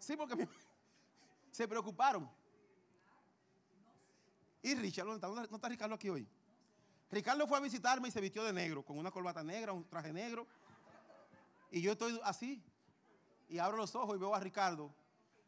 Sí, 0.00 0.16
porque 0.16 0.48
se 1.58 1.66
preocuparon. 1.66 2.30
Y 4.62 4.76
Richard, 4.76 5.06
¿no 5.06 5.16
está, 5.16 5.26
¿no 5.26 5.42
está 5.42 5.68
Ricardo 5.68 5.96
aquí 5.96 6.08
hoy? 6.08 6.24
Ricardo 7.10 7.48
fue 7.48 7.58
a 7.58 7.60
visitarme 7.60 8.06
y 8.06 8.10
se 8.12 8.20
vistió 8.20 8.44
de 8.44 8.52
negro, 8.52 8.84
con 8.84 8.96
una 8.96 9.10
corbata 9.10 9.42
negra, 9.42 9.72
un 9.72 9.82
traje 9.88 10.12
negro. 10.12 10.46
Y 11.72 11.82
yo 11.82 11.90
estoy 11.90 12.20
así. 12.22 12.62
Y 13.48 13.58
abro 13.58 13.76
los 13.76 13.92
ojos 13.96 14.14
y 14.14 14.20
veo 14.20 14.32
a 14.36 14.38
Ricardo. 14.38 14.94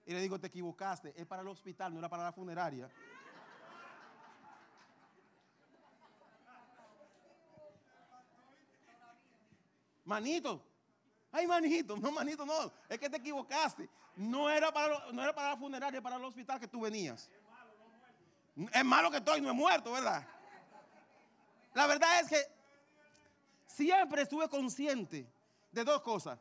Y 0.04 0.12
le 0.12 0.20
digo, 0.20 0.40
te 0.40 0.48
equivocaste. 0.48 1.14
Es 1.16 1.26
para 1.26 1.42
el 1.42 1.48
hospital, 1.48 1.92
no 1.92 2.00
era 2.00 2.08
para 2.08 2.24
la 2.24 2.32
funeraria. 2.32 2.90
Manito. 10.04 10.69
Ay, 11.32 11.46
manito. 11.46 11.96
No, 11.96 12.10
manito, 12.10 12.44
no. 12.44 12.72
Es 12.88 12.98
que 12.98 13.08
te 13.08 13.18
equivocaste. 13.18 13.88
No 14.16 14.50
era 14.50 14.72
para, 14.72 15.12
no 15.12 15.22
era 15.22 15.34
para 15.34 15.50
la 15.50 15.56
funeraria, 15.56 16.02
para 16.02 16.16
el 16.16 16.24
hospital 16.24 16.58
que 16.58 16.68
tú 16.68 16.80
venías. 16.80 17.30
Es 18.72 18.84
malo 18.84 19.10
que 19.10 19.18
estoy, 19.18 19.40
no 19.40 19.50
he 19.50 19.52
muerto, 19.52 19.92
¿verdad? 19.92 20.26
La 21.74 21.86
verdad 21.86 22.20
es 22.20 22.28
que 22.28 22.60
siempre 23.66 24.22
estuve 24.22 24.48
consciente 24.48 25.26
de 25.70 25.84
dos 25.84 26.02
cosas. 26.02 26.38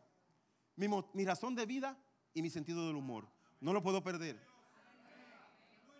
Mi, 0.76 0.88
mi 1.14 1.26
razón 1.26 1.56
de 1.56 1.66
vida 1.66 1.96
y 2.34 2.42
mi 2.42 2.50
sentido 2.50 2.88
del 2.88 2.96
humor. 2.96 3.28
No 3.62 3.74
lo 3.74 3.84
puedo 3.84 4.04
perder. 4.04 4.40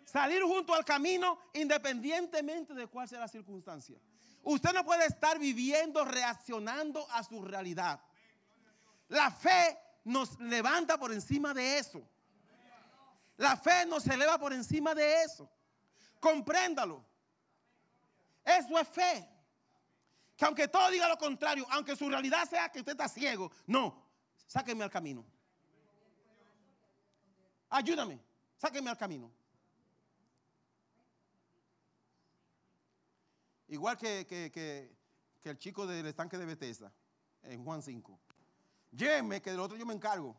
Salir 0.04 0.42
junto 0.42 0.74
al 0.74 0.84
camino 0.84 1.38
independientemente 1.52 2.74
de 2.74 2.88
cuál 2.88 3.08
sea 3.08 3.20
la 3.20 3.28
circunstancia. 3.28 3.96
Usted 4.42 4.72
no 4.72 4.84
puede 4.84 5.06
estar 5.06 5.38
viviendo 5.38 6.04
reaccionando 6.04 7.08
a 7.12 7.22
su 7.22 7.42
realidad. 7.42 8.00
La 9.10 9.30
fe 9.30 9.76
nos 10.04 10.38
levanta 10.40 10.96
por 10.96 11.12
encima 11.12 11.52
de 11.52 11.78
eso. 11.78 12.02
La 13.36 13.56
fe 13.56 13.84
nos 13.86 14.06
eleva 14.06 14.38
por 14.38 14.52
encima 14.52 14.94
de 14.94 15.24
eso. 15.24 15.50
Compréndalo. 16.20 17.04
Eso 18.44 18.78
es 18.78 18.88
fe. 18.88 19.28
Que 20.36 20.44
aunque 20.44 20.68
todo 20.68 20.90
diga 20.90 21.08
lo 21.08 21.18
contrario, 21.18 21.66
aunque 21.70 21.96
su 21.96 22.08
realidad 22.08 22.48
sea 22.48 22.70
que 22.70 22.78
usted 22.78 22.92
está 22.92 23.08
ciego, 23.08 23.50
no, 23.66 24.06
sáqueme 24.46 24.84
al 24.84 24.90
camino. 24.90 25.24
Ayúdame, 27.68 28.20
sáqueme 28.56 28.90
al 28.90 28.96
camino. 28.96 29.30
Igual 33.68 33.96
que, 33.98 34.96
el 35.44 35.58
chico 35.58 35.86
del 35.86 36.06
estanque 36.06 36.38
de 36.38 36.46
Bethesda, 36.46 36.92
en 37.42 37.64
Juan 37.64 37.82
5. 37.82 38.20
Llévenme, 38.92 39.40
que 39.40 39.50
del 39.50 39.60
otro 39.60 39.76
yo 39.76 39.86
me 39.86 39.94
encargo. 39.94 40.36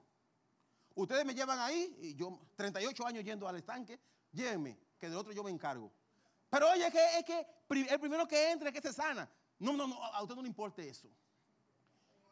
Ustedes 0.96 1.26
me 1.26 1.34
llevan 1.34 1.60
ahí, 1.60 1.96
y 2.02 2.16
yo 2.16 2.40
38 2.56 3.08
años 3.08 3.24
yendo 3.24 3.48
al 3.48 3.56
estanque, 3.56 4.00
llévenme, 4.32 4.78
que 5.00 5.08
del 5.08 5.18
otro 5.18 5.32
yo 5.32 5.44
me 5.44 5.52
encargo. 5.52 5.92
Pero 6.50 6.70
oye, 6.70 6.86
es 6.86 6.94
que, 6.94 7.18
es 7.18 7.24
que 7.24 7.48
el 7.94 8.00
primero 8.00 8.28
que 8.28 8.52
entre 8.52 8.70
es 8.70 8.76
que 8.76 8.82
se 8.82 8.94
sana. 8.94 9.30
No, 9.60 9.74
no, 9.74 9.88
no, 9.88 10.04
a 10.04 10.22
usted 10.22 10.36
no 10.36 10.42
le 10.42 10.50
importa 10.50 10.82
eso. 10.82 11.08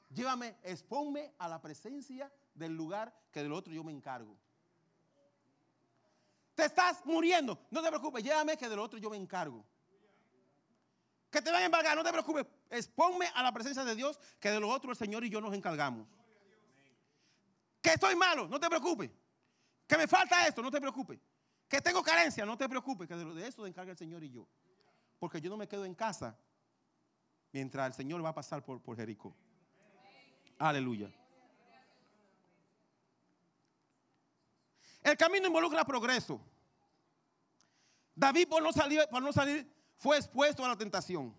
Llévame, 0.10 0.58
exponme 0.64 1.34
a 1.38 1.48
la 1.48 1.62
presencia 1.62 2.32
del 2.54 2.74
lugar 2.74 3.14
que 3.32 3.42
del 3.42 3.54
otro 3.54 3.72
yo 3.72 3.84
me 3.84 3.92
encargo. 3.92 4.36
Te 6.56 6.66
estás 6.66 7.06
muriendo, 7.06 7.58
no 7.72 7.82
te 7.82 7.88
preocupes, 7.88 8.24
llévame 8.24 8.58
que 8.58 8.68
del 8.68 8.80
otro 8.80 9.00
yo 9.00 9.10
me 9.10 9.16
encargo. 9.16 9.64
Que 11.30 11.42
te 11.42 11.52
vayan 11.52 11.64
a 11.64 11.66
embargar, 11.66 11.96
no 11.96 12.04
te 12.04 12.12
preocupes. 12.12 12.46
Exponme 12.70 13.28
a 13.36 13.44
la 13.44 13.52
presencia 13.52 13.84
de 13.84 13.96
Dios, 13.96 14.20
que 14.40 14.50
de 14.50 14.60
lo 14.60 14.70
otro 14.70 14.92
el 14.92 14.98
Señor 14.98 15.24
y 15.24 15.30
yo 15.30 15.40
nos 15.40 15.54
encargamos. 15.54 16.08
Que 17.82 17.92
estoy 17.94 18.16
malo, 18.16 18.48
no 18.48 18.60
te 18.60 18.68
preocupes. 18.68 19.12
Que 19.88 19.98
me 19.98 20.08
falta 20.08 20.48
esto, 20.48 20.62
no 20.62 20.72
te 20.72 20.82
preocupes. 20.82 21.20
Que 21.68 21.82
tengo 21.82 22.02
carencia, 22.02 22.46
no 22.46 22.58
te 22.58 22.68
preocupes. 22.68 23.08
Que 23.08 23.16
de 23.16 23.48
eso 23.48 23.64
se 23.64 23.70
encarga 23.70 23.92
el 23.92 23.98
Señor 23.98 24.24
y 24.24 24.32
yo. 24.32 24.48
Porque 25.20 25.40
yo 25.40 25.50
no 25.50 25.58
me 25.58 25.68
quedo 25.68 25.86
en 25.86 25.94
casa 25.94 26.38
mientras 27.52 27.88
el 27.88 27.94
Señor 27.94 28.24
va 28.24 28.30
a 28.30 28.34
pasar 28.34 28.64
por, 28.64 28.82
por 28.82 28.96
Jericó. 28.96 29.36
Aleluya. 30.58 31.12
El 35.02 35.16
camino 35.16 35.48
involucra 35.48 35.86
progreso. 35.86 36.42
David 38.16 38.48
por 38.50 38.62
no 38.62 38.74
salir, 38.74 39.08
por 39.10 39.22
no 39.22 39.32
salir 39.32 39.79
fue 40.00 40.18
expuesto 40.18 40.64
a 40.64 40.70
la 40.70 40.78
tentación. 40.78 41.36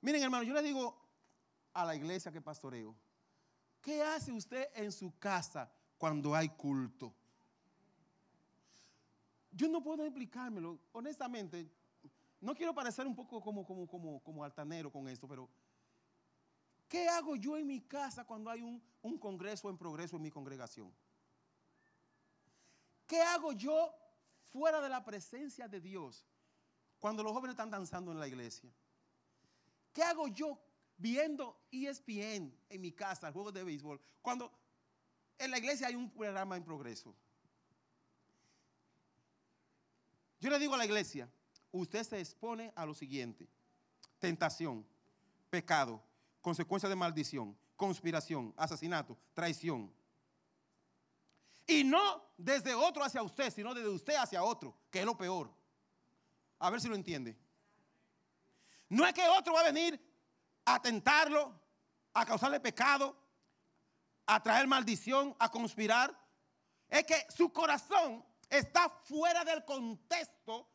Miren, 0.00 0.22
hermano, 0.22 0.44
yo 0.44 0.54
le 0.54 0.62
digo 0.62 0.96
a 1.74 1.84
la 1.84 1.96
iglesia 1.96 2.30
que 2.32 2.40
pastoreo, 2.40 2.94
¿qué 3.82 4.02
hace 4.02 4.32
usted 4.32 4.68
en 4.74 4.92
su 4.92 5.18
casa 5.18 5.70
cuando 5.98 6.34
hay 6.34 6.48
culto? 6.50 7.12
Yo 9.50 9.68
no 9.68 9.82
puedo 9.82 10.04
explicármelo, 10.04 10.78
honestamente. 10.92 11.68
No 12.40 12.54
quiero 12.54 12.72
parecer 12.72 13.06
un 13.06 13.16
poco 13.16 13.42
como, 13.42 13.66
como, 13.66 13.86
como, 13.86 14.22
como 14.22 14.44
altanero 14.44 14.90
con 14.90 15.08
esto, 15.08 15.26
pero 15.26 15.50
¿qué 16.88 17.08
hago 17.08 17.34
yo 17.34 17.58
en 17.58 17.66
mi 17.66 17.80
casa 17.80 18.24
cuando 18.24 18.48
hay 18.48 18.62
un, 18.62 18.80
un 19.02 19.18
congreso 19.18 19.68
en 19.68 19.76
progreso 19.76 20.16
en 20.16 20.22
mi 20.22 20.30
congregación? 20.30 20.94
¿Qué 23.08 23.20
hago 23.20 23.52
yo 23.52 23.92
fuera 24.52 24.80
de 24.80 24.88
la 24.88 25.04
presencia 25.04 25.66
de 25.66 25.80
Dios 25.80 26.24
cuando 27.00 27.22
los 27.22 27.32
jóvenes 27.32 27.54
están 27.54 27.70
danzando 27.70 28.12
en 28.12 28.20
la 28.20 28.28
iglesia? 28.28 28.70
¿Qué 29.92 30.02
hago 30.02 30.28
yo 30.28 30.58
viendo 30.96 31.58
ESPN 31.72 32.54
en 32.68 32.80
mi 32.80 32.92
casa, 32.92 33.32
juegos 33.32 33.54
de 33.54 33.64
béisbol, 33.64 34.00
cuando 34.22 34.52
en 35.38 35.50
la 35.50 35.58
iglesia 35.58 35.88
hay 35.88 35.96
un 35.96 36.10
programa 36.10 36.56
en 36.56 36.62
progreso? 36.62 37.14
Yo 40.38 40.50
le 40.50 40.58
digo 40.58 40.74
a 40.74 40.78
la 40.78 40.84
iglesia, 40.84 41.28
usted 41.72 42.04
se 42.04 42.20
expone 42.20 42.72
a 42.76 42.86
lo 42.86 42.94
siguiente, 42.94 43.48
tentación, 44.18 44.86
pecado, 45.50 46.02
consecuencia 46.40 46.88
de 46.88 46.96
maldición, 46.96 47.56
conspiración, 47.76 48.54
asesinato, 48.56 49.18
traición. 49.34 49.92
Y 51.66 51.84
no 51.84 52.22
desde 52.36 52.74
otro 52.74 53.04
hacia 53.04 53.22
usted, 53.22 53.52
sino 53.52 53.74
desde 53.74 53.88
usted 53.88 54.14
hacia 54.16 54.42
otro, 54.42 54.76
que 54.90 55.00
es 55.00 55.04
lo 55.04 55.16
peor. 55.16 55.50
A 56.60 56.70
ver 56.70 56.80
si 56.80 56.88
lo 56.88 56.94
entiende. 56.94 57.36
No 58.88 59.06
es 59.06 59.12
que 59.12 59.26
otro 59.28 59.54
va 59.54 59.60
a 59.60 59.72
venir 59.72 60.00
a 60.64 60.80
tentarlo, 60.80 61.58
a 62.12 62.24
causarle 62.24 62.60
pecado, 62.60 63.16
a 64.26 64.42
traer 64.42 64.66
maldición, 64.66 65.34
a 65.38 65.50
conspirar. 65.50 66.16
Es 66.88 67.04
que 67.04 67.26
su 67.34 67.52
corazón 67.52 68.24
está 68.48 68.88
fuera 68.88 69.44
del 69.44 69.64
contexto 69.64 70.68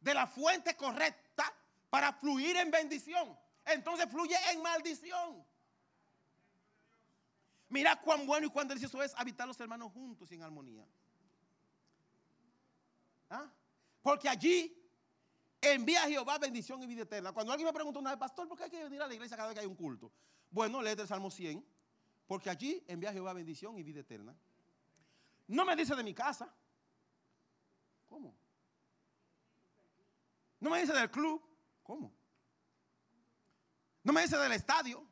de 0.00 0.14
la 0.14 0.26
fuente 0.26 0.76
correcta 0.76 1.52
para 1.90 2.12
fluir 2.12 2.56
en 2.56 2.70
bendición. 2.70 3.38
Entonces 3.64 4.06
fluye 4.10 4.36
en 4.50 4.62
maldición. 4.62 5.44
Mira 7.68 7.96
cuán 7.96 8.26
bueno 8.26 8.46
y 8.46 8.50
cuán 8.50 8.68
delicioso 8.68 9.02
es 9.02 9.14
habitar 9.16 9.48
los 9.48 9.58
hermanos 9.58 9.92
juntos 9.92 10.30
y 10.30 10.34
en 10.34 10.42
armonía. 10.42 10.86
¿Ah? 13.30 13.50
Porque 14.02 14.28
allí 14.28 14.81
envía 15.62 16.02
a 16.02 16.08
Jehová 16.08 16.38
bendición 16.38 16.82
y 16.82 16.86
vida 16.86 17.02
eterna. 17.02 17.32
Cuando 17.32 17.52
alguien 17.52 17.66
me 17.66 17.72
pregunta 17.72 18.00
una 18.00 18.18
pastor, 18.18 18.48
¿por 18.48 18.58
qué 18.58 18.64
hay 18.64 18.70
que 18.70 18.82
venir 18.82 19.00
a 19.00 19.06
la 19.06 19.14
iglesia 19.14 19.36
cada 19.36 19.48
vez 19.48 19.54
que 19.54 19.60
hay 19.60 19.66
un 19.66 19.76
culto? 19.76 20.12
Bueno, 20.50 20.82
léete 20.82 21.02
el 21.02 21.08
Salmo 21.08 21.30
100, 21.30 21.64
porque 22.26 22.50
allí 22.50 22.84
envía 22.88 23.10
a 23.10 23.12
Jehová 23.12 23.32
bendición 23.32 23.78
y 23.78 23.82
vida 23.82 24.00
eterna. 24.00 24.36
No 25.46 25.64
me 25.64 25.76
dice 25.76 25.94
de 25.94 26.02
mi 26.02 26.12
casa. 26.12 26.52
¿Cómo? 28.08 28.34
No 30.60 30.70
me 30.70 30.80
dice 30.80 30.92
del 30.92 31.10
club. 31.10 31.42
¿Cómo? 31.82 32.12
No 34.02 34.12
me 34.12 34.22
dice 34.22 34.36
del 34.36 34.52
estadio. 34.52 35.06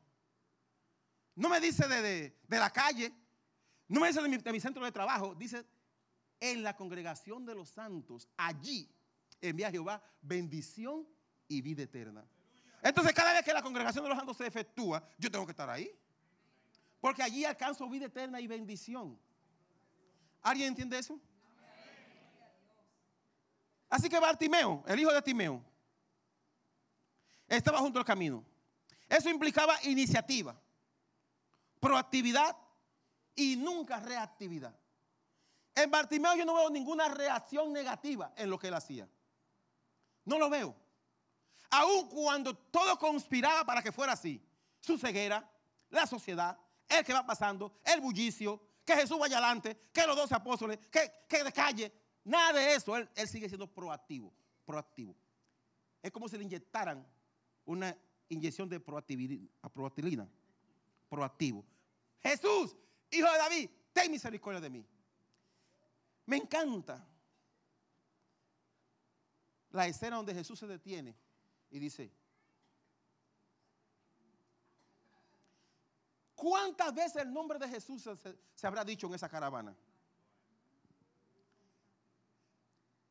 No 1.37 1.49
me 1.49 1.61
dice 1.61 1.87
de, 1.89 2.37
la 2.49 2.71
calle. 2.71 3.13
No 3.89 4.01
me 4.01 4.09
dice 4.09 4.21
de 4.21 4.39
de 4.39 4.53
mi 4.53 4.61
centro 4.61 4.85
de 4.85 4.93
trabajo. 4.93 5.35
Dice 5.35 5.65
en 6.41 6.63
la 6.63 6.77
congregación 6.77 7.45
de 7.45 7.55
los 7.55 7.69
santos. 7.71 8.29
Allí 8.37 8.91
envía 9.41 9.71
Jehová 9.71 10.03
bendición 10.21 11.07
y 11.49 11.61
vida 11.61 11.83
eterna. 11.83 12.25
Entonces, 12.83 13.13
cada 13.13 13.33
vez 13.33 13.45
que 13.45 13.53
la 13.53 13.63
congregación 13.63 14.05
de 14.05 14.09
los 14.09 14.19
santos 14.19 14.37
se 14.37 14.47
efectúa, 14.47 15.03
yo 15.19 15.31
tengo 15.31 15.45
que 15.45 15.53
estar 15.53 15.69
ahí. 15.69 15.91
Porque 17.01 17.23
allí 17.23 17.45
alcanzo 17.45 17.89
vida 17.89 18.07
eterna 18.07 18.41
y 18.41 18.47
bendición. 18.47 19.19
¿Alguien 20.43 20.69
entiende 20.69 20.99
eso? 20.99 21.21
Así 23.89 24.09
que 24.09 24.19
Bartimeo, 24.21 24.85
el 24.87 25.01
hijo 25.01 25.13
de 25.13 25.21
Timeo, 25.21 25.63
estaba 27.49 27.79
junto 27.79 27.99
al 27.99 28.05
camino. 28.05 28.45
Eso 29.09 29.29
implicaba 29.29 29.77
iniciativa, 29.83 30.59
proactividad 31.81 32.57
y 33.35 33.57
nunca 33.57 33.99
reactividad. 33.99 34.79
En 35.75 35.91
Bartimeo 35.91 36.37
yo 36.37 36.45
no 36.45 36.55
veo 36.55 36.71
ninguna 36.71 37.09
reacción 37.09 37.73
negativa 37.73 38.33
en 38.37 38.49
lo 38.49 38.59
que 38.59 38.69
él 38.69 38.75
hacía. 38.75 39.09
No 40.25 40.39
lo 40.39 40.51
veo. 40.51 40.77
Aun 41.71 42.09
cuando 42.09 42.57
todo 42.57 42.99
conspiraba 42.99 43.65
para 43.65 43.83
que 43.83 43.93
fuera 43.93 44.13
así. 44.13 44.43
Su 44.81 44.99
ceguera, 44.99 45.49
la 45.91 46.07
sociedad, 46.07 46.59
el 46.89 47.05
que 47.05 47.13
va 47.13 47.25
pasando, 47.25 47.81
el 47.85 48.01
bullicio, 48.01 48.61
que 48.85 48.95
Jesús 48.95 49.19
vaya 49.19 49.39
adelante, 49.39 49.89
que 49.93 50.07
los 50.07 50.17
doce 50.17 50.35
apóstoles, 50.35 50.79
que, 50.91 51.13
que 51.29 51.45
de 51.45 51.53
calle. 51.53 51.93
Nada 52.25 52.59
de 52.59 52.75
eso. 52.75 52.97
Él, 52.97 53.09
sigue 53.27 53.49
siendo 53.49 53.67
proactivo. 53.67 54.33
Proactivo. 54.65 55.15
Es 56.03 56.11
como 56.11 56.29
si 56.29 56.37
le 56.37 56.45
inyectaran 56.45 57.07
una 57.65 57.97
inyección 58.29 58.69
de 58.69 58.81
proactilina. 58.81 60.29
Proactivo. 61.09 61.65
Jesús, 62.21 62.77
hijo 63.11 63.31
de 63.31 63.39
David, 63.39 63.71
ten 63.93 64.11
misericordia 64.11 64.61
de 64.61 64.71
mí. 64.71 64.87
Me 66.27 66.37
encanta 66.37 67.05
la 69.71 69.87
escena 69.87 70.17
donde 70.17 70.35
Jesús 70.35 70.59
se 70.59 70.67
detiene 70.67 71.15
y 71.71 71.79
dice, 71.79 72.11
¿cuántas 76.35 76.95
veces 76.95 77.23
el 77.23 77.33
nombre 77.33 77.59
de 77.59 77.69
Jesús 77.69 78.09
se, 78.55 78.67
habrá 78.67 78.85
dicho 78.85 79.07
en 79.07 79.15
esa 79.15 79.29
caravana? 79.29 79.77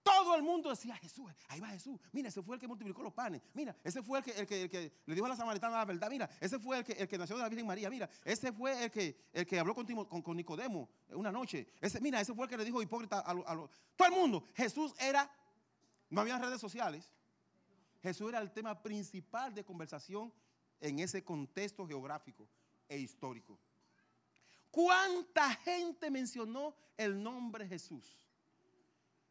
Todo 0.03 0.35
el 0.35 0.41
mundo 0.43 0.69
decía, 0.71 0.95
Jesús, 0.97 1.31
ahí 1.47 1.59
va 1.59 1.67
Jesús. 1.69 1.99
Mira, 2.11 2.27
ese 2.29 2.41
fue 2.41 2.55
el 2.55 2.59
que 2.59 2.67
multiplicó 2.67 3.01
los 3.03 3.13
panes. 3.13 3.41
Mira, 3.53 3.75
ese 3.83 4.01
fue 4.03 4.17
el 4.19 4.23
que, 4.25 4.31
el 4.31 4.47
que, 4.47 4.61
el 4.63 4.69
que 4.69 4.91
le 5.05 5.13
dijo 5.15 5.25
a 5.25 5.29
la 5.29 5.35
samaritana 5.35 5.77
la 5.77 5.85
verdad. 5.85 6.09
Mira, 6.09 6.29
ese 6.41 6.59
fue 6.59 6.79
el 6.79 6.83
que, 6.83 6.93
el 6.93 7.07
que 7.07 7.17
nació 7.17 7.37
de 7.37 7.43
la 7.43 7.49
Virgen 7.49 7.65
María. 7.67 7.89
Mira, 7.89 8.09
ese 8.25 8.51
fue 8.51 8.83
el 8.85 8.91
que, 8.91 9.29
el 9.31 9.45
que 9.45 9.59
habló 9.59 9.73
con, 9.75 9.85
con- 9.85 10.21
con 10.21 10.35
Nicodemo 10.35 10.89
una 11.11 11.31
noche. 11.31 11.67
Ese, 11.79 12.01
mira, 12.01 12.19
ese 12.19 12.33
fue 12.33 12.45
el 12.45 12.49
que 12.49 12.57
le 12.57 12.65
dijo 12.65 12.81
hipócrita 12.81 13.19
a, 13.19 13.31
a 13.31 13.53
lo- 13.55 13.69
todo 13.95 14.07
el 14.07 14.13
mundo. 14.13 14.43
Jesús 14.55 14.93
era, 14.99 15.29
no 16.09 16.21
había 16.21 16.37
redes 16.37 16.59
sociales. 16.59 17.11
Jesús 18.01 18.29
era 18.29 18.39
el 18.39 18.51
tema 18.51 18.81
principal 18.81 19.53
de 19.53 19.63
conversación 19.63 20.33
en 20.79 20.99
ese 20.99 21.23
contexto 21.23 21.85
geográfico 21.85 22.47
e 22.87 22.97
histórico. 22.97 23.59
¿Cuánta 24.71 25.55
gente 25.55 26.09
mencionó 26.09 26.75
el 26.97 27.21
nombre 27.21 27.67
Jesús? 27.67 28.27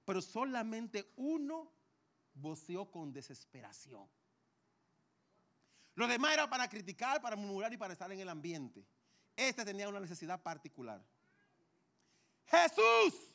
Pero 0.04 0.20
solamente 0.20 1.12
uno 1.16 1.70
voceó 2.34 2.90
con 2.90 3.12
desesperación. 3.12 4.08
Lo 5.94 6.06
demás 6.06 6.34
era 6.34 6.48
para 6.48 6.68
criticar, 6.68 7.20
para 7.20 7.36
murmurar 7.36 7.72
y 7.72 7.76
para 7.76 7.92
estar 7.92 8.10
en 8.12 8.20
el 8.20 8.28
ambiente. 8.28 8.86
Este 9.34 9.64
tenía 9.64 9.88
una 9.88 10.00
necesidad 10.00 10.40
particular. 10.42 11.02
Jesús, 12.46 13.34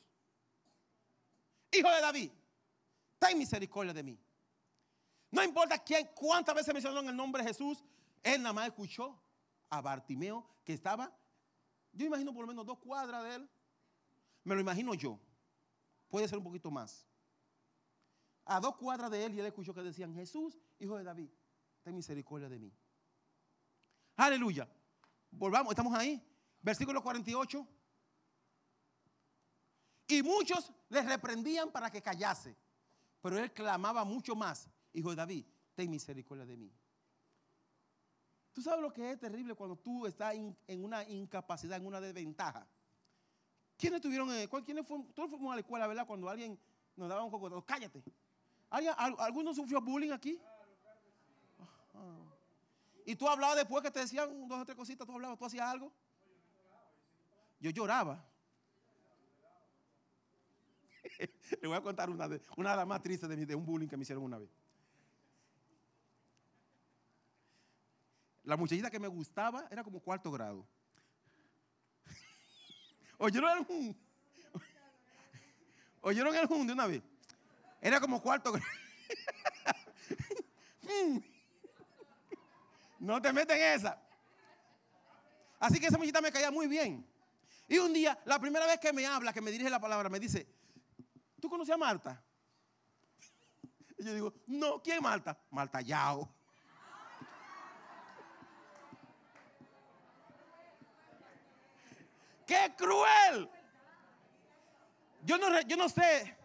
hijo 1.72 1.90
de 1.90 2.02
David, 2.02 2.32
ten 3.24 3.38
misericordia 3.38 3.94
de 3.94 4.04
mí. 4.04 4.20
No 5.32 5.44
importa 5.44 5.78
quién, 5.80 6.10
cuántas 6.14 6.54
veces 6.54 6.74
mencionaron 6.74 7.08
el 7.08 7.16
nombre 7.16 7.42
de 7.42 7.50
Jesús, 7.50 7.84
él 8.22 8.42
nada 8.42 8.54
más 8.54 8.68
escuchó 8.68 9.20
a 9.70 9.82
Bartimeo 9.82 10.48
que 10.64 10.74
estaba, 10.74 11.12
yo 11.92 12.06
imagino 12.06 12.34
por 12.34 12.42
lo 12.42 12.48
menos 12.48 12.66
dos 12.66 12.80
cuadras 12.80 13.24
de 13.24 13.36
él. 13.36 13.50
Me 14.44 14.56
lo 14.56 14.62
imagino 14.62 14.94
yo. 14.94 15.20
Puede 16.10 16.28
ser 16.28 16.38
un 16.38 16.44
poquito 16.44 16.70
más. 16.70 17.08
A 18.46 18.60
dos 18.60 18.76
cuadras 18.76 19.10
de 19.10 19.26
él 19.26 19.34
y 19.34 19.40
él 19.40 19.46
escuchó 19.46 19.74
que 19.74 19.82
decían, 19.82 20.14
Jesús, 20.14 20.60
hijo 20.80 20.98
de 20.98 21.04
David, 21.04 21.30
ten 21.82 21.96
misericordia 21.96 22.50
de 22.50 22.60
mí. 22.60 22.74
Aleluya. 24.18 24.68
Volvamos, 25.32 25.72
estamos 25.72 25.94
ahí. 25.94 26.22
Versículo 26.62 27.02
48. 27.02 27.68
Y 30.08 30.22
muchos 30.22 30.72
le 30.90 31.02
reprendían 31.02 31.72
para 31.72 31.90
que 31.90 32.02
callase. 32.02 32.56
Pero 33.24 33.40
él 33.40 33.52
clamaba 33.54 34.04
mucho 34.04 34.36
más, 34.36 34.68
hijo 34.92 35.10
de 35.10 35.16
David, 35.16 35.46
ten 35.76 35.90
misericordia 35.90 36.46
de 36.46 36.58
mí. 36.58 36.72
Tú 38.52 38.62
sabes 38.62 38.82
lo 38.82 38.92
que 38.94 39.12
es 39.14 39.20
terrible 39.20 39.56
cuando 39.56 39.78
tú 39.78 40.06
estás 40.06 40.36
en 40.36 40.84
una 40.84 41.08
incapacidad, 41.10 41.78
en 41.78 41.86
una 41.88 42.00
desventaja. 42.02 42.68
¿Quiénes 43.78 44.02
tuvieron, 44.02 44.30
eh, 44.34 44.48
quiénes 44.66 44.86
fueron, 44.86 45.08
todos 45.14 45.30
fuimos 45.30 45.54
a 45.54 45.56
la 45.56 45.62
escuela, 45.62 45.88
¿verdad? 45.88 46.06
Cuando 46.06 46.30
alguien 46.30 46.60
nos 46.98 47.08
daba 47.10 47.24
un 47.24 47.32
cocotazo, 47.32 47.66
cállate. 47.66 48.04
¿Alguien- 48.70 48.94
al- 48.98 49.16
¿Alguno 49.20 49.54
sufrió 49.54 49.80
bullying 49.82 50.12
aquí? 50.12 50.40
Ah. 51.94 52.30
Y 53.06 53.16
tú 53.16 53.28
hablabas 53.28 53.56
después 53.56 53.82
que 53.84 53.90
te 53.90 54.00
decían 54.02 54.48
dos 54.50 54.60
o 54.62 54.66
tres 54.66 54.76
cositas, 54.78 55.08
tú 55.08 55.14
hablabas, 55.14 55.40
tú 55.40 55.46
hacías 55.46 55.66
algo. 55.68 55.92
Yo 57.62 57.72
lloraba. 57.72 58.24
Le 61.62 61.68
voy 61.68 61.78
a 61.78 61.82
contar 61.82 62.10
una 62.10 62.28
de, 62.28 62.42
una 62.58 62.72
de 62.72 62.78
las 62.78 62.88
más 62.88 63.02
tristes 63.02 63.30
de, 63.30 63.56
un 63.56 63.66
bullying 63.66 63.88
que 63.88 63.98
me 63.98 64.04
hicieron 64.04 64.24
una 64.24 64.38
vez. 64.38 64.50
La 68.44 68.58
muchachita 68.58 68.90
que 68.90 69.00
me 69.00 69.08
gustaba 69.08 69.68
era 69.72 69.84
como 69.84 70.00
cuarto 70.02 70.32
grado. 70.32 70.68
¿Oyeron 73.18 73.58
el 73.58 73.66
hum? 73.70 73.96
¿Oyeron 76.02 76.36
el 76.36 76.48
hum 76.50 76.68
de 76.68 76.74
una 76.74 76.88
vez? 76.88 77.02
Era 77.82 78.00
como 78.00 78.22
cuarto 78.22 78.52
grado. 78.52 78.68
Mm. 80.84 81.20
no 83.00 83.22
te 83.22 83.32
meten 83.32 83.58
en 83.58 83.80
esa. 83.80 84.02
Así 85.60 85.80
que 85.80 85.88
esa 85.88 85.98
muchachita 85.98 86.22
me 86.22 86.32
caía 86.32 86.52
muy 86.52 86.68
bien. 86.68 87.08
Y 87.70 87.78
un 87.78 87.94
día, 87.94 88.20
la 88.26 88.40
primera 88.40 88.66
vez 88.66 88.80
que 88.80 88.92
me 88.92 89.06
habla, 89.06 89.32
que 89.32 89.42
me 89.42 89.50
dirige 89.50 89.70
la 89.70 89.80
palabra, 89.80 90.10
me 90.10 90.20
dice, 90.20 90.46
¿tú 91.44 91.50
conoces 91.50 91.76
a 91.76 91.78
Marta? 91.78 92.24
Y 93.98 94.06
yo 94.06 94.14
digo, 94.14 94.34
no, 94.48 94.82
¿quién 94.82 94.96
es 94.96 95.02
Marta? 95.02 95.38
Marta 95.50 95.82
Yao. 95.82 96.30
¡Qué 102.48 102.74
cruel! 102.78 103.50
Yo 105.24 105.38
no, 105.38 105.62
yo 105.64 105.76
no 105.76 105.90
sé. 105.90 106.38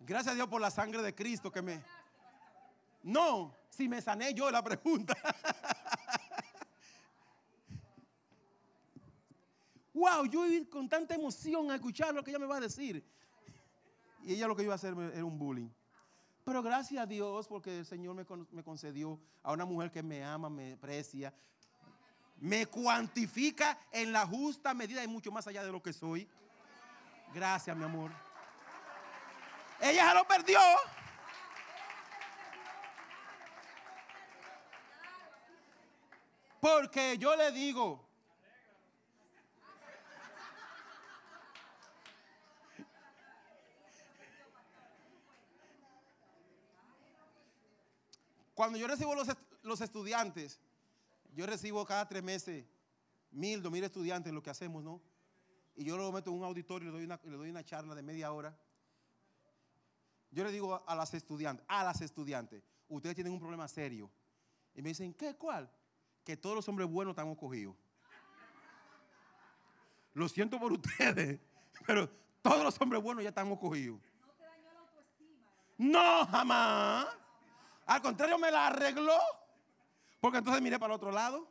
Gracias 0.00 0.32
a 0.32 0.36
Dios 0.36 0.46
por 0.46 0.60
la 0.60 0.70
sangre 0.70 1.02
de 1.02 1.12
Cristo 1.12 1.50
que 1.50 1.60
me... 1.60 1.82
No, 3.02 3.52
si 3.68 3.88
me 3.88 4.00
sané 4.00 4.32
yo 4.32 4.48
la 4.48 4.62
pregunta. 4.62 5.16
wow, 9.94 10.24
yo 10.26 10.46
iba 10.46 10.68
con 10.70 10.88
tanta 10.88 11.14
emoción 11.14 11.70
a 11.70 11.76
escuchar 11.76 12.14
lo 12.14 12.22
que 12.22 12.30
ella 12.30 12.38
me 12.38 12.46
va 12.46 12.56
a 12.56 12.60
decir. 12.60 13.04
Y 14.22 14.34
ella 14.34 14.46
lo 14.46 14.56
que 14.56 14.62
iba 14.62 14.72
a 14.72 14.76
hacer 14.76 14.94
era 15.14 15.24
un 15.24 15.38
bullying. 15.38 15.68
Pero 16.44 16.62
gracias 16.62 17.02
a 17.02 17.06
Dios 17.06 17.46
porque 17.46 17.78
el 17.78 17.86
Señor 17.86 18.14
me, 18.14 18.24
me 18.50 18.64
concedió 18.64 19.18
a 19.42 19.52
una 19.52 19.64
mujer 19.64 19.90
que 19.90 20.02
me 20.02 20.24
ama, 20.24 20.50
me 20.50 20.72
aprecia, 20.72 21.32
me 22.38 22.66
cuantifica 22.66 23.78
en 23.92 24.12
la 24.12 24.26
justa 24.26 24.74
medida 24.74 25.04
y 25.04 25.08
mucho 25.08 25.30
más 25.30 25.46
allá 25.46 25.64
de 25.64 25.70
lo 25.70 25.82
que 25.82 25.92
soy. 25.92 26.28
Gracias, 27.32 27.76
mi 27.76 27.84
amor. 27.84 28.10
Ella 29.80 30.08
se 30.08 30.14
lo 30.14 30.24
perdió. 30.26 30.58
Porque 36.60 37.18
yo 37.18 37.34
le 37.34 37.50
digo, 37.50 38.11
cuando 48.54 48.78
yo 48.78 48.86
recibo 48.86 49.14
los, 49.14 49.28
los 49.62 49.80
estudiantes, 49.80 50.60
yo 51.34 51.46
recibo 51.46 51.84
cada 51.84 52.08
tres 52.08 52.22
meses 52.22 52.64
mil, 53.30 53.62
dos 53.62 53.72
mil 53.72 53.82
estudiantes, 53.82 54.32
lo 54.32 54.42
que 54.42 54.50
hacemos, 54.50 54.84
¿no? 54.84 55.00
Y 55.74 55.84
yo 55.84 55.96
lo 55.96 56.12
meto 56.12 56.30
en 56.30 56.36
un 56.36 56.44
auditorio 56.44 56.88
y 56.88 56.92
le 56.92 56.98
doy 56.98 57.04
una, 57.04 57.20
le 57.24 57.36
doy 57.36 57.50
una 57.50 57.64
charla 57.64 57.94
de 57.94 58.02
media 58.02 58.32
hora. 58.32 58.56
Yo 60.30 60.44
le 60.44 60.52
digo 60.52 60.82
a 60.86 60.94
las 60.94 61.14
estudiantes, 61.14 61.64
a 61.68 61.84
las 61.84 62.00
estudiantes, 62.00 62.62
ustedes 62.88 63.14
tienen 63.14 63.32
un 63.32 63.40
problema 63.40 63.66
serio. 63.68 64.10
Y 64.74 64.82
me 64.82 64.90
dicen, 64.90 65.12
¿qué? 65.14 65.34
¿Cuál? 65.34 65.70
Que 66.24 66.36
todos 66.36 66.54
los 66.56 66.68
hombres 66.68 66.88
buenos 66.88 67.12
están 67.12 67.34
cogidos. 67.34 67.74
Lo 70.14 70.28
siento 70.28 70.58
por 70.58 70.72
ustedes, 70.72 71.40
pero 71.86 72.08
todos 72.42 72.62
los 72.62 72.80
hombres 72.80 73.02
buenos 73.02 73.22
ya 73.22 73.30
están 73.30 73.54
cogidos. 73.56 74.00
No, 75.78 76.26
jamás. 76.26 77.21
Al 77.92 78.00
contrario, 78.00 78.38
me 78.38 78.50
la 78.50 78.68
arregló. 78.68 79.18
Porque 80.18 80.38
entonces 80.38 80.62
miré 80.62 80.78
para 80.78 80.94
el 80.94 80.96
otro 80.96 81.10
lado. 81.10 81.46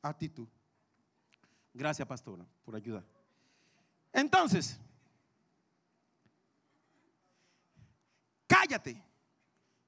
Actitud. 0.00 0.46
Gracias, 1.74 2.06
pastora, 2.06 2.46
por 2.64 2.76
ayudar. 2.76 3.02
Entonces, 4.12 4.78
cállate. 8.46 9.02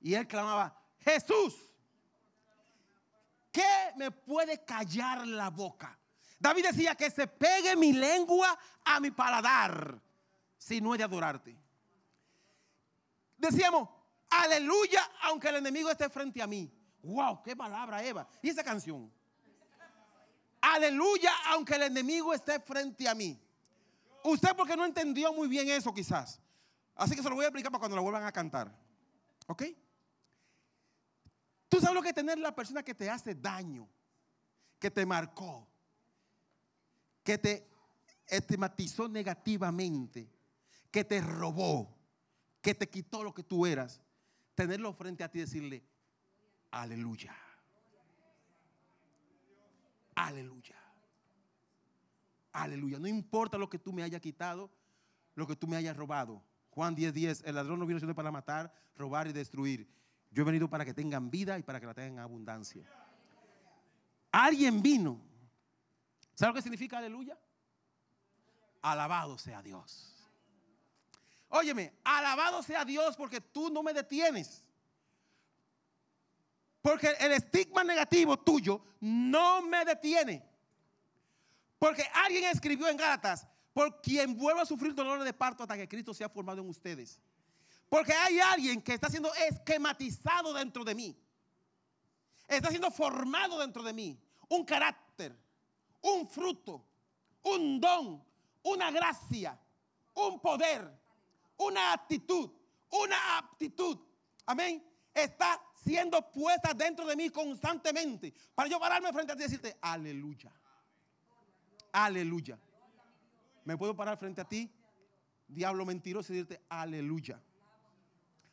Y 0.01 0.15
él 0.15 0.27
clamaba, 0.27 0.77
Jesús, 0.99 1.55
¿qué 3.53 3.93
me 3.97 4.11
puede 4.11 4.65
callar 4.65 5.25
la 5.29 5.49
boca? 5.49 5.97
David 6.41 6.67
decía 6.67 6.97
que 6.97 7.09
se 7.09 7.29
pegue 7.29 7.77
mi 7.77 7.93
lengua 7.93 8.59
a 8.85 8.99
mi 8.99 9.13
paladar 9.13 10.01
si 10.59 10.81
no 10.81 10.93
he 10.93 10.99
de 10.99 11.05
adorarte. 11.05 11.57
Decíamos, 13.37 13.89
aleluya, 14.43 15.11
aunque 15.23 15.49
el 15.49 15.57
enemigo 15.57 15.91
esté 15.91 16.09
frente 16.09 16.43
a 16.43 16.47
mí. 16.47 16.73
Wow, 17.03 17.43
qué 17.43 17.55
palabra, 17.55 18.03
Eva. 18.03 18.27
¿Y 18.43 18.49
esa 18.49 18.65
canción? 18.65 19.13
Aleluya, 20.61 21.33
aunque 21.49 21.75
el 21.75 21.83
enemigo 21.83 22.33
esté 22.33 22.59
frente 22.61 23.07
a 23.07 23.15
mí. 23.15 23.39
Usted 24.25 24.57
porque 24.57 24.77
no 24.77 24.87
entendió 24.87 25.33
muy 25.35 25.47
bien 25.47 25.69
eso 25.69 25.93
quizás. 25.93 26.41
Así 26.95 27.15
que 27.15 27.23
se 27.23 27.29
lo 27.29 27.35
voy 27.35 27.45
a 27.45 27.49
explicar 27.49 27.71
para 27.71 27.81
cuando 27.81 27.97
lo 27.97 28.03
vuelvan 28.03 28.25
a 28.25 28.33
cantar. 28.33 28.75
¿Ok? 29.47 29.65
Tú 31.69 31.81
sabes 31.81 31.95
lo 31.95 32.01
que 32.01 32.09
es 32.09 32.15
tener 32.15 32.39
la 32.39 32.55
persona 32.55 32.83
que 32.83 32.95
te 32.95 33.11
hace 33.11 33.35
daño, 33.35 33.87
que 34.79 34.91
te 34.91 35.05
marcó, 35.05 35.69
que 37.23 37.37
te 37.37 37.69
estigmatizó 38.27 39.09
negativamente, 39.09 40.31
que 40.91 41.05
te 41.05 41.21
robó, 41.21 41.95
que 42.63 42.75
te 42.75 42.89
quitó 42.89 43.23
lo 43.23 43.35
que 43.35 43.43
tú 43.43 43.67
eras. 43.67 44.01
Tenerlo 44.55 44.93
frente 44.93 45.25
a 45.25 45.31
ti 45.31 45.39
y 45.39 45.43
decirle, 45.43 45.85
aleluya. 46.71 47.35
Aleluya. 50.15 50.77
Aleluya. 52.53 52.99
No 52.99 53.09
importa 53.09 53.59
lo 53.59 53.69
que 53.69 53.79
tú 53.79 53.93
me 53.93 54.03
hayas 54.03 54.21
quitado, 54.21 54.71
lo 55.35 55.47
que 55.47 55.57
tú 55.57 55.67
me 55.67 55.77
hayas 55.77 55.97
robado. 55.97 56.43
Juan 56.71 56.95
10:10, 56.95 57.13
10, 57.13 57.43
el 57.47 57.55
ladrón 57.57 57.81
no 57.81 57.87
vino 57.87 58.01
sino 58.01 58.15
para 58.15 58.31
matar, 58.31 58.73
robar 58.97 59.27
y 59.27 59.33
destruir. 59.33 59.89
Yo 60.31 60.43
he 60.43 60.47
venido 60.47 60.69
para 60.69 60.85
que 60.85 60.95
tengan 60.95 61.31
vida 61.31 61.59
y 61.59 61.63
para 61.63 61.81
que 61.81 61.87
la 61.87 61.95
tengan 61.95 62.13
en 62.13 62.19
abundancia. 62.21 62.85
Alguien 64.33 64.83
vino. 64.83 65.21
¿Sabe 66.35 66.51
lo 66.51 66.55
que 66.55 66.63
significa 66.63 66.99
aleluya? 66.99 67.39
Alabado 68.83 69.39
sea 69.39 69.63
Dios. 69.63 70.14
Óyeme, 71.57 71.95
alabado 72.03 72.65
sea 72.65 72.85
Dios 72.85 73.15
porque 73.17 73.41
tú 73.41 73.71
no 73.71 73.81
me 73.81 73.93
detienes. 73.93 74.65
Porque 76.83 77.15
el 77.21 77.31
estigma 77.31 77.85
negativo 77.85 78.37
tuyo 78.37 78.85
no 78.99 79.63
me 79.63 79.85
detiene. 79.85 80.45
Porque 81.79 82.05
alguien 82.13 82.45
escribió 82.47 82.89
en 82.89 82.97
Gálatas, 82.97 83.47
por 83.73 84.01
quien 84.01 84.37
vuelva 84.37 84.63
a 84.63 84.67
sufrir 84.67 84.97
dolores 84.97 85.25
de 85.25 85.33
parto 85.33 85.63
hasta 85.63 85.77
que 85.77 85.89
Cristo 85.89 86.13
sea 86.13 86.29
formado 86.29 86.61
en 86.61 86.69
ustedes. 86.69 87.21
Porque 87.89 88.13
hay 88.13 88.41
alguien 88.41 88.83
que 88.83 88.95
está 88.95 89.09
siendo 89.09 89.33
esquematizado 89.35 90.53
dentro 90.55 90.83
de 90.83 90.97
mí. 90.97 91.17
Está 92.49 92.71
siendo 92.71 92.91
formado 92.91 93.61
dentro 93.61 93.85
de 93.85 93.93
mí. 93.93 94.21
Un 94.49 94.65
carácter, 94.65 95.39
un 96.01 96.27
fruto, 96.27 96.85
un 97.45 97.81
don, 97.81 98.25
una 98.65 98.91
gracia, 98.91 99.57
un 100.15 100.41
poder, 100.41 101.04
una 101.57 101.93
actitud, 101.93 102.51
una 102.91 103.39
aptitud. 103.39 103.99
Amén. 104.47 104.85
Está 105.13 105.61
siendo 105.75 106.21
puesta 106.31 106.75
dentro 106.75 107.07
de 107.07 107.15
mí 107.15 107.31
constantemente. 107.31 108.35
Para 108.55 108.69
yo 108.69 108.81
pararme 108.81 109.13
frente 109.13 109.33
a 109.33 109.37
ti 109.37 109.43
y 109.43 109.47
decirte, 109.47 109.77
aleluya. 109.81 110.53
Aleluya. 111.93 112.59
¿Me 113.65 113.77
puedo 113.77 113.95
parar 113.95 114.19
frente 114.19 114.41
a 114.41 114.45
ti, 114.45 114.71
diablo 115.47 115.85
mentiroso, 115.85 116.33
y 116.33 116.37
decirte, 116.37 116.65
aleluya. 116.69 117.41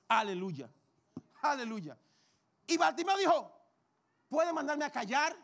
Aleluya. 0.07 0.69
Aleluya. 1.41 1.97
Y 2.67 2.77
Bartimeo 2.77 3.17
dijo, 3.17 3.51
puede 4.29 4.53
mandarme 4.53 4.85
a 4.85 4.91
callar, 4.91 5.35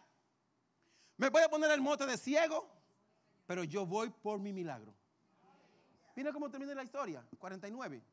me 1.18 1.32
puede 1.32 1.50
poner 1.50 1.72
el 1.72 1.82
mote 1.82 2.06
de 2.06 2.18
ciego, 2.18 2.70
pero 3.48 3.64
yo 3.64 3.86
voy 3.86 4.10
por 4.10 4.40
mi 4.40 4.54
milagro. 4.54 4.94
Mira 6.18 6.34
cómo 6.34 6.50
termina 6.50 6.74
la 6.74 6.84
historia, 6.84 7.24
49. 7.38 8.04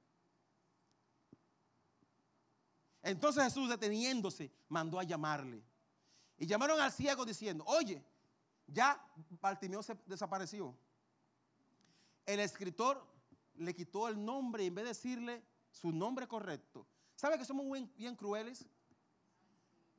Entonces 3.02 3.44
Jesús 3.44 3.66
deteniéndose 3.66 4.52
mandó 4.68 5.00
a 5.00 5.04
llamarle. 5.04 5.64
Y 6.36 6.44
llamaron 6.44 6.78
al 6.82 6.92
ciego 6.92 7.24
diciendo, 7.24 7.64
oye, 7.66 8.04
ya 8.66 9.02
Bartimeo 9.40 9.82
se 9.82 9.96
desapareció. 10.04 10.76
El 12.26 12.40
escritor 12.40 13.02
le 13.54 13.74
quitó 13.74 14.06
el 14.06 14.22
nombre 14.22 14.66
en 14.66 14.74
vez 14.74 14.84
de 14.84 14.88
decirle 14.90 15.42
su 15.70 15.90
nombre 15.90 16.28
correcto. 16.28 16.86
¿Sabe 17.16 17.38
que 17.38 17.46
somos 17.46 17.66
bien, 17.96 18.16
crueles? 18.16 18.66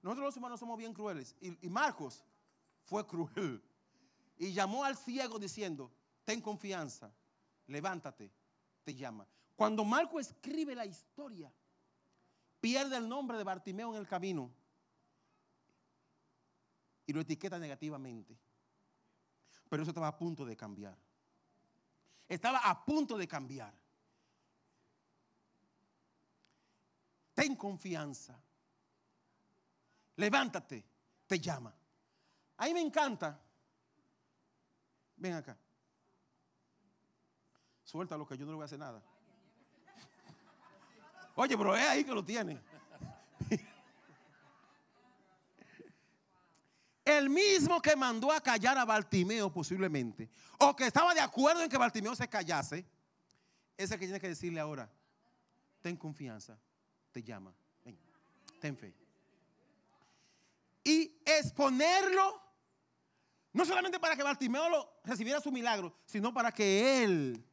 Nosotros 0.04 0.26
los 0.26 0.38
humanos 0.38 0.60
somos 0.60 0.78
bien 0.78 0.94
crueles. 0.94 1.36
Y, 1.42 1.58
y 1.66 1.70
Marcos 1.72 2.24
fue 2.84 3.04
cruel. 3.08 3.64
Y 4.38 4.54
llamó 4.54 4.84
al 4.84 4.96
ciego 4.96 5.40
diciendo, 5.40 5.92
ten 6.24 6.40
confianza, 6.40 7.12
levántate, 7.68 8.32
te 8.84 8.96
llama. 8.96 9.28
Cuando 9.56 9.84
Marco 9.86 10.20
escribe 10.20 10.76
la 10.76 10.86
historia, 10.86 11.52
pierde 12.60 12.98
el 12.98 13.08
nombre 13.08 13.38
de 13.38 13.44
Bartimeo 13.44 13.94
en 13.94 14.00
el 14.00 14.08
camino 14.08 14.52
y 17.06 17.14
lo 17.14 17.22
etiqueta 17.22 17.58
negativamente. 17.60 18.38
Pero 19.70 19.84
eso 19.84 19.92
estaba 19.92 20.08
a 20.08 20.18
punto 20.18 20.46
de 20.46 20.56
cambiar. 20.56 20.98
Estaba 22.28 22.60
a 22.60 22.86
punto 22.86 23.18
de 23.18 23.28
cambiar. 23.28 23.74
ten 27.36 27.56
confianza. 27.56 28.42
Levántate, 30.16 30.84
te 31.28 31.40
llama. 31.40 31.74
A 32.58 32.66
mí 32.66 32.74
me 32.74 32.82
encanta. 32.82 33.40
Ven 35.18 35.34
acá. 35.34 35.58
Suéltalo 37.96 38.28
que 38.28 38.38
yo 38.38 38.46
no 38.46 38.52
le 38.52 38.56
voy 38.56 38.64
a 38.64 38.66
hacer 38.66 38.78
nada. 38.78 39.02
Oye, 41.34 41.58
pero 41.58 41.78
es 41.78 41.88
ahí 41.88 42.04
que 42.04 42.12
lo 42.12 42.26
tiene. 42.26 42.60
El 47.06 47.30
mismo 47.30 47.82
que 47.82 47.96
mandó 47.96 48.34
a 48.34 48.42
callar 48.42 48.78
a 48.78 48.84
Bartimeo 48.84 49.50
posiblemente, 49.50 50.30
o 50.60 50.76
que 50.76 50.88
estaba 50.88 51.14
de 51.14 51.22
acuerdo 51.22 51.64
en 51.64 51.70
que 51.70 51.78
Bartimeo 51.78 52.14
se 52.16 52.28
callase, 52.28 52.86
es 53.78 53.90
que 53.92 53.98
tiene 53.98 54.20
que 54.20 54.28
decirle 54.28 54.60
ahora, 54.60 54.92
ten 55.82 55.96
confianza, 55.96 56.60
te 57.14 57.24
llama. 57.24 57.56
Ten 58.60 58.76
fe. 58.76 58.94
Y 60.84 61.18
exponerlo, 61.24 62.42
no 63.54 63.64
solamente 63.64 64.02
para 64.02 64.18
que 64.18 64.24
Bartimeo 64.24 64.68
lo 64.68 65.00
recibiera 65.06 65.40
su 65.40 65.50
milagro, 65.50 65.96
sino 66.06 66.34
para 66.34 66.52
que 66.52 67.06
él, 67.06 67.46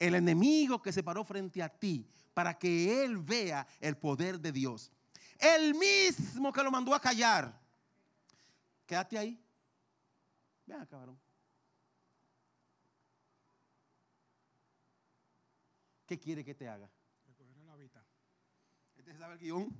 el 0.00 0.16
enemigo 0.16 0.82
que 0.82 0.92
se 0.92 1.04
paró 1.04 1.22
frente 1.22 1.62
a 1.62 1.68
ti, 1.68 2.08
para 2.34 2.58
que 2.58 3.04
él 3.04 3.18
vea 3.18 3.66
el 3.78 3.96
poder 3.96 4.40
de 4.40 4.50
Dios. 4.50 4.90
El 5.38 5.74
mismo 5.74 6.52
que 6.52 6.62
lo 6.62 6.70
mandó 6.70 6.94
a 6.94 7.00
callar. 7.00 7.56
Quédate 8.86 9.18
ahí. 9.18 9.40
Ven 10.66 10.84
cabrón. 10.86 11.18
¿Qué 16.06 16.18
quiere 16.18 16.44
que 16.44 16.54
te 16.54 16.68
haga? 16.68 16.90
se 19.12 19.18
sabe 19.18 19.34
el 19.34 19.40
guion. 19.40 19.68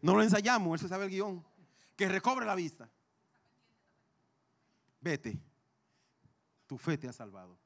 No 0.00 0.14
lo 0.14 0.22
ensayamos, 0.22 0.74
él 0.74 0.78
se 0.78 0.88
sabe 0.88 1.06
el 1.06 1.10
guion. 1.10 1.44
Que 1.96 2.08
recobre 2.08 2.46
la 2.46 2.54
vista. 2.54 2.88
Vete. 5.00 5.36
Tu 6.68 6.78
fe 6.78 6.96
te 6.96 7.08
ha 7.08 7.12
salvado. 7.12 7.58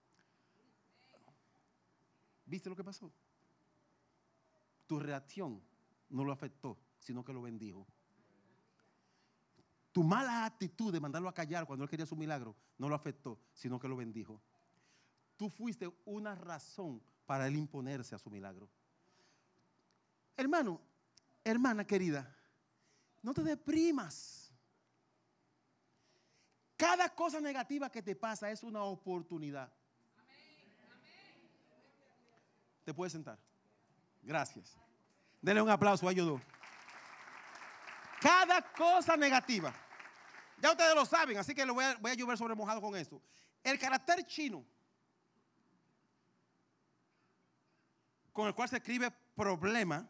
¿Viste 2.53 2.69
lo 2.69 2.77
que 2.77 2.85
pasó? 2.85 3.11
Tu 4.87 5.01
reacción 5.01 5.63
no 6.11 6.23
lo 6.23 6.33
afectó, 6.33 6.79
sino 6.99 7.25
que 7.25 7.33
lo 7.33 7.41
bendijo. 7.41 7.87
Tu 9.91 10.03
mala 10.03 10.45
actitud 10.45 10.93
de 10.93 11.01
mandarlo 11.01 11.31
a 11.31 11.33
callar 11.33 11.67
cuando 11.67 11.85
él 11.85 11.89
quería 11.89 12.05
su 12.05 12.15
milagro 12.15 12.55
no 12.77 12.91
lo 12.91 12.95
afectó, 12.95 13.41
sino 13.55 13.81
que 13.81 13.89
lo 13.89 13.97
bendijo. 13.97 14.39
Tú 15.39 15.49
fuiste 15.49 15.91
una 16.05 16.35
razón 16.35 17.03
para 17.25 17.47
él 17.47 17.57
imponerse 17.57 18.15
a 18.15 18.19
su 18.19 18.29
milagro. 18.29 18.69
Hermano, 20.37 20.79
hermana 21.43 21.87
querida, 21.87 22.37
no 23.23 23.33
te 23.33 23.43
deprimas. 23.43 24.53
Cada 26.77 27.09
cosa 27.15 27.41
negativa 27.41 27.91
que 27.91 28.03
te 28.03 28.15
pasa 28.15 28.51
es 28.51 28.63
una 28.63 28.85
oportunidad. 28.85 29.73
Te 32.85 32.93
puedes 32.93 33.13
sentar. 33.13 33.39
Gracias. 34.23 34.77
Denle 35.41 35.63
un 35.63 35.71
aplauso 35.71 36.09
a 36.09 36.13
ellos 36.13 36.41
Cada 38.21 38.63
cosa 38.73 39.17
negativa. 39.17 39.75
Ya 40.61 40.71
ustedes 40.71 40.95
lo 40.95 41.05
saben, 41.05 41.37
así 41.39 41.55
que 41.55 41.67
lo 41.67 41.75
voy 41.75 41.85
a, 41.85 41.97
voy 41.97 42.15
llover 42.17 42.39
sobre 42.39 42.55
mojado 42.55 42.81
con 42.81 42.95
esto. 42.95 43.21
El 43.65 43.79
carácter 43.79 44.25
chino, 44.27 44.65
con 48.33 48.47
el 48.47 48.55
cual 48.55 48.69
se 48.69 48.77
escribe 48.77 49.11
problema, 49.35 50.09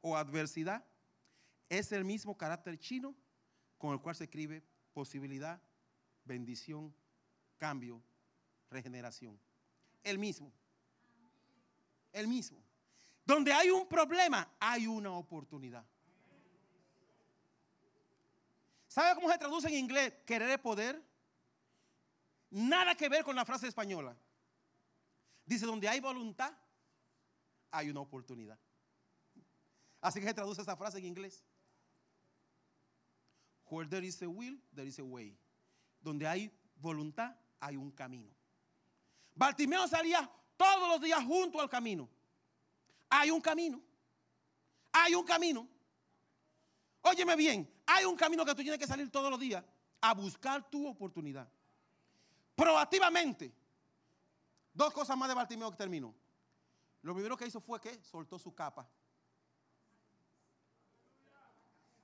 o 0.00 0.16
adversidad 0.16 0.84
es 1.68 1.92
el 1.92 2.04
mismo 2.04 2.36
carácter 2.36 2.78
chino 2.78 3.14
con 3.76 3.92
el 3.92 4.00
cual 4.00 4.16
se 4.16 4.24
escribe 4.24 4.64
posibilidad, 4.92 5.60
bendición, 6.24 6.94
cambio, 7.58 8.02
regeneración. 8.70 9.38
El 10.02 10.18
mismo. 10.18 10.52
El 12.12 12.28
mismo. 12.28 12.62
Donde 13.24 13.52
hay 13.52 13.70
un 13.70 13.86
problema, 13.86 14.48
hay 14.58 14.86
una 14.86 15.12
oportunidad. 15.12 15.84
¿Sabe 18.86 19.14
cómo 19.14 19.30
se 19.30 19.38
traduce 19.38 19.68
en 19.68 19.74
inglés 19.74 20.14
querer 20.24 20.60
poder? 20.62 21.02
Nada 22.50 22.94
que 22.94 23.08
ver 23.08 23.22
con 23.22 23.36
la 23.36 23.44
frase 23.44 23.68
española. 23.68 24.16
Dice, 25.44 25.66
donde 25.66 25.88
hay 25.88 26.00
voluntad, 26.00 26.52
hay 27.70 27.90
una 27.90 28.00
oportunidad. 28.00 28.58
Así 30.00 30.20
que 30.20 30.26
se 30.26 30.34
traduce 30.34 30.62
esa 30.62 30.76
frase 30.76 30.98
en 30.98 31.04
inglés. 31.04 31.44
Where 33.66 33.88
there 33.88 34.06
is 34.06 34.22
a 34.22 34.28
will, 34.28 34.58
there 34.74 34.88
is 34.88 34.98
a 34.98 35.04
way. 35.04 35.38
Donde 36.00 36.26
hay 36.26 36.50
voluntad, 36.76 37.36
hay 37.60 37.76
un 37.76 37.90
camino. 37.90 38.34
Bartimeo 39.34 39.86
salía 39.86 40.30
todos 40.58 40.88
los 40.88 41.00
días 41.00 41.24
junto 41.24 41.58
al 41.58 41.70
camino. 41.70 42.06
Hay 43.08 43.30
un 43.30 43.40
camino. 43.40 43.80
Hay 44.92 45.14
un 45.14 45.24
camino. 45.24 45.66
Óyeme 47.00 47.36
bien, 47.36 47.72
hay 47.86 48.04
un 48.04 48.16
camino 48.16 48.44
que 48.44 48.54
tú 48.54 48.62
tienes 48.62 48.78
que 48.78 48.86
salir 48.86 49.10
todos 49.10 49.30
los 49.30 49.40
días 49.40 49.64
a 50.00 50.12
buscar 50.12 50.68
tu 50.68 50.86
oportunidad. 50.86 51.48
proactivamente. 52.54 53.54
Dos 54.74 54.92
cosas 54.92 55.16
más 55.16 55.28
de 55.28 55.34
Bartimeo 55.34 55.70
que 55.70 55.76
terminó. 55.76 56.12
Lo 57.02 57.14
primero 57.14 57.36
que 57.36 57.46
hizo 57.46 57.60
fue 57.60 57.80
que 57.80 58.02
soltó 58.02 58.38
su 58.38 58.52
capa. 58.52 58.88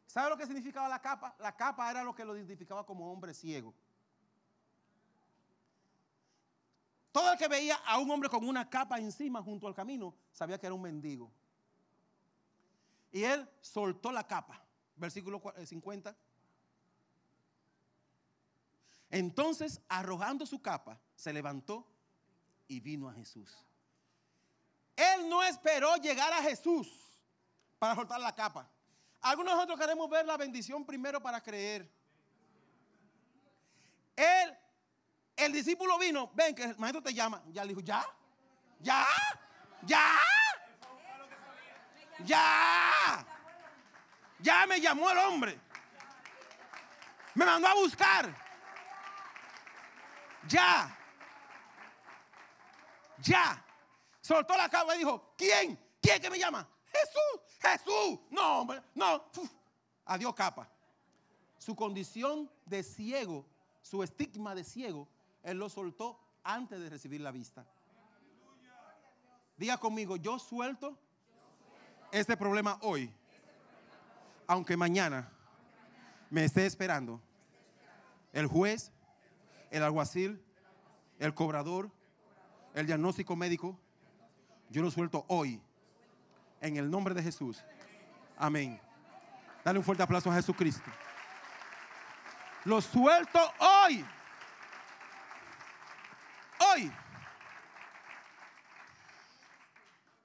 ¿Sabe 0.07 0.31
lo 0.31 0.37
que 0.37 0.47
significaba 0.47 0.89
la 0.89 1.01
capa? 1.01 1.35
La 1.41 1.57
capa 1.57 1.91
era 1.91 2.05
lo 2.05 2.15
que 2.15 2.25
lo 2.25 2.37
identificaba 2.37 2.87
como 2.87 3.13
hombre 3.13 3.35
ciego. 3.35 3.75
Todo 7.15 7.31
el 7.31 7.39
que 7.39 7.47
veía 7.47 7.77
a 7.87 8.01
un 8.01 8.11
hombre 8.11 8.29
con 8.29 8.45
una 8.45 8.69
capa 8.69 8.99
encima 8.99 9.41
junto 9.41 9.69
al 9.69 9.75
camino 9.75 10.17
sabía 10.33 10.59
que 10.59 10.67
era 10.67 10.75
un 10.75 10.83
mendigo. 10.83 11.31
Y 13.13 13.23
él 13.23 13.49
soltó 13.61 14.11
la 14.11 14.27
capa. 14.27 14.61
Versículo 14.97 15.41
50. 15.65 16.11
Eh, 16.11 16.15
Entonces, 19.11 19.81
arrojando 19.89 20.45
su 20.45 20.61
capa, 20.61 20.99
se 21.15 21.33
levantó 21.33 21.87
y 22.67 22.81
vino 22.81 23.09
a 23.09 23.13
Jesús. 23.13 23.65
Él 24.97 25.29
no 25.29 25.41
esperó 25.45 25.95
llegar 25.99 26.33
a 26.33 26.43
Jesús 26.43 26.89
para 27.79 27.95
soltar 27.95 28.21
la 28.21 28.35
capa. 28.35 28.69
Algunos 29.21 29.53
de 29.53 29.57
nosotros 29.59 29.79
queremos 29.79 30.11
ver 30.11 30.27
la 30.27 30.37
bendición 30.37 30.85
primero 30.85 31.23
para 31.23 31.41
creer. 31.41 31.89
Él, 34.17 34.59
el 35.37 35.53
discípulo 35.53 35.99
vino, 35.99 36.31
ven 36.35 36.55
que 36.55 36.65
el 36.65 36.77
maestro 36.79 37.03
te 37.03 37.13
llama. 37.13 37.43
Ya 37.49 37.63
le 37.65 37.71
dijo, 37.71 37.81
ya, 37.81 38.05
ya, 38.81 39.07
ya, 39.83 40.07
ya. 42.25 43.27
Ya 44.39 44.67
me 44.67 44.81
llamó 44.81 45.11
el 45.11 45.19
hombre. 45.19 45.59
Me 47.35 47.45
mandó 47.45 47.69
a 47.69 47.75
buscar. 47.75 48.35
Ya. 50.47 50.97
Ya. 53.19 53.65
Soltó 54.21 54.57
la 54.57 54.69
capa 54.69 54.95
y 54.95 54.99
dijo, 54.99 55.35
¿quién? 55.37 55.79
¿Quién 56.01 56.21
que 56.21 56.31
me 56.31 56.39
llama? 56.39 56.69
Jesús, 56.93 57.59
Jesús. 57.61 58.21
No, 58.31 58.61
hombre, 58.61 58.83
no. 58.95 59.31
Adiós 60.05 60.35
capa. 60.35 60.69
Su 61.59 61.75
condición 61.75 62.51
de 62.67 62.83
ciego, 62.83 63.47
su 63.81 64.03
estigma 64.03 64.55
de 64.55 64.65
ciego, 64.65 65.09
él 65.45 65.59
lo 65.59 65.69
soltó 65.69 66.19
antes 66.43 66.81
de 66.81 66.91
recibir 66.91 67.21
la 67.21 67.31
vista. 67.31 67.65
Diga 69.57 69.79
conmigo, 69.79 70.17
yo 70.17 70.39
suelto 70.39 70.99
este 72.11 72.37
problema 72.37 72.79
hoy 72.83 73.13
aunque 74.47 74.77
mañana 74.77 75.29
me 76.31 76.45
esté 76.45 76.67
esperando 76.67 77.21
el 78.33 78.47
juez, 78.47 78.93
el 79.71 79.83
alguacil, 79.83 80.43
el 81.19 81.35
cobrador, 81.35 81.91
el 82.75 82.87
diagnóstico 82.87 83.37
médico, 83.37 83.79
yo 84.71 84.83
lo 84.83 84.91
suelto 84.91 85.25
hoy 85.29 85.61
en 86.61 86.77
el 86.77 86.91
nombre 86.91 87.15
de 87.15 87.23
Jesús. 87.23 87.63
Amén. 88.37 88.81
Dale 89.65 89.79
un 89.79 89.85
fuerte 89.85 90.03
aplauso 90.03 90.31
a 90.31 90.35
Jesucristo. 90.35 90.91
Lo 92.65 92.81
suelto 92.81 93.39
hoy. 93.61 94.05
Hoy. 96.75 96.93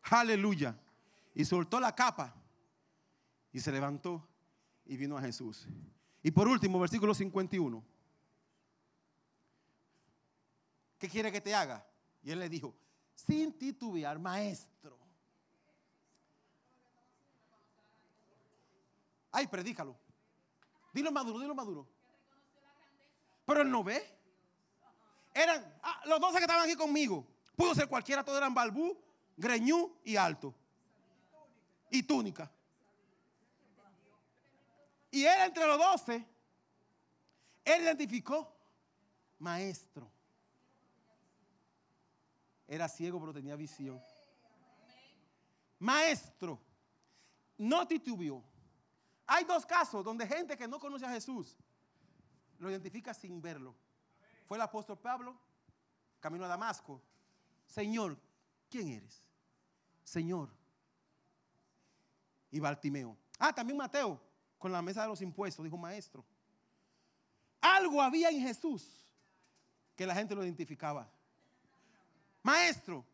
Aleluya. 0.04 0.76
Y 1.36 1.45
soltó 1.45 1.80
la 1.80 1.93
capa 1.93 2.34
y 3.52 3.60
se 3.60 3.72
levantó 3.72 4.28
y 4.86 4.97
vino 4.97 5.18
a 5.18 5.22
Jesús. 5.22 5.68
Y 6.24 6.32
por 6.32 6.47
último, 6.47 6.80
versículo 6.80 7.14
51. 7.14 7.84
¿Qué 10.97 11.08
quiere 11.08 11.32
que 11.32 11.39
te 11.39 11.56
haga? 11.56 11.86
Y 12.22 12.32
él 12.32 12.39
le 12.39 12.50
dijo, 12.50 12.76
sin 13.14 13.58
titubear, 13.58 14.20
maestro. 14.20 14.97
Ay, 19.32 19.47
predícalo. 19.47 19.95
Dilo 20.91 21.12
maduro, 21.12 21.39
dilo 21.39 21.56
maduro. 21.56 21.88
Pero 23.45 23.62
él 23.62 23.70
no 23.70 23.84
ve. 23.84 24.18
Eran 25.34 25.80
ah, 25.84 26.01
los 26.05 26.19
12 26.19 26.38
que 26.38 26.43
estaban 26.43 26.63
aquí 26.63 26.75
conmigo. 26.75 27.25
Pudo 27.55 27.75
ser 27.75 27.88
cualquiera, 27.88 28.23
todos 28.23 28.38
eran 28.38 28.53
balbú, 28.53 28.97
greñú 29.36 29.97
y 30.03 30.15
alto. 30.15 30.55
Y 31.89 32.03
túnica. 32.03 32.51
Y 35.11 35.25
él 35.25 35.41
entre 35.41 35.65
los 35.65 35.77
doce, 35.77 36.25
él 37.65 37.82
identificó 37.82 38.55
maestro. 39.39 40.09
Era 42.67 42.88
ciego 42.88 43.19
pero 43.19 43.34
tenía 43.34 43.55
visión. 43.55 43.99
Maestro, 45.80 46.59
no 47.57 47.88
titubeó. 47.88 48.43
Hay 49.25 49.43
dos 49.45 49.65
casos 49.65 50.03
donde 50.03 50.27
gente 50.27 50.57
que 50.57 50.67
no 50.67 50.80
conoce 50.80 51.05
a 51.05 51.11
Jesús 51.11 51.57
lo 52.59 52.69
identifica 52.69 53.13
sin 53.13 53.41
verlo. 53.41 53.75
Fue 54.50 54.58
el 54.58 54.64
apóstol 54.64 54.97
Pablo, 54.97 55.38
camino 56.20 56.43
a 56.43 56.47
Damasco. 56.47 57.00
Señor, 57.68 58.18
¿quién 58.68 58.88
eres? 58.88 59.22
Señor. 60.04 60.50
Y 62.50 62.60
Bartimeo. 62.60 63.16
Ah, 63.38 63.54
también 63.54 63.78
Mateo, 63.78 64.20
con 64.58 64.72
la 64.72 64.82
mesa 64.82 65.04
de 65.04 65.08
los 65.08 65.22
impuestos, 65.22 65.64
dijo 65.64 65.78
maestro. 65.78 66.26
Algo 67.62 68.02
había 68.02 68.30
en 68.30 68.41
Jesús 68.41 69.14
que 69.95 70.08
la 70.08 70.16
gente 70.16 70.34
lo 70.34 70.43
identificaba. 70.43 71.08
Maestro, 72.41 73.06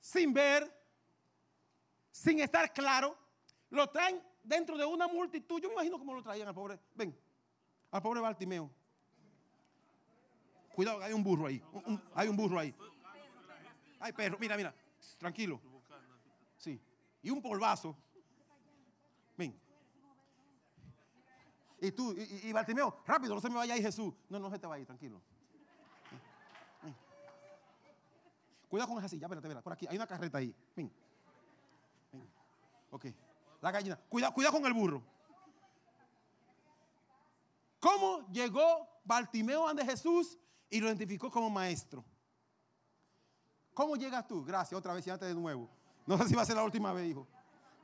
sin 0.00 0.32
ver, 0.32 0.74
sin 2.10 2.40
estar 2.40 2.72
claro, 2.72 3.14
lo 3.68 3.90
traen 3.90 4.22
dentro 4.42 4.78
de 4.78 4.86
una 4.86 5.06
multitud. 5.06 5.60
Yo 5.60 5.68
me 5.68 5.74
imagino 5.74 5.98
cómo 5.98 6.14
lo 6.14 6.22
traían 6.22 6.48
al 6.48 6.54
pobre, 6.54 6.80
ven, 6.94 7.14
al 7.90 8.00
pobre 8.00 8.22
Bartimeo. 8.22 8.77
Cuidado, 10.78 11.02
hay 11.02 11.12
un 11.12 11.24
burro 11.24 11.46
ahí. 11.46 11.60
hay 12.14 12.28
un 12.28 12.36
burro 12.36 12.56
ahí. 12.56 12.72
Hay 13.98 14.12
perro, 14.12 14.38
mira, 14.38 14.56
mira, 14.56 14.72
tranquilo. 15.18 15.60
Sí, 16.56 16.80
y 17.20 17.30
un 17.30 17.42
polvazo. 17.42 17.96
Ven. 19.36 19.60
Y 21.80 21.90
tú, 21.90 22.14
y, 22.16 22.52
Bartimeo, 22.52 23.02
rápido, 23.04 23.34
no 23.34 23.40
se 23.40 23.48
me 23.48 23.56
vaya 23.56 23.74
ahí 23.74 23.82
Jesús. 23.82 24.14
No, 24.28 24.38
no 24.38 24.48
se 24.50 24.58
te 24.60 24.68
va 24.68 24.76
a 24.76 24.78
ir, 24.78 24.86
tranquilo. 24.86 25.20
Cuidado 28.68 28.90
con 28.90 28.98
esa 28.98 29.08
silla, 29.08 29.26
espérate, 29.26 29.48
espérate, 29.48 29.64
por 29.64 29.72
aquí, 29.72 29.88
hay 29.90 29.96
una 29.96 30.06
carreta 30.06 30.38
ahí. 30.38 30.54
Ven. 30.76 30.92
Ven. 32.12 32.30
Ok. 32.92 33.06
La 33.62 33.72
gallina. 33.72 33.96
Cuidado, 33.96 34.32
cuidado 34.32 34.54
con 34.54 34.64
el 34.64 34.74
burro. 34.74 35.02
¿Cómo 37.80 38.28
llegó 38.30 38.88
Bartimeo 39.02 39.66
ante 39.66 39.84
Jesús 39.84 40.38
y 40.70 40.80
lo 40.80 40.88
identificó 40.88 41.30
como 41.30 41.48
maestro? 41.50 42.04
¿Cómo 43.74 43.96
llegas 43.96 44.26
tú? 44.26 44.44
Gracias, 44.44 44.76
otra 44.78 44.92
vez 44.92 45.06
antes 45.08 45.28
de 45.28 45.34
nuevo. 45.34 45.68
No 46.06 46.18
sé 46.18 46.28
si 46.28 46.34
va 46.34 46.42
a 46.42 46.46
ser 46.46 46.56
la 46.56 46.64
última 46.64 46.92
vez, 46.92 47.10
hijo. 47.10 47.26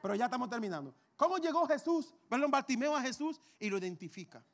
Pero 0.02 0.14
ya 0.14 0.24
estamos 0.24 0.50
terminando. 0.50 0.94
¿Cómo 1.16 1.38
llegó 1.38 1.66
Jesús? 1.66 2.14
Perdón, 2.28 2.50
Bartimeo 2.50 2.96
a 2.96 3.00
Jesús 3.00 3.40
y 3.58 3.70
lo 3.70 3.78
identifica. 3.78 4.44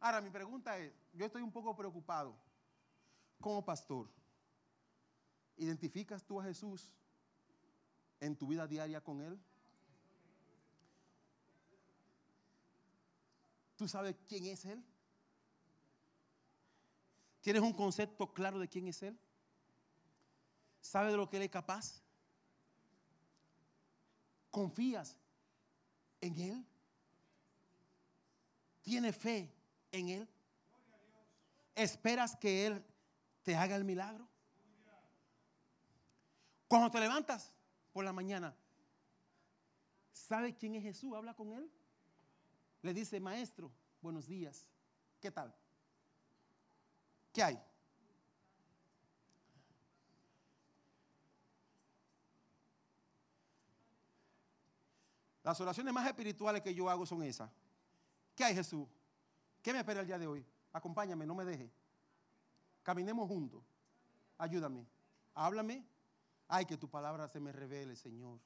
Ahora, 0.00 0.20
mi 0.20 0.30
pregunta 0.30 0.78
es, 0.78 0.92
yo 1.12 1.26
estoy 1.26 1.42
un 1.42 1.52
poco 1.52 1.74
preocupado 1.76 2.34
como 3.40 3.64
pastor. 3.64 4.08
¿Identificas 5.56 6.24
tú 6.24 6.40
a 6.40 6.44
Jesús 6.44 6.92
en 8.20 8.36
tu 8.36 8.46
vida 8.46 8.66
diaria 8.66 9.02
con 9.02 9.20
Él? 9.20 9.38
¿Tú 13.76 13.86
sabes 13.88 14.16
quién 14.26 14.46
es 14.46 14.64
Él? 14.64 14.82
¿Tienes 17.44 17.60
un 17.60 17.74
concepto 17.74 18.32
claro 18.32 18.58
de 18.58 18.66
quién 18.66 18.88
es 18.88 19.02
Él? 19.02 19.18
¿Sabes 20.80 21.12
de 21.12 21.18
lo 21.18 21.28
que 21.28 21.36
Él 21.36 21.42
es 21.42 21.50
capaz? 21.50 22.02
¿Confías 24.50 25.18
en 26.22 26.38
Él? 26.38 26.66
¿Tienes 28.80 29.14
fe 29.14 29.54
en 29.92 30.08
Él? 30.08 30.28
¿Esperas 31.74 32.34
que 32.34 32.66
Él 32.66 32.82
te 33.42 33.54
haga 33.54 33.76
el 33.76 33.84
milagro? 33.84 34.26
Cuando 36.66 36.90
te 36.90 36.98
levantas 36.98 37.52
por 37.92 38.06
la 38.06 38.14
mañana, 38.14 38.56
¿sabes 40.14 40.54
quién 40.58 40.76
es 40.76 40.82
Jesús? 40.82 41.12
Habla 41.12 41.34
con 41.34 41.52
Él. 41.52 41.70
Le 42.80 42.94
dice, 42.94 43.20
maestro, 43.20 43.70
buenos 44.00 44.26
días. 44.26 44.66
¿Qué 45.20 45.30
tal? 45.30 45.54
¿Qué 47.34 47.42
hay? 47.42 47.60
Las 55.42 55.60
oraciones 55.60 55.92
más 55.92 56.06
espirituales 56.06 56.62
que 56.62 56.72
yo 56.72 56.88
hago 56.88 57.04
son 57.04 57.24
esas. 57.24 57.50
¿Qué 58.36 58.44
hay 58.44 58.54
Jesús? 58.54 58.86
¿Qué 59.62 59.72
me 59.72 59.80
espera 59.80 60.00
el 60.00 60.06
día 60.06 60.18
de 60.18 60.28
hoy? 60.28 60.46
Acompáñame, 60.72 61.26
no 61.26 61.34
me 61.34 61.44
deje. 61.44 61.70
Caminemos 62.84 63.26
juntos. 63.26 63.64
Ayúdame. 64.38 64.86
Háblame. 65.34 65.84
Ay, 66.46 66.64
que 66.64 66.76
tu 66.76 66.88
palabra 66.88 67.26
se 67.26 67.40
me 67.40 67.50
revele, 67.50 67.96
Señor. 67.96 68.38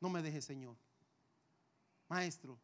No 0.00 0.08
me 0.08 0.22
dejes, 0.22 0.44
Señor. 0.44 0.76
Maestro, 2.08 2.56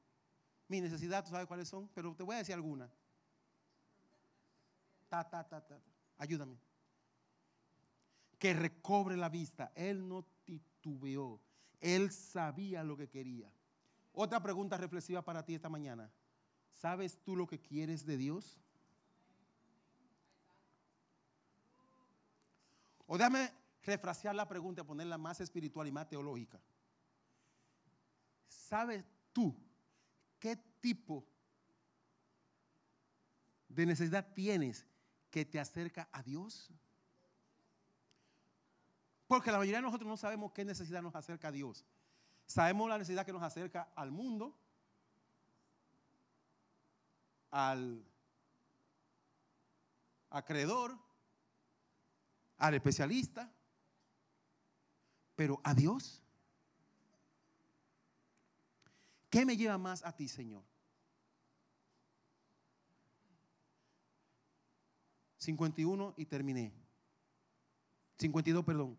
mi 0.69 0.81
necesidad, 0.81 1.25
tú 1.25 1.31
sabes 1.31 1.49
cuáles 1.49 1.69
son, 1.69 1.89
pero 1.89 2.15
te 2.15 2.23
voy 2.23 2.37
a 2.37 2.39
decir 2.39 2.55
alguna. 2.55 2.89
Ta, 5.13 5.29
ta, 5.29 5.45
ta, 5.47 5.61
ta. 5.61 5.79
Ayúdame. 6.17 6.57
Que 8.39 8.55
recobre 8.55 9.15
la 9.15 9.29
vista. 9.29 9.71
Él 9.75 10.09
no 10.09 10.25
titubeó. 10.43 11.39
Él 11.81 12.11
sabía 12.11 12.83
lo 12.83 12.97
que 12.97 13.11
quería. 13.11 13.53
Otra 14.15 14.43
pregunta 14.43 14.79
reflexiva 14.79 15.21
para 15.21 15.45
ti 15.45 15.55
esta 15.55 15.69
mañana. 15.69 16.11
¿Sabes 16.71 17.19
tú 17.23 17.37
lo 17.37 17.47
que 17.47 17.61
quieres 17.61 18.07
de 18.07 18.17
Dios? 18.17 18.59
O 23.05 23.19
déjame 23.19 23.53
refrasear 23.83 24.35
la 24.35 24.49
pregunta 24.49 24.83
ponerla 24.83 25.19
más 25.19 25.43
espiritual 25.43 25.87
y 25.89 25.93
más 25.93 26.09
teológica. 26.09 26.59
¿Sabes 28.49 29.05
tú 29.35 29.55
qué 30.41 30.57
tipo 30.81 31.23
de 33.69 33.85
necesidad 33.85 34.33
tienes 34.33 34.87
que 35.33 35.47
te 35.47 35.59
acerca 35.59 36.09
a 36.13 36.23
Dios? 36.23 36.71
Porque 39.27 39.51
la 39.51 39.57
mayoría 39.57 39.79
de 39.79 39.83
nosotros 39.83 40.07
no 40.07 40.19
sabemos 40.19 40.53
qué 40.53 40.63
necesidad 40.63 41.01
nos 41.01 41.17
acerca 41.17 41.49
a 41.49 41.53
Dios. 41.53 41.87
Sabemos 42.47 42.89
la 42.89 42.99
necesidad 42.99 43.25
que 43.25 43.33
nos 43.33 43.43
acerca 43.43 43.89
al 43.97 44.11
mundo, 44.11 44.55
al 47.51 48.05
acreedor, 50.29 50.99
al 52.59 52.75
especialista, 52.75 53.51
pero 55.35 55.63
a 55.65 55.73
Dios. 55.73 56.23
¿Qué 59.31 59.47
me 59.47 59.57
lleva 59.57 59.79
más 59.79 60.05
a 60.05 60.15
ti, 60.15 60.29
Señor? 60.29 60.63
51 65.43 66.15
y 66.17 66.25
terminé. 66.27 66.73
52, 68.19 68.65
perdón. 68.65 68.97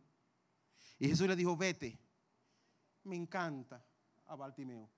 Y 1.00 1.08
Jesús 1.08 1.28
le 1.28 1.36
dijo, 1.36 1.56
vete. 1.56 1.98
Me 3.06 3.16
encanta 3.16 3.84
a 4.28 4.36
Bartimeo. 4.36 4.90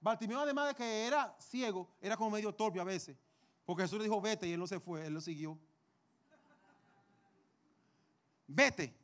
Bartimeo, 0.00 0.40
además 0.40 0.68
de 0.68 0.74
que 0.74 1.06
era 1.06 1.36
ciego, 1.38 1.88
era 2.00 2.16
como 2.16 2.30
medio 2.30 2.52
torpe 2.52 2.80
a 2.80 2.84
veces. 2.84 3.16
Porque 3.64 3.84
Jesús 3.84 3.98
le 3.98 4.04
dijo, 4.04 4.20
vete, 4.20 4.48
y 4.48 4.52
él 4.52 4.60
no 4.60 4.66
se 4.66 4.80
fue, 4.80 5.06
él 5.06 5.14
lo 5.14 5.20
siguió. 5.20 5.58
Vete. 8.46 8.94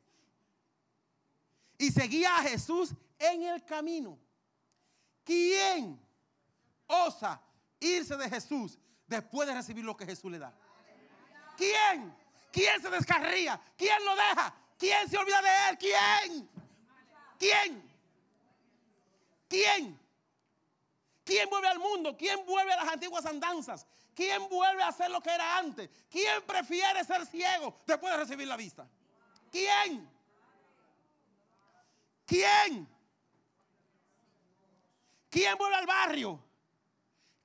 Y 1.77 1.91
seguía 1.91 2.37
a 2.37 2.43
Jesús 2.43 2.93
en 3.17 3.43
el 3.43 3.63
camino. 3.63 4.17
¿Quién 5.23 5.99
osa 6.87 7.41
irse 7.79 8.15
de 8.17 8.29
Jesús 8.29 8.77
después 9.07 9.47
de 9.47 9.55
recibir 9.55 9.85
lo 9.85 9.95
que 9.95 10.05
Jesús 10.05 10.31
le 10.31 10.39
da? 10.39 10.57
¿Quién? 11.57 12.15
¿Quién 12.51 12.81
se 12.81 12.89
descarría? 12.89 13.59
¿Quién 13.77 14.03
lo 14.05 14.15
deja? 14.15 14.53
¿Quién 14.77 15.09
se 15.09 15.17
olvida 15.17 15.41
de 15.41 15.69
él? 15.69 15.77
¿Quién? 15.77 16.49
¿Quién? 17.37 17.91
¿Quién? 19.47 19.99
¿Quién 21.23 21.49
vuelve 21.49 21.67
al 21.67 21.79
mundo? 21.79 22.15
¿Quién 22.17 22.45
vuelve 22.45 22.73
a 22.73 22.83
las 22.83 22.93
antiguas 22.93 23.25
andanzas? 23.25 23.85
¿Quién 24.13 24.47
vuelve 24.47 24.83
a 24.83 24.87
hacer 24.87 25.09
lo 25.11 25.21
que 25.21 25.31
era 25.31 25.57
antes? 25.57 25.89
¿Quién 26.09 26.41
prefiere 26.43 27.03
ser 27.03 27.25
ciego 27.25 27.77
después 27.85 28.13
de 28.13 28.19
recibir 28.19 28.47
la 28.47 28.55
vista? 28.55 28.87
¿Quién? 29.51 30.09
¿Quién? 32.25 32.87
¿Quién 35.29 35.57
vuelve 35.57 35.75
al 35.75 35.85
barrio? 35.85 36.39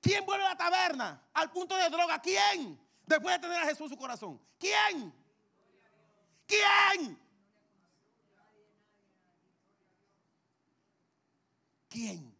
¿Quién 0.01 0.25
vuelve 0.25 0.45
a 0.45 0.51
la 0.51 0.57
taberna? 0.57 1.23
Al 1.35 1.51
punto 1.51 1.77
de 1.77 1.91
droga. 1.91 2.21
¿Quién? 2.21 2.79
Después 3.11 3.35
de 3.35 3.41
tener 3.41 3.59
a 3.59 3.67
Jesús 3.67 3.81
en 3.81 3.89
su 3.89 3.97
corazón. 3.97 4.41
¿Quién? 4.57 5.13
¿Quién? 6.47 7.19
¿Quién? 11.89 12.37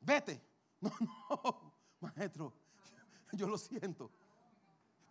Vete. 0.00 0.40
No, 0.82 0.92
no, 1.30 1.72
maestro. 2.00 2.52
Yo 3.32 3.46
lo 3.46 3.56
siento. 3.56 4.10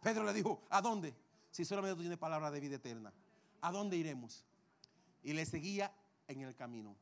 Pedro 0.04 0.24
le 0.24 0.34
dijo, 0.34 0.62
¿a 0.70 0.82
dónde? 0.82 1.16
Si 1.50 1.66
solamente 1.66 1.96
tú 1.96 2.02
tienes 2.02 2.20
palabra 2.20 2.52
de 2.52 2.60
vida 2.60 2.76
eterna. 2.76 3.12
¿A 3.62 3.72
dónde 3.72 3.98
iremos? 3.98 4.46
Y 5.24 5.34
le 5.34 5.46
seguía 5.48 5.92
en 6.28 6.42
el 6.42 6.56
camino. 6.56 6.96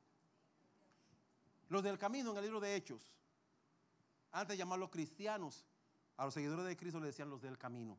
Los 1.68 1.84
del 1.84 1.98
camino 1.98 2.32
en 2.32 2.38
el 2.38 2.44
libro 2.44 2.62
de 2.62 2.76
Hechos, 2.76 3.18
antes 4.32 4.54
de 4.54 4.58
llamarlos 4.58 4.90
cristianos, 4.90 5.66
a 6.20 6.26
los 6.26 6.34
seguidores 6.34 6.66
de 6.66 6.76
Cristo 6.76 7.00
le 7.00 7.08
decían 7.08 7.30
los 7.30 7.42
del 7.42 7.58
camino. 7.58 7.98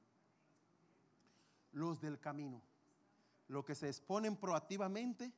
Los 1.72 2.02
del 2.02 2.20
camino. 2.20 2.60
Los 3.48 3.64
que 3.64 3.74
se 3.74 3.88
exponen 3.88 4.36
proactivamente 4.36 5.32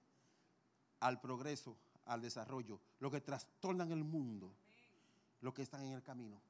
al 0.99 1.21
progreso, 1.21 1.77
al 2.07 2.21
desarrollo, 2.21 2.81
los 2.99 3.13
que 3.13 3.21
trastornan 3.21 3.93
el 3.93 4.03
mundo, 4.03 4.53
los 5.43 5.55
que 5.55 5.63
están 5.63 5.85
en 5.85 5.93
el 5.93 6.03
camino. 6.03 6.41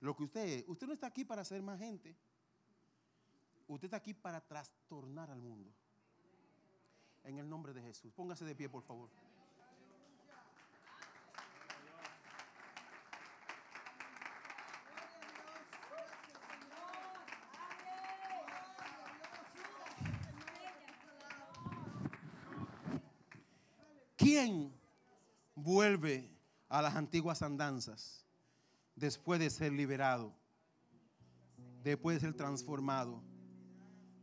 Lo 0.00 0.14
que 0.14 0.22
usted 0.22 0.46
es, 0.46 0.64
usted 0.68 0.86
no 0.86 0.92
está 0.92 1.08
aquí 1.08 1.24
para 1.24 1.44
ser 1.44 1.62
más 1.62 1.80
gente. 1.80 2.14
Usted 3.66 3.86
está 3.86 3.96
aquí 3.96 4.14
para 4.14 4.40
trastornar 4.40 5.32
al 5.32 5.40
mundo. 5.40 5.68
En 7.24 7.38
el 7.38 7.48
nombre 7.48 7.72
de 7.72 7.82
Jesús. 7.82 8.12
Póngase 8.12 8.44
de 8.44 8.54
pie, 8.54 8.68
por 8.68 8.84
favor. 8.84 9.10
¿Quién 24.28 24.70
vuelve 25.54 26.30
a 26.68 26.82
las 26.82 26.94
antiguas 26.96 27.40
andanzas 27.40 28.26
después 28.94 29.40
de 29.40 29.48
ser 29.48 29.72
liberado, 29.72 30.34
después 31.82 32.16
de 32.16 32.26
ser 32.26 32.36
transformado, 32.36 33.22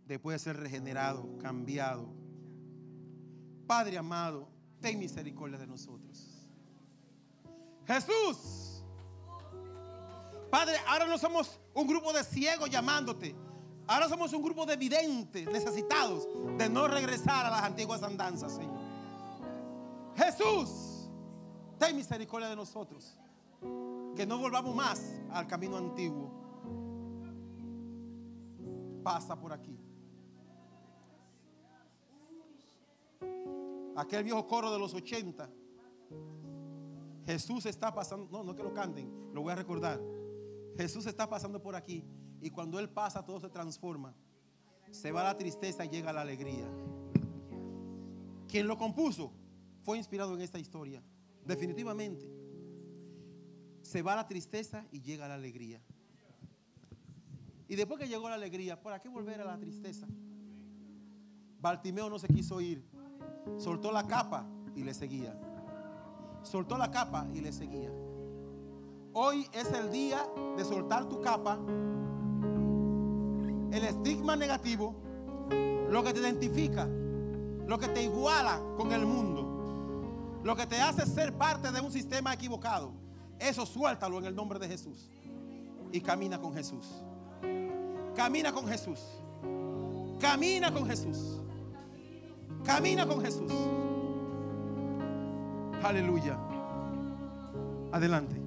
después 0.05 0.35
de 0.35 0.43
ser 0.43 0.57
regenerado, 0.57 1.35
cambiado? 1.39 2.13
Padre 3.65 3.97
amado, 3.97 4.47
ten 4.79 4.99
misericordia 4.99 5.57
de 5.57 5.65
nosotros. 5.65 6.47
Jesús. 7.87 8.83
Padre, 10.51 10.75
ahora 10.87 11.07
no 11.07 11.17
somos 11.17 11.59
un 11.73 11.87
grupo 11.87 12.13
de 12.13 12.23
ciegos 12.23 12.69
llamándote. 12.69 13.35
Ahora 13.87 14.07
somos 14.07 14.31
un 14.33 14.43
grupo 14.43 14.67
de 14.67 14.75
videntes 14.75 15.47
necesitados 15.47 16.27
de 16.59 16.69
no 16.69 16.87
regresar 16.87 17.47
a 17.47 17.49
las 17.49 17.63
antiguas 17.63 18.03
andanzas, 18.03 18.53
Señor. 18.53 18.84
Jesús, 20.15 21.09
ten 21.77 21.95
misericordia 21.95 22.49
de 22.49 22.55
nosotros. 22.55 23.17
Que 24.15 24.25
no 24.25 24.37
volvamos 24.37 24.73
más 24.73 25.21
al 25.31 25.45
camino 25.47 25.77
antiguo. 25.77 26.31
Pasa 29.03 29.37
por 29.37 29.51
aquí. 29.51 29.77
Aquel 33.95 34.23
viejo 34.23 34.47
coro 34.47 34.71
de 34.71 34.79
los 34.79 34.93
80. 34.93 35.49
Jesús 37.25 37.65
está 37.65 37.93
pasando, 37.93 38.27
no, 38.31 38.43
no 38.43 38.55
que 38.55 38.63
lo 38.63 38.73
canten, 38.73 39.33
lo 39.33 39.41
voy 39.41 39.51
a 39.51 39.55
recordar. 39.55 39.99
Jesús 40.77 41.05
está 41.07 41.27
pasando 41.27 41.61
por 41.61 41.75
aquí 41.75 42.03
y 42.41 42.49
cuando 42.51 42.79
Él 42.79 42.89
pasa 42.89 43.25
todo 43.25 43.39
se 43.39 43.49
transforma. 43.49 44.13
Se 44.91 45.11
va 45.11 45.23
la 45.23 45.37
tristeza 45.37 45.83
y 45.85 45.89
llega 45.89 46.13
la 46.13 46.21
alegría. 46.21 46.69
¿Quién 48.47 48.67
lo 48.67 48.77
compuso? 48.77 49.31
Fue 49.85 49.99
inspirado 49.99 50.33
en 50.33 50.41
esta 50.41 50.57
historia. 50.57 51.01
Definitivamente. 51.45 52.27
Se 53.83 54.01
va 54.01 54.15
la 54.15 54.27
tristeza 54.27 54.83
y 54.91 54.99
llega 54.99 55.27
la 55.27 55.35
alegría. 55.35 55.79
Y 57.67 57.75
después 57.75 57.99
que 57.99 58.07
llegó 58.07 58.27
la 58.27 58.35
alegría, 58.35 58.81
¿para 58.81 58.99
qué 58.99 59.09
volver 59.09 59.39
a 59.41 59.45
la 59.45 59.59
tristeza? 59.59 60.07
Bartimeo 61.61 62.09
no 62.09 62.17
se 62.17 62.27
quiso 62.27 62.59
ir. 62.61 62.83
Soltó 63.57 63.91
la 63.91 64.07
capa 64.07 64.47
y 64.75 64.83
le 64.83 64.93
seguía. 64.93 65.39
Soltó 66.41 66.79
la 66.79 66.89
capa 66.89 67.27
y 67.31 67.41
le 67.41 67.53
seguía. 67.53 67.91
Hoy 69.13 69.47
es 69.53 69.71
el 69.71 69.91
día 69.91 70.27
de 70.57 70.65
soltar 70.65 71.07
tu 71.07 71.21
capa. 71.21 71.59
El 73.71 73.83
estigma 73.83 74.35
negativo, 74.35 74.95
lo 75.91 76.03
que 76.03 76.11
te 76.11 76.19
identifica, 76.21 76.87
lo 76.87 77.77
que 77.77 77.87
te 77.87 78.03
iguala 78.03 78.61
con 78.77 78.91
el 78.91 79.05
mundo, 79.05 79.44
lo 80.45 80.55
que 80.55 80.67
te 80.67 80.79
hace 80.79 81.07
ser 81.07 81.33
parte 81.33 81.71
de 81.71 81.81
un 81.81 81.91
sistema 81.91 82.31
equivocado. 82.31 82.93
Eso 83.39 83.65
suéltalo 83.65 84.19
en 84.19 84.25
el 84.25 84.35
nombre 84.35 84.59
de 84.59 84.67
Jesús. 84.67 85.09
Y 85.91 85.99
camina 85.99 86.39
con 86.39 86.53
Jesús. 86.53 86.85
Camina 88.15 88.53
con 88.53 88.67
Jesús. 88.67 88.99
Camina 90.19 90.71
con 90.71 90.85
Jesús. 90.85 91.41
Camina 92.63 93.07
con 93.07 93.21
Jesús. 93.21 93.51
Aleluya. 95.83 96.37
Adelante. 97.91 98.44